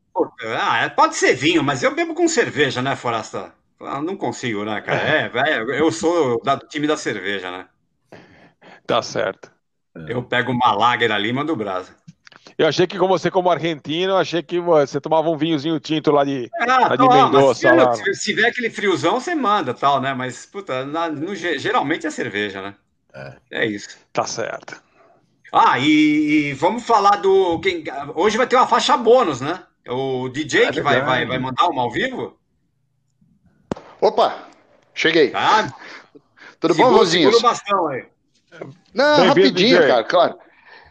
[0.59, 3.53] Ah, é, pode ser vinho, mas eu bebo com cerveja, né, Forasta?
[3.79, 4.99] Ah, Não consigo, né, cara?
[4.99, 7.67] É, velho, eu sou da- do time da cerveja, né?
[8.85, 9.51] Tá certo.
[10.07, 11.95] Eu pego uma lager ali e mando brasa.
[12.57, 16.11] Eu achei que com você como argentino, eu achei que você tomava um vinhozinho tinto
[16.11, 17.53] lá de, Ah, lá de Mendoza.
[17.59, 17.93] se, lá.
[17.93, 20.13] se, se tiver aquele friozão, você manda tal, né?
[20.13, 22.75] Mas, puta, na- no ge- geralmente é cerveja, né?
[23.51, 23.65] É.
[23.65, 23.97] isso.
[24.13, 24.81] Tá certo.
[25.51, 25.85] Ah, e,
[26.49, 27.59] e vamos falar do.
[27.59, 27.83] Quem,
[28.15, 29.63] hoje vai ter uma faixa bônus, né?
[29.87, 32.37] O DJ É que vai, vai, vai mandar uma ao vivo?
[33.99, 34.47] Opa,
[34.93, 35.31] cheguei.
[35.31, 35.73] Tá.
[36.59, 37.35] Tudo Segura- bom, Rosinhos?
[37.35, 38.05] segura o bastão aí.
[38.93, 40.37] Não, Bem-vindo, rapidinho, cara, claro.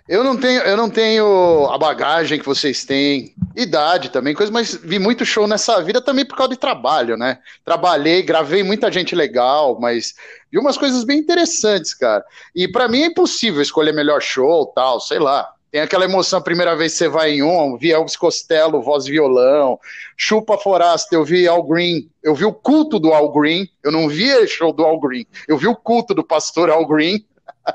[0.09, 4.74] Eu não tenho, eu não tenho a bagagem que vocês têm, idade também, coisa, mas
[4.74, 7.39] vi muito show nessa vida também por causa de trabalho, né?
[7.64, 10.14] Trabalhei, gravei muita gente legal, mas
[10.51, 12.24] vi umas coisas bem interessantes, cara.
[12.55, 15.52] E pra mim é impossível escolher melhor show, tal, sei lá.
[15.70, 19.05] Tem aquela emoção a primeira vez que você vai em um, vi Elvis Costello, voz
[19.05, 19.78] e violão,
[20.16, 24.09] Chupa Forasta, eu vi Al Green, eu vi o culto do Al Green, eu não
[24.09, 27.22] vi show do Al Green, eu vi o culto do pastor Al Green.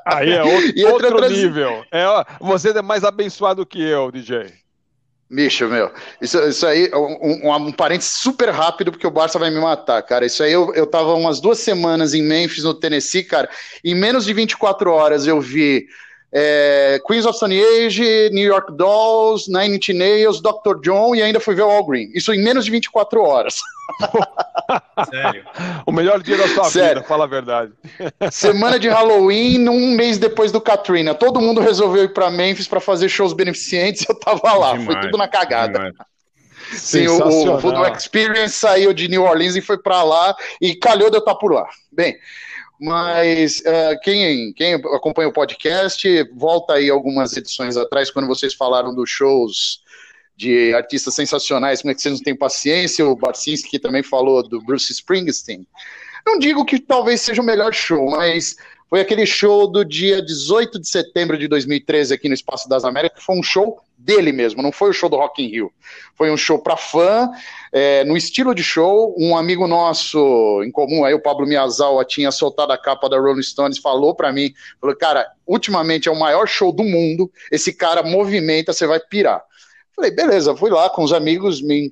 [0.06, 1.84] Aí é outro, E outro outras- nível.
[1.92, 4.52] É, ó, você é mais abençoado que eu, DJ.
[5.30, 5.92] Bicho, meu,
[6.22, 10.02] isso, isso aí, um, um, um parênteses super rápido, porque o Barça vai me matar,
[10.04, 10.26] cara.
[10.26, 13.50] Isso aí, eu, eu tava umas duas semanas em Memphis, no Tennessee, cara.
[13.84, 15.88] Em menos de 24 horas eu vi
[16.34, 20.80] é, Queens of Stone Age, New York Dolls, Nine Inch Nails, Dr.
[20.82, 22.10] John e ainda fui ver o All Green.
[22.14, 23.58] Isso em menos de 24 horas.
[25.10, 25.46] Sério?
[25.86, 26.96] o melhor dia da sua Sério.
[26.96, 27.72] vida, fala a verdade.
[28.32, 31.14] Semana de Halloween, um mês depois do Katrina.
[31.14, 34.04] Todo mundo resolveu ir para Memphis para fazer shows beneficentes.
[34.10, 35.74] Eu tava lá, demais, foi tudo na cagada.
[35.74, 35.94] Demais.
[36.72, 41.18] Sim, o, o Experience saiu de New Orleans e foi para lá e calhou de
[41.18, 41.68] eu estar por lá.
[41.92, 42.18] Bem,
[42.84, 46.06] mas uh, quem, quem acompanha o podcast,
[46.36, 49.82] volta aí algumas edições atrás, quando vocês falaram dos shows
[50.36, 54.62] de artistas sensacionais, como é que vocês não têm paciência, o Barcinski também falou do
[54.62, 55.66] Bruce Springsteen.
[56.28, 58.58] Não digo que talvez seja o melhor show, mas
[58.94, 63.18] foi aquele show do dia 18 de setembro de 2013 aqui no Espaço das Américas,
[63.18, 65.74] que foi um show dele mesmo, não foi o show do Rock in Rio.
[66.16, 67.28] Foi um show para fã,
[67.72, 69.16] é, no estilo de show.
[69.18, 73.42] Um amigo nosso em comum, aí o Pablo Miyazawa, tinha soltado a capa da Rolling
[73.42, 78.04] Stones, falou para mim, falou, cara, ultimamente é o maior show do mundo, esse cara
[78.04, 79.44] movimenta, você vai pirar.
[79.96, 81.90] Falei, beleza, fui lá com os amigos, me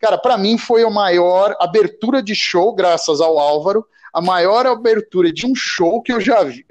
[0.00, 5.32] Cara, para mim foi a maior abertura de show, graças ao Álvaro, a maior abertura
[5.32, 6.64] de um show que eu já vi.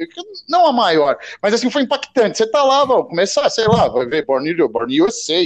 [0.47, 2.37] Não a maior, mas assim, foi impactante.
[2.37, 5.41] Você tá lá, vamos começar, sei lá, vai ver Born, Born USA,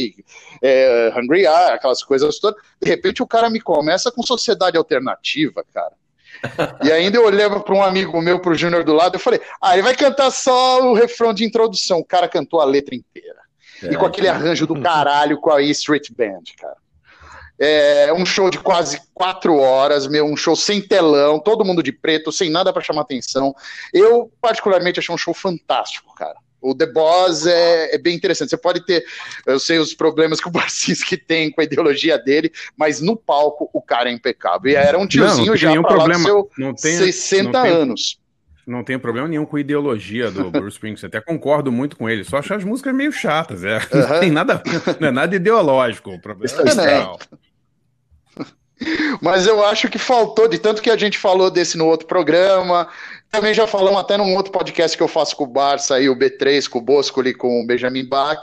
[0.62, 2.62] é, Hungry Eye, aquelas coisas todas.
[2.82, 5.94] De repente o cara me começa com sociedade alternativa, cara.
[6.84, 9.42] E ainda eu olhava para um amigo meu, para o Júnior do lado, eu falei,
[9.62, 12.00] ah, ele vai cantar só o refrão de introdução.
[12.00, 13.40] O cara cantou a letra inteira.
[13.82, 16.78] É, e com aquele arranjo do caralho com a E Street Band, cara.
[17.58, 21.92] É um show de quase quatro horas, meu, um show sem telão, todo mundo de
[21.92, 23.56] preto, sem nada para chamar atenção.
[23.94, 26.36] Eu, particularmente, achei um show fantástico, cara.
[26.66, 28.50] O The Boss é, é, bem interessante.
[28.50, 29.06] Você pode ter,
[29.46, 33.70] eu sei os problemas que o Barcinski tem com a ideologia dele, mas no palco
[33.72, 34.72] o cara é impecável.
[34.72, 36.24] E era um tiozinho não, já nenhum problema.
[36.24, 38.20] seu não tem, 60 não tem, anos.
[38.66, 41.08] Não tem problema nenhum com a ideologia do Bruce Springsteen.
[41.08, 42.24] Até concordo muito com ele.
[42.24, 43.64] Só acho as músicas meio chatas.
[43.64, 43.78] É.
[43.78, 44.10] Uhum.
[44.10, 44.64] Não tem nada,
[45.00, 46.12] não é nada ideológico.
[46.12, 46.52] O problema
[46.84, 47.06] é,
[49.22, 52.88] mas eu acho que faltou, de tanto que a gente falou desse no outro programa,
[53.32, 56.16] também já falamos até num outro podcast que eu faço com o Barça e o
[56.16, 58.42] B3, com o Bosco e com o Benjamin Bach.